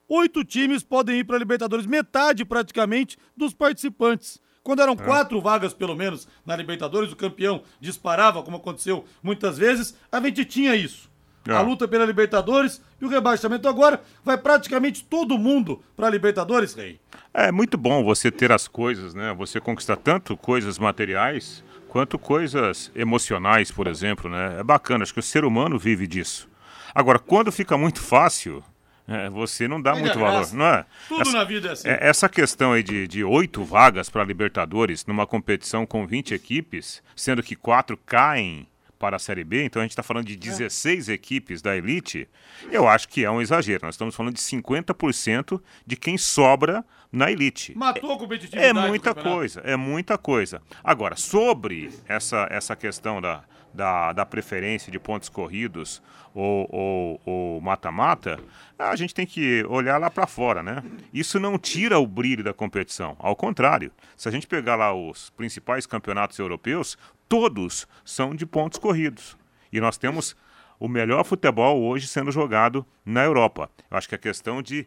oito 0.10 0.44
times 0.44 0.84
podem 0.84 1.20
ir 1.20 1.24
para 1.24 1.38
a 1.38 1.40
Libertadores, 1.40 1.86
metade 1.86 2.44
praticamente 2.44 3.16
dos 3.34 3.54
participantes. 3.54 4.44
Quando 4.64 4.82
eram 4.82 4.94
é. 4.94 4.96
quatro 4.96 5.42
vagas, 5.42 5.74
pelo 5.74 5.96
menos, 5.96 6.28
na 6.46 6.56
Libertadores, 6.56 7.12
o 7.12 7.16
campeão 7.16 7.64
disparava, 7.82 8.42
como 8.42 8.58
aconteceu 8.58 9.06
muitas 9.22 9.58
vezes, 9.58 9.96
a 10.12 10.22
gente 10.22 10.46
tinha 10.46 10.76
isso. 10.76 11.12
É. 11.46 11.52
A 11.52 11.62
luta 11.62 11.86
pela 11.88 12.06
Libertadores 12.06 12.82
e 13.02 13.06
o 13.06 13.10
rebaixamento 13.10 13.68
agora 13.68 14.02
vai 14.24 14.38
praticamente 14.38 15.04
todo 15.04 15.38
mundo 15.38 15.84
para 15.96 16.08
a 16.08 16.10
Libertadores, 16.10 16.74
Rei. 16.74 17.00
É 17.34 17.52
muito 17.52 17.78
bom 17.78 18.04
você 18.04 18.32
ter 18.32 18.52
as 18.52 18.66
coisas, 18.66 19.14
né? 19.14 19.34
Você 19.34 19.60
conquistar 19.60 19.98
tanto 19.98 20.38
coisas 20.38 20.80
materiais 20.80 21.62
quanto 21.90 22.18
coisas 22.18 22.90
emocionais, 22.96 23.70
por 23.72 23.88
exemplo, 23.88 24.30
né? 24.30 24.60
É 24.60 24.64
bacana, 24.64 25.04
acho 25.04 25.14
que 25.14 25.20
o 25.20 25.24
ser 25.24 25.44
humano 25.44 25.78
vive 25.78 26.08
disso. 26.08 26.50
Agora, 26.96 27.20
quando 27.20 27.52
fica 27.52 27.78
muito 27.78 28.00
fácil, 28.00 28.64
é, 29.08 29.30
você 29.30 29.68
não 29.68 29.82
dá 29.82 29.96
muito 29.96 30.18
valor, 30.18 30.54
não 30.54 30.66
é? 30.66 30.86
Tudo 31.08 31.22
essa, 31.22 31.32
na 31.32 31.44
vida 31.44 31.70
é 31.70 31.72
assim. 31.72 31.90
É, 31.90 31.98
essa 32.02 32.30
questão 32.30 32.74
aí 32.74 32.84
de 32.84 33.24
oito 33.24 33.64
vagas 33.64 34.10
para 34.10 34.24
Libertadores 34.24 35.06
numa 35.06 35.28
competição 35.28 35.86
com 35.86 36.08
20 36.08 36.34
equipes, 36.34 37.04
sendo 37.16 37.44
que 37.44 37.56
quatro 37.56 37.98
caem 37.98 38.68
para 39.04 39.18
a 39.18 39.20
Série 39.20 39.44
B, 39.44 39.66
então 39.66 39.82
a 39.82 39.84
gente 39.84 39.92
está 39.92 40.02
falando 40.02 40.28
de 40.28 40.38
16 40.38 41.10
é. 41.10 41.14
equipes 41.14 41.62
da 41.62 41.76
elite, 41.76 42.26
eu 42.72 42.88
acho 42.88 43.10
que 43.10 43.26
é 43.26 43.30
um 43.30 43.42
exagero. 43.42 43.86
Nós 43.86 43.96
estamos 43.96 44.16
falando 44.16 44.34
de 44.34 44.40
50% 44.40 45.62
de 45.86 45.98
quem 45.98 46.18
sobra 46.18 46.86
na 47.12 47.30
elite. 47.30 47.78
Matou 47.78 48.14
a 48.14 48.18
competitividade. 48.18 48.66
É 48.66 48.72
muita 48.72 49.14
coisa, 49.14 49.60
é 49.66 49.76
muita 49.76 50.18
coisa. 50.18 50.62
Agora, 50.82 51.18
sobre 51.18 51.92
essa, 52.08 52.48
essa 52.50 52.78
questão 52.78 53.20
da, 53.20 53.44
da, 53.74 54.14
da 54.14 54.26
preferência 54.26 54.90
de 54.90 54.98
pontos 54.98 55.28
corridos 55.28 56.02
ou 56.34 57.60
mata-mata, 57.62 58.40
a 58.80 58.96
gente 58.96 59.14
tem 59.14 59.26
que 59.26 59.66
olhar 59.66 59.98
lá 59.98 60.10
para 60.10 60.26
fora, 60.26 60.64
né? 60.64 60.82
Isso 61.14 61.42
não 61.42 61.60
tira 61.60 62.00
o 62.00 62.08
brilho 62.08 62.44
da 62.44 62.54
competição. 62.54 63.18
Ao 63.20 63.36
contrário, 63.36 63.92
se 64.16 64.30
a 64.30 64.32
gente 64.32 64.48
pegar 64.48 64.76
lá 64.76 64.94
os 64.94 65.30
principais 65.32 65.86
campeonatos 65.86 66.40
europeus, 66.40 66.98
todos 67.34 67.88
são 68.06 68.36
de 68.36 68.46
pontos 68.46 68.78
corridos. 68.78 69.36
E 69.72 69.82
nós 69.82 69.98
temos 69.98 70.36
o 70.80 70.88
melhor 70.88 71.24
futebol 71.24 71.82
hoje 71.82 72.06
sendo 72.06 72.32
jogado 72.32 72.86
na 73.04 73.24
Europa. 73.24 73.72
Eu 73.90 73.98
acho 73.98 74.08
que 74.08 74.14
é 74.14 74.20
questão 74.20 74.62
de 74.62 74.86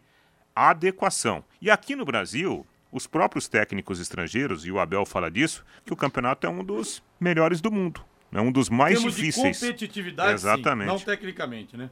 adequação. 0.55 1.43
E 1.61 1.69
aqui 1.69 1.93
no 1.93 2.05
Brasil, 2.05 2.65
os 2.89 3.05
próprios 3.05 3.49
técnicos 3.49 3.99
estrangeiros, 3.99 4.65
e 4.65 4.71
o 4.71 4.79
Abel 4.79 5.05
fala 5.05 5.29
disso, 5.29 5.65
que 5.85 5.91
o 5.91 5.95
campeonato 5.97 6.47
é 6.47 6.49
um 6.49 6.63
dos 6.63 7.03
melhores 7.19 7.59
do 7.59 7.69
mundo. 7.69 7.99
É 8.31 8.39
um 8.39 8.49
dos 8.49 8.69
mais 8.69 8.97
Temos 8.97 9.17
difíceis. 9.17 9.59
De 9.59 9.65
competitividade, 9.65 10.31
Exatamente. 10.31 10.87
Sim, 10.87 10.93
não 10.93 10.99
tecnicamente, 11.01 11.75
né? 11.75 11.89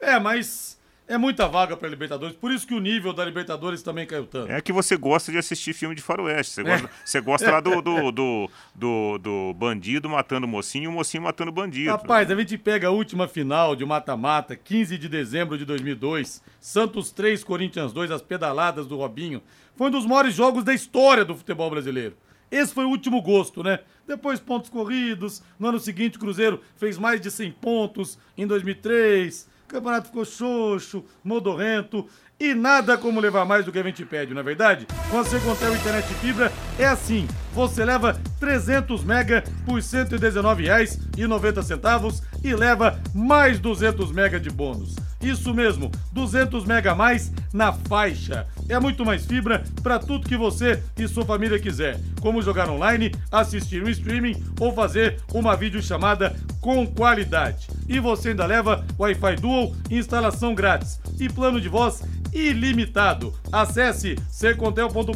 É, 0.00 0.18
mas 0.18 0.80
é 1.08 1.18
muita 1.18 1.48
vaga 1.48 1.76
para 1.76 1.88
Libertadores, 1.88 2.36
por 2.36 2.50
isso 2.50 2.66
que 2.66 2.74
o 2.74 2.80
nível 2.80 3.12
da 3.12 3.24
Libertadores 3.24 3.82
também 3.82 4.06
caiu 4.06 4.24
tanto. 4.24 4.50
É 4.50 4.60
que 4.60 4.72
você 4.72 4.96
gosta 4.96 5.32
de 5.32 5.38
assistir 5.38 5.72
filme 5.72 5.94
de 5.94 6.00
faroeste. 6.00 6.54
Você 6.54 6.62
gosta, 6.62 6.86
é. 6.86 6.90
você 7.04 7.20
gosta 7.20 7.50
lá 7.50 7.60
do, 7.60 7.82
do, 7.82 8.12
do, 8.12 8.50
do, 8.74 9.18
do 9.18 9.54
bandido 9.54 10.08
matando 10.08 10.46
o 10.46 10.48
mocinho 10.48 10.84
e 10.84 10.88
o 10.88 10.92
mocinho 10.92 11.24
matando 11.24 11.50
o 11.50 11.54
bandido. 11.54 11.90
Rapaz, 11.90 12.30
a 12.30 12.34
gente 12.34 12.56
pega 12.56 12.88
a 12.88 12.90
última 12.90 13.26
final 13.26 13.74
de 13.74 13.84
mata-mata, 13.84 14.56
15 14.56 14.96
de 14.96 15.08
dezembro 15.08 15.58
de 15.58 15.64
2002, 15.64 16.42
Santos 16.60 17.10
3, 17.10 17.42
Corinthians 17.42 17.92
2, 17.92 18.10
as 18.10 18.22
pedaladas 18.22 18.86
do 18.86 18.96
Robinho. 18.96 19.42
Foi 19.74 19.88
um 19.88 19.90
dos 19.90 20.06
maiores 20.06 20.34
jogos 20.34 20.62
da 20.62 20.72
história 20.72 21.24
do 21.24 21.34
futebol 21.34 21.68
brasileiro. 21.68 22.16
Esse 22.50 22.72
foi 22.72 22.84
o 22.84 22.90
último 22.90 23.20
gosto, 23.22 23.62
né? 23.62 23.80
Depois 24.06 24.38
pontos 24.38 24.68
corridos. 24.68 25.42
No 25.58 25.68
ano 25.68 25.80
seguinte, 25.80 26.16
o 26.16 26.20
Cruzeiro 26.20 26.60
fez 26.76 26.98
mais 26.98 27.20
de 27.20 27.30
100 27.30 27.52
pontos 27.52 28.18
em 28.36 28.46
2003 28.46 29.50
campeonato 29.72 30.08
ficou 30.08 30.24
xoxo, 30.24 31.04
modorrento 31.24 32.06
e 32.38 32.54
nada 32.54 32.96
como 32.98 33.20
levar 33.20 33.46
mais 33.46 33.64
do 33.64 33.72
que 33.72 33.78
a 33.78 33.82
gente 33.82 34.04
pede, 34.04 34.34
não 34.34 34.40
é 34.40 34.44
verdade? 34.44 34.86
Com 35.10 35.18
a 35.18 35.24
Secontel 35.24 35.74
Internet 35.74 36.06
Fibra 36.14 36.52
é 36.78 36.84
assim, 36.84 37.26
você 37.54 37.82
leva 37.84 38.20
300 38.38 39.02
mega 39.02 39.42
por 39.64 39.76
R$ 39.76 39.80
119,90 39.80 42.22
e 42.44 42.54
leva 42.54 43.00
mais 43.14 43.58
200 43.58 44.12
mega 44.12 44.38
de 44.38 44.50
bônus. 44.50 44.94
Isso 45.22 45.54
mesmo, 45.54 45.90
200 46.12 46.66
mega 46.66 46.92
a 46.92 46.94
mais 46.94 47.32
na 47.52 47.72
faixa. 47.72 48.46
É 48.68 48.78
muito 48.78 49.06
mais 49.06 49.24
fibra 49.24 49.64
para 49.82 49.98
tudo 50.00 50.28
que 50.28 50.36
você 50.36 50.82
e 50.98 51.06
sua 51.06 51.24
família 51.24 51.60
quiser, 51.60 52.00
como 52.20 52.42
jogar 52.42 52.68
online, 52.68 53.14
assistir 53.30 53.84
um 53.84 53.88
streaming 53.88 54.42
ou 54.58 54.74
fazer 54.74 55.20
uma 55.32 55.54
videochamada 55.56 56.34
com 56.60 56.84
qualidade. 56.86 57.68
E 57.88 57.98
você 58.00 58.30
ainda 58.30 58.46
leva 58.46 58.84
Wi-Fi 58.98 59.36
Dual, 59.36 59.72
instalação 59.90 60.54
grátis 60.54 61.00
e 61.18 61.28
plano 61.28 61.60
de 61.60 61.68
voz 61.68 62.02
ilimitado. 62.32 63.34
Acesse 63.52 64.16
secontel.com.br 64.30 65.12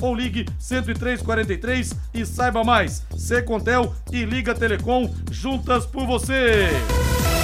ou 0.00 0.14
ligue 0.14 0.44
10343 0.58 1.94
e 2.14 2.24
saiba 2.24 2.62
mais. 2.62 3.04
Secontel 3.16 3.94
e 4.12 4.24
Liga 4.24 4.54
Telecom 4.54 5.12
juntas 5.30 5.84
por 5.84 6.06
você. 6.06 6.68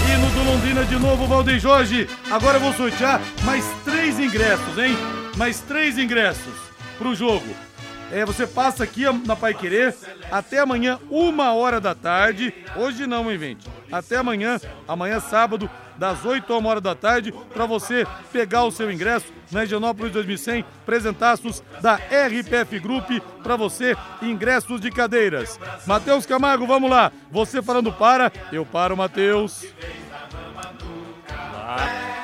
Hino 0.09 0.31
do 0.31 0.51
Londrina 0.51 0.85
de 0.85 0.97
novo, 0.97 1.27
Valdeir 1.27 1.61
Jorge. 1.61 2.09
Agora 2.31 2.57
eu 2.57 2.63
vou 2.63 2.73
sortear 2.73 3.21
mais 3.45 3.65
três 3.85 4.19
ingressos, 4.19 4.79
hein? 4.79 4.97
Mais 5.37 5.61
três 5.61 5.99
ingressos 5.99 6.55
pro 6.97 7.15
jogo. 7.15 7.68
É, 8.11 8.25
você 8.25 8.47
passa 8.47 8.85
aqui 8.85 9.05
na 9.27 9.37
Pai 9.37 9.53
Querer 9.53 9.95
até 10.31 10.59
amanhã, 10.59 10.99
uma 11.11 11.53
hora 11.53 11.81
da 11.81 11.95
tarde. 11.95 12.55
Hoje 12.77 13.07
não, 13.07 13.31
hein, 13.31 13.39
gente? 13.39 13.69
Até 13.93 14.17
amanhã, 14.17 14.59
amanhã 14.87 15.21
sábado, 15.21 15.71
das 15.97 16.25
8 16.25 16.53
a 16.53 16.59
1 16.59 16.67
hora 16.67 16.81
da 16.81 16.95
tarde, 16.95 17.33
para 17.53 17.67
você 17.67 18.07
pegar 18.33 18.65
o 18.65 18.71
seu 18.71 18.91
ingresso 18.91 19.27
na 19.51 19.65
Higienópolis 19.65 20.13
2100, 20.13 20.65
presentaços 20.87 21.63
da 21.81 21.97
RPF 21.97 22.79
Group 22.79 23.11
para 23.43 23.57
você, 23.57 23.97
ingressos 24.23 24.81
de 24.81 24.91
cadeiras. 24.91 25.59
Matheus 25.87 26.25
Camargo, 26.25 26.67
vamos 26.67 26.91
lá. 26.91 27.13
Você 27.31 27.61
falando 27.61 27.93
para, 27.93 28.33
eu 28.53 28.65
paro, 28.65 28.97
Matheus. 28.97 29.67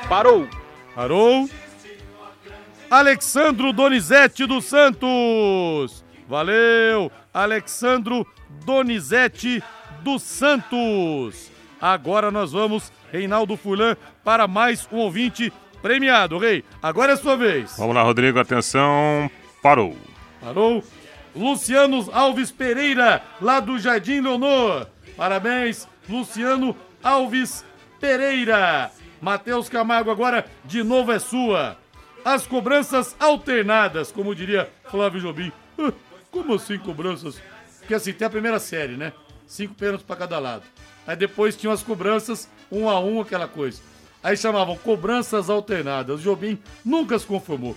Parou. 0.08 0.48
Parou. 0.94 1.48
Alexandro 2.90 3.72
Donizete 3.72 4.46
dos 4.46 4.64
Santos. 4.64 6.04
Valeu, 6.28 7.10
Alexandro 7.32 8.26
Donizete 8.64 9.62
dos 10.02 10.22
Santos. 10.22 11.50
Agora 11.80 12.30
nós 12.30 12.52
vamos, 12.52 12.92
Reinaldo 13.12 13.56
Fulan, 13.56 13.96
para 14.22 14.46
mais 14.46 14.88
um 14.90 14.96
ouvinte 14.96 15.52
premiado. 15.82 16.38
Rei, 16.38 16.64
agora 16.82 17.12
é 17.12 17.16
sua 17.16 17.36
vez. 17.36 17.76
Vamos 17.76 17.94
lá, 17.94 18.02
Rodrigo, 18.02 18.38
atenção. 18.38 19.30
Parou. 19.62 19.96
Parou. 20.40 20.82
Luciano 21.34 22.08
Alves 22.12 22.52
Pereira, 22.52 23.22
lá 23.40 23.58
do 23.60 23.78
Jardim 23.78 24.20
Leonor. 24.20 24.86
Parabéns, 25.16 25.88
Luciano 26.08 26.76
Alves 27.02 27.64
Pereira. 28.00 28.90
Matheus 29.20 29.68
Camargo, 29.68 30.10
agora 30.10 30.46
de 30.64 30.82
novo 30.82 31.10
é 31.10 31.18
sua. 31.18 31.76
As 32.24 32.46
cobranças 32.46 33.14
alternadas, 33.20 34.10
como 34.10 34.34
diria 34.34 34.70
Flávio 34.90 35.20
Jobim. 35.20 35.52
Como 36.30 36.54
assim 36.54 36.78
cobranças? 36.78 37.40
Porque 37.78 37.92
assim, 37.94 38.14
tem 38.14 38.26
a 38.26 38.30
primeira 38.30 38.58
série, 38.58 38.96
né? 38.96 39.12
Cinco 39.46 39.74
pênaltis 39.74 40.06
para 40.06 40.16
cada 40.16 40.38
lado. 40.38 40.64
Aí 41.06 41.14
depois 41.14 41.54
tinham 41.54 41.72
as 41.72 41.82
cobranças, 41.82 42.48
um 42.72 42.88
a 42.88 42.98
um, 42.98 43.20
aquela 43.20 43.46
coisa. 43.46 43.82
Aí 44.22 44.36
chamavam 44.38 44.74
cobranças 44.78 45.50
alternadas. 45.50 46.22
Jobim 46.22 46.58
nunca 46.82 47.18
se 47.18 47.26
conformou. 47.26 47.76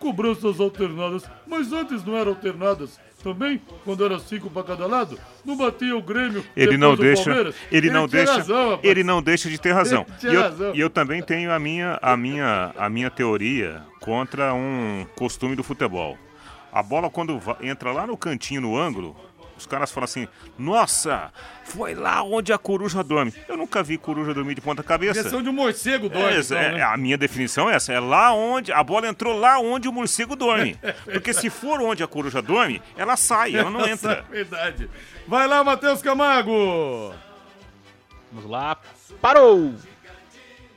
Cobranças 0.00 0.58
alternadas. 0.58 1.22
Mas 1.46 1.72
antes 1.72 2.04
não 2.04 2.16
eram 2.16 2.32
alternadas 2.32 2.98
também, 3.22 3.60
quando 3.84 4.04
era 4.04 4.18
cinco 4.18 4.48
para 4.48 4.62
cada 4.62 4.86
lado, 4.86 5.18
não 5.44 5.56
batia 5.56 5.96
o 5.96 6.02
Grêmio. 6.02 6.44
Ele 6.56 6.76
não 6.76 6.96
deixa, 6.96 7.30
ele, 7.30 7.54
ele 7.70 7.90
não 7.90 8.06
deixa, 8.06 8.32
razão, 8.34 8.80
ele 8.82 9.02
não 9.02 9.22
deixa 9.22 9.50
de 9.50 9.58
ter 9.58 9.72
razão. 9.72 10.06
E 10.22 10.34
eu, 10.34 10.74
e 10.74 10.80
eu, 10.80 10.90
também 10.90 11.22
tenho 11.22 11.50
a 11.52 11.58
minha, 11.58 11.98
a 12.02 12.16
minha, 12.16 12.72
a 12.76 12.88
minha 12.90 13.10
teoria 13.10 13.82
contra 14.00 14.52
um 14.52 15.06
costume 15.16 15.56
do 15.56 15.62
futebol. 15.62 16.18
A 16.72 16.82
bola 16.82 17.08
quando 17.08 17.40
entra 17.62 17.92
lá 17.92 18.06
no 18.06 18.16
cantinho, 18.16 18.60
no 18.60 18.76
ângulo, 18.76 19.16
os 19.58 19.66
caras 19.66 19.90
falam 19.90 20.04
assim: 20.04 20.28
Nossa, 20.56 21.32
foi 21.64 21.94
lá 21.94 22.22
onde 22.22 22.52
a 22.52 22.58
coruja 22.58 23.02
dorme. 23.02 23.34
Eu 23.48 23.56
nunca 23.56 23.82
vi 23.82 23.98
coruja 23.98 24.32
dormir 24.32 24.54
de 24.54 24.60
ponta 24.60 24.82
cabeça. 24.82 25.14
Direção 25.14 25.42
de 25.42 25.48
um 25.48 25.52
morcego 25.52 26.08
dorme. 26.08 26.36
É, 26.36 26.40
então, 26.40 26.56
é, 26.56 26.74
né? 26.74 26.82
A 26.82 26.96
minha 26.96 27.18
definição 27.18 27.68
é 27.68 27.74
essa: 27.74 27.92
é 27.92 27.98
lá 27.98 28.32
onde 28.32 28.72
a 28.72 28.82
bola 28.82 29.08
entrou 29.08 29.36
lá 29.36 29.58
onde 29.58 29.88
o 29.88 29.92
morcego 29.92 30.36
dorme. 30.36 30.78
Porque 31.04 31.34
se 31.34 31.50
for 31.50 31.80
onde 31.80 32.02
a 32.02 32.06
coruja 32.06 32.40
dorme, 32.40 32.80
ela 32.96 33.16
sai, 33.16 33.56
ela 33.56 33.70
não 33.70 33.84
entra. 33.86 34.24
É 34.30 34.32
verdade. 34.32 34.88
Vai 35.26 35.46
lá, 35.48 35.64
Matheus 35.64 36.00
Camargo. 36.00 37.12
Vamos 38.32 38.48
lá. 38.48 38.78
Parou! 39.20 39.74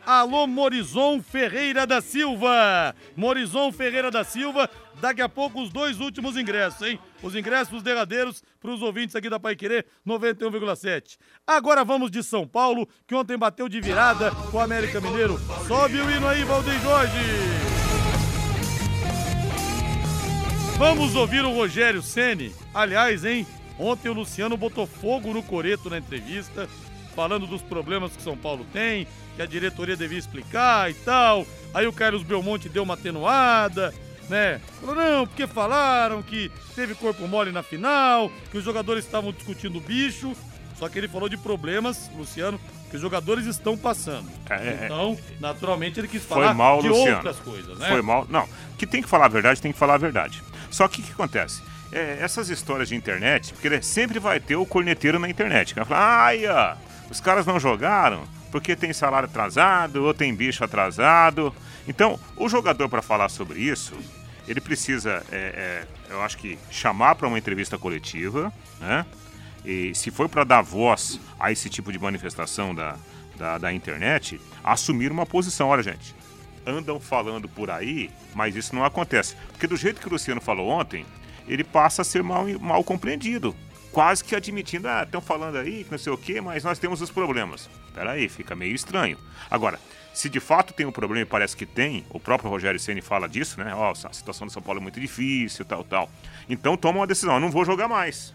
Alô, 0.03 0.47
Morizon 0.47 1.21
Ferreira 1.21 1.85
da 1.85 2.01
Silva. 2.01 2.95
Morizon 3.15 3.71
Ferreira 3.71 4.09
da 4.09 4.23
Silva 4.23 4.67
Daqui 5.01 5.21
a 5.21 5.27
pouco 5.27 5.59
os 5.59 5.71
dois 5.71 5.99
últimos 5.99 6.37
ingressos, 6.37 6.87
hein? 6.87 6.99
Os 7.23 7.35
ingressos 7.35 7.81
derradeiros 7.81 8.43
para 8.61 8.71
os 8.71 8.81
ouvintes 8.83 9.15
aqui 9.15 9.27
da 9.27 9.39
Pai 9.39 9.55
Querer 9.55 9.87
91,7. 10.07 11.17
Agora 11.47 11.83
vamos 11.83 12.11
de 12.11 12.23
São 12.23 12.47
Paulo, 12.47 12.87
que 13.07 13.15
ontem 13.15 13.35
bateu 13.35 13.67
de 13.67 13.81
virada 13.81 14.29
com 14.51 14.57
o 14.57 14.59
América 14.59 15.01
Mineiro. 15.01 15.39
Sobe 15.67 15.99
o 15.99 16.11
hino 16.11 16.27
aí, 16.27 16.43
Valdeir 16.43 16.79
Jorge. 16.79 17.17
Vamos 20.77 21.15
ouvir 21.15 21.43
o 21.43 21.51
Rogério 21.51 22.03
Ceni. 22.03 22.53
Aliás, 22.73 23.25
hein? 23.25 23.47
Ontem 23.79 24.09
o 24.09 24.13
Luciano 24.13 24.55
botou 24.55 24.85
fogo 24.85 25.33
no 25.33 25.41
coreto 25.41 25.89
na 25.89 25.97
entrevista, 25.97 26.69
falando 27.15 27.47
dos 27.47 27.63
problemas 27.63 28.15
que 28.15 28.21
São 28.21 28.37
Paulo 28.37 28.63
tem, 28.71 29.07
que 29.35 29.41
a 29.41 29.47
diretoria 29.47 29.97
devia 29.97 30.19
explicar 30.19 30.91
e 30.91 30.93
tal. 30.93 31.47
Aí 31.73 31.87
o 31.87 31.93
Carlos 31.93 32.21
Belmonte 32.21 32.69
deu 32.69 32.83
uma 32.83 32.93
atenuada 32.93 33.91
né? 34.31 34.61
Falou, 34.79 34.95
não, 34.95 35.27
porque 35.27 35.45
falaram 35.45 36.23
que 36.23 36.49
teve 36.73 36.95
corpo 36.95 37.27
mole 37.27 37.51
na 37.51 37.61
final, 37.61 38.31
que 38.49 38.57
os 38.57 38.63
jogadores 38.63 39.05
estavam 39.05 39.31
discutindo 39.31 39.77
o 39.77 39.81
bicho. 39.81 40.35
Só 40.79 40.89
que 40.89 40.97
ele 40.97 41.07
falou 41.07 41.29
de 41.29 41.37
problemas, 41.37 42.09
Luciano, 42.17 42.59
que 42.89 42.95
os 42.95 43.01
jogadores 43.01 43.45
estão 43.45 43.77
passando. 43.77 44.27
É, 44.49 44.85
então, 44.85 45.15
naturalmente, 45.39 45.99
ele 45.99 46.07
quis 46.07 46.23
falar 46.23 46.55
mal, 46.55 46.81
de 46.81 46.87
Luciano. 46.87 47.17
outras 47.17 47.37
coisas, 47.37 47.77
né? 47.77 47.87
Foi 47.87 48.01
mal. 48.01 48.25
Não, 48.27 48.47
que 48.79 48.87
tem 48.87 49.03
que 49.03 49.07
falar 49.07 49.25
a 49.25 49.29
verdade, 49.29 49.61
tem 49.61 49.71
que 49.71 49.77
falar 49.77 49.93
a 49.93 49.99
verdade. 49.99 50.41
Só 50.71 50.87
que 50.87 51.01
o 51.01 51.03
que 51.03 51.11
acontece? 51.11 51.61
É, 51.91 52.17
essas 52.21 52.49
histórias 52.49 52.89
de 52.89 52.95
internet, 52.95 53.53
porque 53.53 53.81
sempre 53.83 54.17
vai 54.17 54.39
ter 54.39 54.55
o 54.55 54.65
corneteiro 54.65 55.19
na 55.19 55.29
internet, 55.29 55.73
que 55.73 55.79
vai 55.81 55.85
falar, 55.85 56.25
ai, 56.25 56.47
ó, 56.47 56.75
os 57.11 57.19
caras 57.19 57.45
não 57.45 57.59
jogaram 57.59 58.23
porque 58.51 58.75
tem 58.75 58.91
salário 58.91 59.29
atrasado 59.29 60.03
ou 60.03 60.13
tem 60.13 60.35
bicho 60.35 60.63
atrasado. 60.63 61.53
Então, 61.87 62.19
o 62.35 62.49
jogador, 62.49 62.89
para 62.89 63.01
falar 63.01 63.29
sobre 63.29 63.59
isso, 63.59 63.95
ele 64.51 64.59
precisa, 64.59 65.23
é, 65.31 65.85
é, 66.09 66.13
eu 66.13 66.21
acho 66.21 66.37
que, 66.37 66.59
chamar 66.69 67.15
para 67.15 67.27
uma 67.27 67.37
entrevista 67.37 67.77
coletiva, 67.77 68.51
né? 68.79 69.05
E 69.63 69.95
se 69.95 70.11
for 70.11 70.27
para 70.27 70.43
dar 70.43 70.61
voz 70.61 71.19
a 71.39 71.51
esse 71.51 71.69
tipo 71.69 71.91
de 71.91 71.97
manifestação 71.97 72.75
da, 72.75 72.97
da, 73.37 73.57
da, 73.57 73.71
internet, 73.73 74.41
assumir 74.63 75.09
uma 75.11 75.25
posição. 75.25 75.69
Olha, 75.69 75.81
gente, 75.81 76.13
andam 76.65 76.99
falando 76.99 77.47
por 77.47 77.69
aí, 77.69 78.09
mas 78.35 78.55
isso 78.55 78.75
não 78.75 78.83
acontece. 78.83 79.35
Porque 79.51 79.67
do 79.67 79.77
jeito 79.77 80.01
que 80.01 80.07
o 80.07 80.11
Luciano 80.11 80.41
falou 80.41 80.67
ontem, 80.67 81.05
ele 81.47 81.63
passa 81.63 82.01
a 82.01 82.05
ser 82.05 82.21
mal, 82.21 82.45
mal 82.59 82.83
compreendido. 82.83 83.55
Quase 83.91 84.23
que 84.23 84.35
admitindo, 84.35 84.87
ah, 84.87 85.03
estão 85.03 85.21
falando 85.21 85.57
aí 85.57 85.83
que 85.83 85.91
não 85.91 85.97
sei 85.97 86.11
o 86.11 86.17
quê, 86.17 86.41
mas 86.41 86.63
nós 86.63 86.79
temos 86.79 87.01
os 87.01 87.11
problemas. 87.11 87.69
Peraí, 87.93 88.27
fica 88.27 88.55
meio 88.55 88.73
estranho. 88.75 89.17
Agora, 89.49 89.79
se 90.13 90.29
de 90.29 90.39
fato 90.39 90.73
tem 90.73 90.85
um 90.85 90.91
problema 90.91 91.23
e 91.23 91.25
parece 91.25 91.55
que 91.55 91.65
tem, 91.65 92.05
o 92.09 92.19
próprio 92.19 92.49
Rogério 92.49 92.79
Ceni 92.79 93.01
fala 93.01 93.27
disso, 93.27 93.59
né? 93.59 93.73
Ó, 93.73 93.89
oh, 93.89 94.07
a 94.07 94.13
situação 94.13 94.45
do 94.45 94.53
São 94.53 94.61
Paulo 94.61 94.79
é 94.79 94.83
muito 94.83 94.99
difícil, 94.99 95.63
tal, 95.65 95.83
tal. 95.83 96.09
Então 96.49 96.75
toma 96.75 96.99
uma 96.99 97.07
decisão, 97.07 97.35
eu 97.35 97.39
não 97.39 97.51
vou 97.51 97.63
jogar 97.65 97.87
mais. 97.87 98.33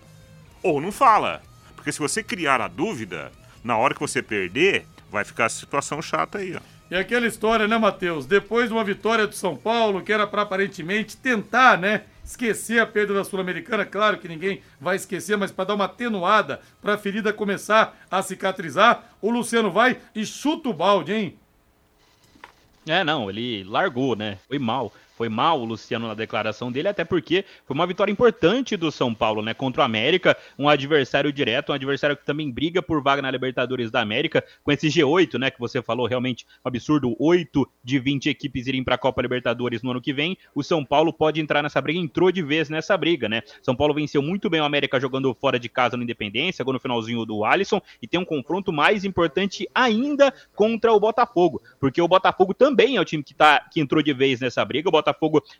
Ou 0.62 0.80
não 0.80 0.90
fala. 0.90 1.42
Porque 1.74 1.92
se 1.92 1.98
você 1.98 2.22
criar 2.22 2.60
a 2.60 2.68
dúvida, 2.68 3.30
na 3.62 3.76
hora 3.76 3.94
que 3.94 4.00
você 4.00 4.22
perder, 4.22 4.86
vai 5.10 5.24
ficar 5.24 5.46
a 5.46 5.50
situação 5.50 6.00
chata 6.00 6.38
aí, 6.38 6.56
ó. 6.56 6.76
E 6.88 6.94
aquela 6.94 7.26
história, 7.26 7.66
né, 7.66 7.76
Matheus? 7.76 8.26
Depois 8.26 8.68
de 8.68 8.72
uma 8.72 8.84
vitória 8.84 9.26
do 9.26 9.34
São 9.34 9.56
Paulo, 9.56 10.02
que 10.02 10.12
era 10.12 10.24
para 10.24 10.42
aparentemente 10.42 11.16
tentar, 11.16 11.76
né, 11.76 12.04
esquecer 12.24 12.80
a 12.80 12.86
perda 12.86 13.12
da 13.12 13.24
Sul-Americana, 13.24 13.84
claro 13.84 14.18
que 14.18 14.28
ninguém 14.28 14.62
vai 14.80 14.94
esquecer, 14.94 15.36
mas 15.36 15.50
para 15.50 15.66
dar 15.66 15.74
uma 15.74 15.86
atenuada, 15.86 16.60
para 16.80 16.94
a 16.94 16.98
ferida 16.98 17.32
começar 17.32 17.96
a 18.08 18.22
cicatrizar, 18.22 19.04
o 19.20 19.30
Luciano 19.30 19.70
vai 19.70 19.98
e 20.14 20.24
chuta 20.24 20.68
o 20.68 20.72
balde, 20.72 21.12
hein? 21.12 21.38
É, 22.88 23.02
não, 23.02 23.28
ele 23.28 23.64
largou, 23.64 24.14
né? 24.14 24.38
Foi 24.46 24.58
mal. 24.58 24.92
Foi 25.16 25.30
mal 25.30 25.58
o 25.58 25.64
Luciano 25.64 26.06
na 26.06 26.12
declaração 26.12 26.70
dele, 26.70 26.88
até 26.88 27.02
porque 27.02 27.42
foi 27.64 27.74
uma 27.74 27.86
vitória 27.86 28.12
importante 28.12 28.76
do 28.76 28.92
São 28.92 29.14
Paulo, 29.14 29.40
né? 29.40 29.54
Contra 29.54 29.80
o 29.80 29.84
América, 29.84 30.36
um 30.58 30.68
adversário 30.68 31.32
direto, 31.32 31.72
um 31.72 31.74
adversário 31.74 32.14
que 32.14 32.24
também 32.24 32.50
briga 32.50 32.82
por 32.82 33.02
vaga 33.02 33.22
na 33.22 33.30
Libertadores 33.30 33.90
da 33.90 34.02
América, 34.02 34.44
com 34.62 34.70
esse 34.70 34.88
G8, 34.88 35.38
né? 35.38 35.50
Que 35.50 35.58
você 35.58 35.80
falou, 35.80 36.06
realmente 36.06 36.44
um 36.62 36.68
absurdo, 36.68 37.16
8 37.18 37.66
de 37.82 37.98
20 37.98 38.28
equipes 38.28 38.66
irem 38.66 38.84
para 38.84 38.96
a 38.96 38.98
Copa 38.98 39.22
Libertadores 39.22 39.82
no 39.82 39.90
ano 39.90 40.02
que 40.02 40.12
vem. 40.12 40.36
O 40.54 40.62
São 40.62 40.84
Paulo 40.84 41.14
pode 41.14 41.40
entrar 41.40 41.62
nessa 41.62 41.80
briga, 41.80 41.98
entrou 41.98 42.30
de 42.30 42.42
vez 42.42 42.68
nessa 42.68 42.94
briga, 42.94 43.26
né? 43.26 43.40
São 43.62 43.74
Paulo 43.74 43.94
venceu 43.94 44.20
muito 44.20 44.50
bem 44.50 44.60
o 44.60 44.64
América 44.64 45.00
jogando 45.00 45.34
fora 45.40 45.58
de 45.58 45.70
casa 45.70 45.96
no 45.96 46.02
Independência, 46.02 46.62
agora 46.62 46.74
no 46.74 46.80
finalzinho 46.80 47.24
do 47.24 47.42
Alisson, 47.42 47.80
e 48.02 48.06
tem 48.06 48.20
um 48.20 48.24
confronto 48.24 48.70
mais 48.70 49.02
importante 49.02 49.66
ainda 49.74 50.30
contra 50.54 50.92
o 50.92 51.00
Botafogo, 51.00 51.62
porque 51.80 52.02
o 52.02 52.08
Botafogo 52.08 52.52
também 52.52 52.96
é 52.96 53.00
o 53.00 53.04
time 53.04 53.22
que, 53.22 53.32
tá, 53.32 53.60
que 53.72 53.80
entrou 53.80 54.02
de 54.02 54.12
vez 54.12 54.40
nessa 54.40 54.62
briga. 54.62 54.90
O 54.90 54.92
Botafogo 54.92 55.05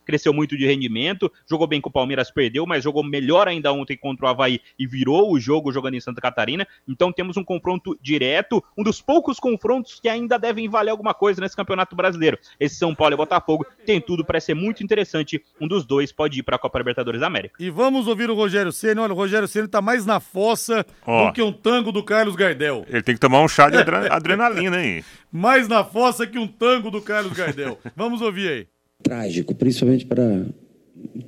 cresceu 0.05 0.33
muito 0.33 0.57
de 0.57 0.67
rendimento, 0.67 1.31
jogou 1.49 1.67
bem 1.67 1.81
com 1.81 1.89
o 1.89 1.93
Palmeiras, 1.93 2.31
perdeu, 2.31 2.67
mas 2.67 2.83
jogou 2.83 3.03
melhor 3.05 3.49
ainda 3.49 3.73
ontem 3.73 3.97
contra 3.97 4.27
o 4.27 4.29
Havaí 4.29 4.61
e 4.79 4.87
virou 4.87 5.33
o 5.33 5.41
jogo 5.41 5.73
jogando 5.73 5.95
em 5.95 6.01
Santa 6.01 6.21
Catarina. 6.21 6.67
Então 6.89 7.13
temos 7.13 7.37
um 7.37 7.45
confronto 7.45 7.99
direto, 8.01 8.63
um 8.77 8.83
dos 8.83 9.01
poucos 9.01 9.39
confrontos 9.39 10.01
que 10.01 10.09
ainda 10.09 10.39
devem 10.39 10.69
valer 10.69 10.91
alguma 10.91 11.15
coisa 11.15 11.41
nesse 11.41 11.57
Campeonato 11.57 11.95
Brasileiro. 11.97 12.39
Esse 12.59 12.77
São 12.77 12.95
Paulo 12.95 13.15
e 13.15 13.17
Botafogo 13.17 13.67
tem 13.85 14.01
tudo 14.01 14.25
para 14.25 14.41
ser 14.41 14.55
muito 14.55 14.83
interessante. 14.83 15.43
Um 15.61 15.69
dos 15.69 15.85
dois 15.85 16.13
pode 16.13 16.41
ir 16.41 16.43
para 16.43 16.57
a 16.57 16.59
Copa 16.59 16.79
Libertadores 16.79 17.21
da 17.21 17.27
América. 17.27 17.57
E 17.59 17.71
vamos 17.71 18.07
ouvir 18.07 18.31
o 18.31 18.35
Rogério 18.35 18.73
Ceni. 18.73 19.01
Olha, 19.01 19.13
o 19.13 19.17
Rogério 19.17 19.49
Ceni 19.49 19.69
tá 19.69 19.81
mais 19.81 20.05
na 20.07 20.21
fossa 20.21 20.85
oh. 21.07 21.27
do 21.27 21.33
que 21.33 21.43
um 21.43 21.53
tango 21.53 21.93
do 21.93 22.03
Carlos 22.03 22.37
Gardel. 22.37 22.85
Ele 22.89 23.03
tem 23.03 23.15
que 23.15 23.21
tomar 23.21 23.41
um 23.41 23.49
chá 23.49 23.69
de 23.69 23.77
adrenalina 24.11 24.79
aí. 24.79 25.05
mais 25.33 25.69
na 25.69 25.85
fossa 25.85 26.27
que 26.27 26.39
um 26.39 26.47
tango 26.47 26.91
do 26.91 27.01
Carlos 27.01 27.33
Gardel. 27.33 27.79
vamos 27.97 28.21
ouvir 28.21 28.49
aí 28.49 28.76
trágico, 29.03 29.55
principalmente 29.55 30.07
para 30.07 30.47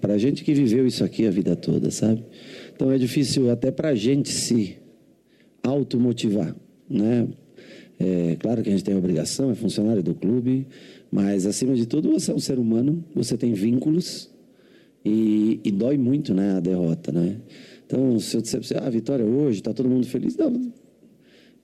Pra 0.00 0.16
gente 0.16 0.44
que 0.44 0.54
viveu 0.54 0.86
isso 0.86 1.04
aqui 1.04 1.26
a 1.26 1.30
vida 1.30 1.54
toda, 1.54 1.90
sabe? 1.90 2.24
Então 2.74 2.90
é 2.90 2.98
difícil 2.98 3.50
até 3.50 3.70
pra 3.70 3.94
gente 3.94 4.30
se 4.30 4.76
automotivar, 5.62 6.54
né? 6.88 7.28
É 7.98 8.36
claro 8.36 8.62
que 8.62 8.68
a 8.68 8.72
gente 8.72 8.84
tem 8.84 8.94
a 8.94 8.98
obrigação, 8.98 9.50
é 9.50 9.54
funcionário 9.54 10.02
do 10.02 10.14
clube, 10.14 10.66
mas 11.10 11.46
acima 11.46 11.74
de 11.74 11.84
tudo 11.84 12.12
você 12.12 12.30
é 12.30 12.34
um 12.34 12.38
ser 12.38 12.58
humano, 12.58 13.04
você 13.14 13.36
tem 13.36 13.52
vínculos 13.52 14.30
e, 15.04 15.60
e 15.64 15.70
dói 15.70 15.98
muito, 15.98 16.32
né, 16.32 16.52
a 16.52 16.60
derrota, 16.60 17.10
né? 17.10 17.38
Então, 17.84 18.18
se 18.20 18.36
eu 18.36 18.40
disser 18.40 18.60
para 18.60 18.68
você, 18.68 18.74
ah, 18.76 18.86
a 18.86 18.90
vitória 18.90 19.24
hoje, 19.24 19.58
está 19.58 19.72
todo 19.74 19.88
mundo 19.88 20.06
feliz, 20.06 20.36
não, 20.36 20.72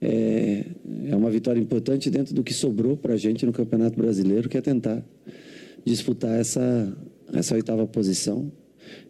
é, 0.00 0.64
é 1.07 1.14
uma 1.14 1.30
vitória 1.30 1.61
importante 1.61 2.11
dentro 2.11 2.34
do 2.34 2.42
que 2.42 2.52
sobrou 2.52 2.96
para 2.96 3.14
a 3.14 3.16
gente 3.16 3.46
no 3.46 3.52
Campeonato 3.52 3.96
Brasileiro, 3.96 4.48
que 4.48 4.59
é 4.59 4.61
tentar 4.61 5.05
disputar 5.85 6.39
essa, 6.39 6.97
essa 7.32 7.55
oitava 7.55 7.87
posição, 7.87 8.51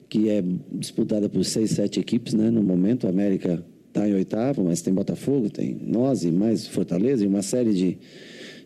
que 0.09 0.29
é 0.29 0.43
disputada 0.73 1.29
por 1.29 1.45
seis, 1.45 1.71
sete 1.71 2.01
equipes, 2.01 2.35
né? 2.35 2.51
No 2.51 2.63
momento, 2.63 3.07
a 3.07 3.11
América 3.11 3.65
está 3.89 4.09
em 4.09 4.15
oitavo, 4.15 4.65
mas 4.65 4.83
tem 4.83 4.93
Botafogo, 4.93 5.49
tem 5.49 5.77
nós 5.87 6.25
e 6.25 6.31
mais 6.31 6.67
Fortaleza 6.67 7.25
e 7.25 7.27
uma 7.27 7.43
série 7.43 7.73
de, 7.73 7.99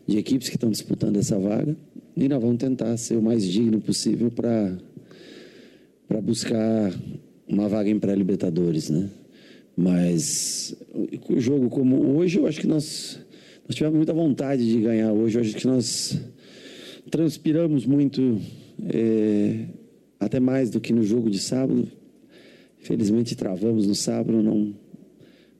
de 0.07 0.19
equipes 0.19 0.49
que 0.49 0.57
estão 0.57 0.71
disputando 0.71 1.17
essa 1.17 1.39
vaga. 1.39 1.77
E 2.17 2.29
nós 2.29 2.41
vamos 2.41 2.59
tentar 2.59 2.97
ser 2.97 3.17
o 3.17 3.23
mais 3.23 3.45
digno 3.45 3.81
possível 3.81 4.31
para 4.31 4.77
buscar 6.21 6.93
uma 7.47 7.69
vaga 7.69 7.89
em 7.89 7.99
pré-libertadores, 7.99 8.91
né? 8.91 9.09
Mas 9.77 10.75
o 11.29 11.39
jogo 11.39 11.71
como 11.71 12.17
hoje, 12.17 12.39
eu 12.39 12.47
acho 12.47 12.61
que 12.61 12.67
nós, 12.67 13.21
nós 13.67 13.77
tivemos 13.77 13.97
muita 13.97 14.13
vontade 14.13 14.67
de 14.67 14.81
ganhar 14.81 15.13
hoje. 15.13 15.37
Eu 15.39 15.43
acho 15.43 15.55
que 15.55 15.67
nós 15.67 16.21
transpiramos 17.11 17.85
muito, 17.87 18.41
é, 18.93 19.67
até 20.21 20.41
mais 20.41 20.71
do 20.71 20.81
que 20.81 20.93
no 20.93 21.03
jogo 21.03 21.31
de 21.31 21.39
sábado. 21.39 21.91
Felizmente 22.81 23.35
travamos 23.35 23.87
no 23.87 23.95
sábado, 23.95 24.43
não, 24.43 24.75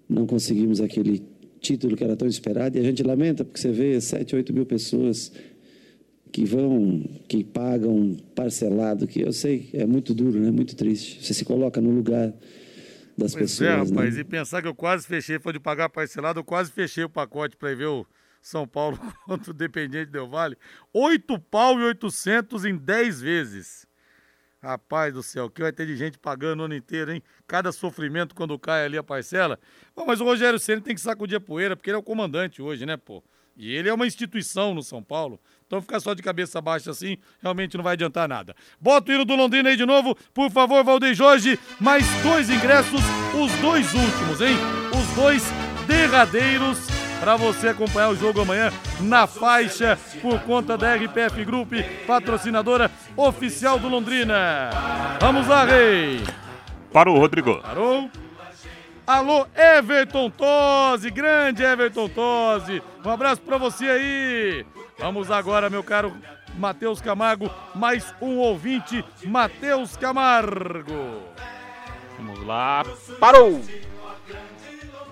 não 0.09 0.27
conseguimos 0.27 0.81
aquele 0.81 1.23
título 1.61 1.97
que 1.97 2.05
era 2.05 2.17
tão 2.17 2.29
esperado. 2.29 2.77
E 2.77 2.81
a 2.81 2.85
gente 2.85 3.03
lamenta, 3.03 3.45
porque 3.45 3.61
você 3.61 3.73
vê 3.73 4.01
7, 4.01 4.37
8 4.37 4.53
mil 4.53 4.65
pessoas 4.65 5.33
que 6.31 6.45
vão, 6.45 7.03
que 7.27 7.43
pagam 7.43 8.17
parcelado, 8.35 9.07
que 9.07 9.21
eu 9.21 9.33
sei, 9.33 9.71
é 9.73 9.85
muito 9.87 10.15
duro, 10.15 10.39
né? 10.39 10.51
Muito 10.51 10.77
triste. 10.77 11.25
Você 11.25 11.35
se 11.35 11.45
coloca 11.45 11.81
no 11.81 11.91
lugar 11.91 12.33
das 13.17 13.33
Pois 13.33 13.51
pessoas. 13.51 13.69
é, 13.71 13.75
rapaz, 13.75 14.15
né? 14.15 14.21
e 14.21 14.25
pensar 14.25 14.63
que 14.63 14.69
eu 14.69 14.75
quase 14.75 15.07
fechei, 15.07 15.39
foi 15.41 15.53
de 15.53 15.61
pagar 15.61 15.89
parcelado, 15.89 16.39
eu 16.39 16.45
quase 16.45 16.71
fechei 16.71 17.03
o 17.03 17.09
pacote 17.09 17.57
para 17.57 17.73
ir 17.73 17.77
ver 17.77 17.87
o 17.87 18.07
São 18.41 18.67
Paulo 18.67 18.99
contra 19.27 19.51
o 19.51 19.55
Dependente 19.55 20.11
Del 20.11 20.29
Vale. 20.29 20.57
Oito 20.93 21.39
pau 21.39 21.79
e 21.81 21.85
oitocentos 21.85 22.65
em 22.65 22.77
dez 22.77 23.21
vezes. 23.21 23.87
Rapaz 24.61 25.15
do 25.15 25.23
céu, 25.23 25.49
que 25.49 25.63
vai 25.63 25.71
ter 25.71 25.87
de 25.87 25.97
gente 25.97 26.19
pagando 26.19 26.61
o 26.61 26.65
ano 26.65 26.75
inteiro, 26.75 27.13
hein? 27.13 27.23
Cada 27.47 27.71
sofrimento 27.71 28.35
quando 28.35 28.59
cai 28.59 28.85
ali 28.85 28.99
a 28.99 29.05
parcela. 29.05 29.59
Bom, 29.95 30.05
mas 30.05 30.21
o 30.21 30.25
Rogério 30.25 30.59
Ceni 30.59 30.81
tem 30.81 30.97
que 30.97 31.01
sacudir 31.01 31.37
a 31.37 31.41
poeira, 31.41 31.77
porque 31.77 31.91
ele 31.91 31.97
é 31.97 31.99
o 31.99 32.03
comandante 32.03 32.61
hoje, 32.61 32.85
né, 32.85 32.97
pô? 32.97 33.23
E 33.57 33.73
ele 33.73 33.89
é 33.89 33.95
uma 33.95 34.07
instituição 34.07 34.75
no 34.75 34.83
São 34.83 35.03
Paulo. 35.03 35.41
Então 35.67 35.81
ficar 35.81 36.01
só 36.01 36.15
de 36.15 36.23
cabeça 36.23 36.61
baixa 36.61 36.91
assim, 36.91 37.19
realmente 37.41 37.77
não 37.77 37.85
vai 37.85 37.93
adiantar 37.93 38.29
nada. 38.29 38.55
Bota 38.81 39.13
o 39.13 39.15
hino 39.15 39.25
do 39.25 39.37
Londrina 39.37 39.69
aí 39.69 39.77
de 39.77 39.87
novo, 39.87 40.17
por 40.33 40.51
favor, 40.51 40.83
Valdeir 40.83 41.15
Jorge. 41.15 41.59
Mais 41.81 42.05
dois 42.23 42.51
ingressos, 42.51 43.01
os 43.35 43.53
dois 43.61 43.93
últimos, 43.95 44.41
hein? 44.41 44.57
Os 44.93 45.15
dois 45.15 45.45
derradeiros 45.87 46.98
para 47.21 47.37
você 47.37 47.69
acompanhar 47.69 48.11
o 48.11 48.17
jogo 48.17 48.41
amanhã 48.41 48.73
na 49.01 49.27
faixa 49.27 49.99
por 50.21 50.41
conta 50.41 50.77
da 50.77 50.95
RPF 50.95 51.45
Group, 51.45 51.73
patrocinadora 52.07 52.91
oficial 53.17 53.79
do 53.79 53.89
Londrina. 53.89 54.71
Vamos 55.21 55.47
lá, 55.47 55.65
Rei. 55.65 56.23
Parou, 56.93 57.19
Rodrigo. 57.19 57.61
Parou. 57.61 58.11
Alô, 59.07 59.47
Everton 59.57 60.31
Tosi, 60.31 61.11
grande 61.11 61.63
Everton 61.63 62.09
Tosi. 62.09 62.83
Um 63.05 63.11
abraço 63.11 63.41
pra 63.41 63.57
você 63.57 63.87
aí. 63.87 64.67
Vamos 64.99 65.31
agora, 65.31 65.71
meu 65.71 65.83
caro 65.83 66.13
Matheus 66.59 67.01
Camargo, 67.01 67.51
mais 67.75 68.15
um 68.21 68.37
ouvinte, 68.39 69.05
Matheus 69.25 69.97
Camargo. 69.97 71.23
Vamos 72.19 72.45
lá. 72.45 72.85
Parou! 73.21 73.63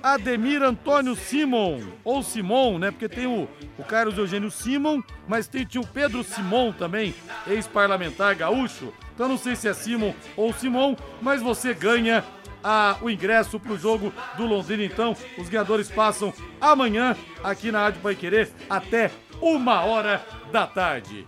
Ademir 0.03 0.63
Antônio 0.63 1.17
Simon, 1.17 1.81
ou 2.05 2.23
Simon, 2.23 2.79
né? 2.79 2.91
Porque 2.91 3.09
tem 3.09 3.27
o, 3.27 3.49
o 3.79 3.85
Carlos 3.85 4.17
Eugênio 4.19 4.51
Simon, 4.51 5.03
mas 5.27 5.49
tem 5.49 5.65
tinha 5.65 5.81
o 5.81 5.87
Pedro 5.87 6.23
Simon 6.23 6.73
também, 6.73 7.15
ex-parlamentar 7.47 8.35
gaúcho. 8.37 8.93
Então 9.15 9.29
não 9.29 9.39
sei 9.39 9.57
se 9.57 9.69
é 9.69 9.75
Simon 9.75 10.13
ou 10.37 10.53
Simon, 10.53 10.95
mas 11.21 11.43
você 11.43 11.73
ganha 11.75 12.25
a- 12.63 12.97
o 13.01 13.09
ingresso 13.11 13.59
para 13.59 13.73
o 13.73 13.79
jogo 13.79 14.13
do 14.37 14.45
Londrina. 14.47 14.85
Então, 14.85 15.17
os 15.39 15.49
ganhadores 15.49 15.91
passam 15.91 16.33
amanhã 16.61 17.17
aqui 17.43 17.71
na 17.73 17.81
Rádio 17.81 18.01
Pai 18.01 18.15
Querer 18.15 18.51
até 18.69 19.11
uma 19.41 19.83
hora 19.85 20.25
da 20.53 20.67
tarde. 20.67 21.25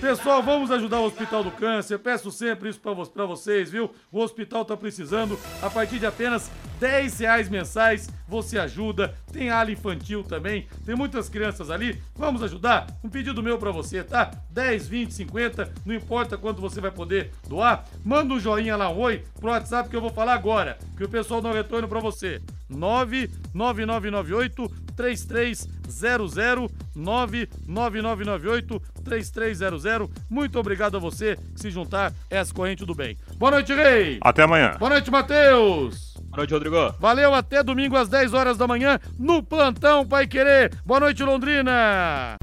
Pessoal, 0.00 0.42
vamos 0.42 0.70
ajudar 0.70 1.00
o 1.00 1.04
Hospital 1.04 1.44
do 1.44 1.50
Câncer. 1.50 1.98
Peço 1.98 2.30
sempre 2.30 2.68
isso 2.68 2.80
para 2.80 3.26
vocês, 3.26 3.70
viu? 3.70 3.90
O 4.10 4.20
hospital 4.20 4.64
tá 4.64 4.76
precisando. 4.76 5.38
A 5.60 5.70
partir 5.70 5.98
de 5.98 6.06
apenas 6.06 6.50
10 6.80 7.20
reais 7.20 7.48
mensais, 7.48 8.08
você 8.26 8.58
ajuda. 8.58 9.14
Tem 9.32 9.50
ala 9.50 9.70
infantil 9.70 10.24
também. 10.24 10.66
Tem 10.84 10.96
muitas 10.96 11.28
crianças 11.28 11.70
ali. 11.70 12.02
Vamos 12.16 12.42
ajudar? 12.42 12.86
Um 13.04 13.08
pedido 13.08 13.42
meu 13.42 13.58
para 13.58 13.70
você, 13.70 14.02
tá? 14.02 14.30
10, 14.50 14.88
20, 14.88 15.14
50, 15.14 15.72
não 15.86 15.94
importa 15.94 16.36
quanto 16.36 16.60
você 16.60 16.80
vai 16.80 16.90
poder 16.90 17.30
doar. 17.48 17.84
Manda 18.04 18.34
um 18.34 18.40
joinha 18.40 18.76
lá, 18.76 18.90
um 18.90 18.98
oi, 18.98 19.24
pro 19.38 19.50
WhatsApp 19.50 19.88
que 19.88 19.94
eu 19.94 20.00
vou 20.00 20.10
falar 20.10 20.34
agora. 20.34 20.78
Que 20.96 21.04
o 21.04 21.08
pessoal 21.08 21.40
dá 21.40 21.50
um 21.50 21.54
retorno 21.54 21.86
para 21.86 22.00
você. 22.00 22.42
99998 22.74 24.82
3300 24.96 26.70
99998 26.94 28.82
3300. 29.04 30.10
Muito 30.28 30.58
obrigado 30.58 30.96
a 30.96 31.00
você 31.00 31.36
que 31.54 31.60
se 31.60 31.70
juntar 31.70 32.10
a 32.10 32.12
essa 32.30 32.52
corrente 32.52 32.84
do 32.84 32.94
bem. 32.94 33.16
Boa 33.36 33.52
noite, 33.52 33.72
Rei. 33.74 34.18
Até 34.20 34.42
amanhã. 34.42 34.76
Boa 34.78 34.90
noite, 34.90 35.10
Matheus. 35.10 36.14
Boa 36.16 36.38
noite, 36.38 36.52
Rodrigo. 36.52 36.94
Valeu, 36.98 37.34
até 37.34 37.62
domingo 37.62 37.96
às 37.96 38.08
10 38.08 38.34
horas 38.34 38.56
da 38.56 38.66
manhã 38.66 38.98
no 39.18 39.42
Plantão 39.42 40.06
Pai 40.06 40.26
Querer. 40.26 40.72
Boa 40.84 41.00
noite, 41.00 41.22
Londrina. 41.22 42.36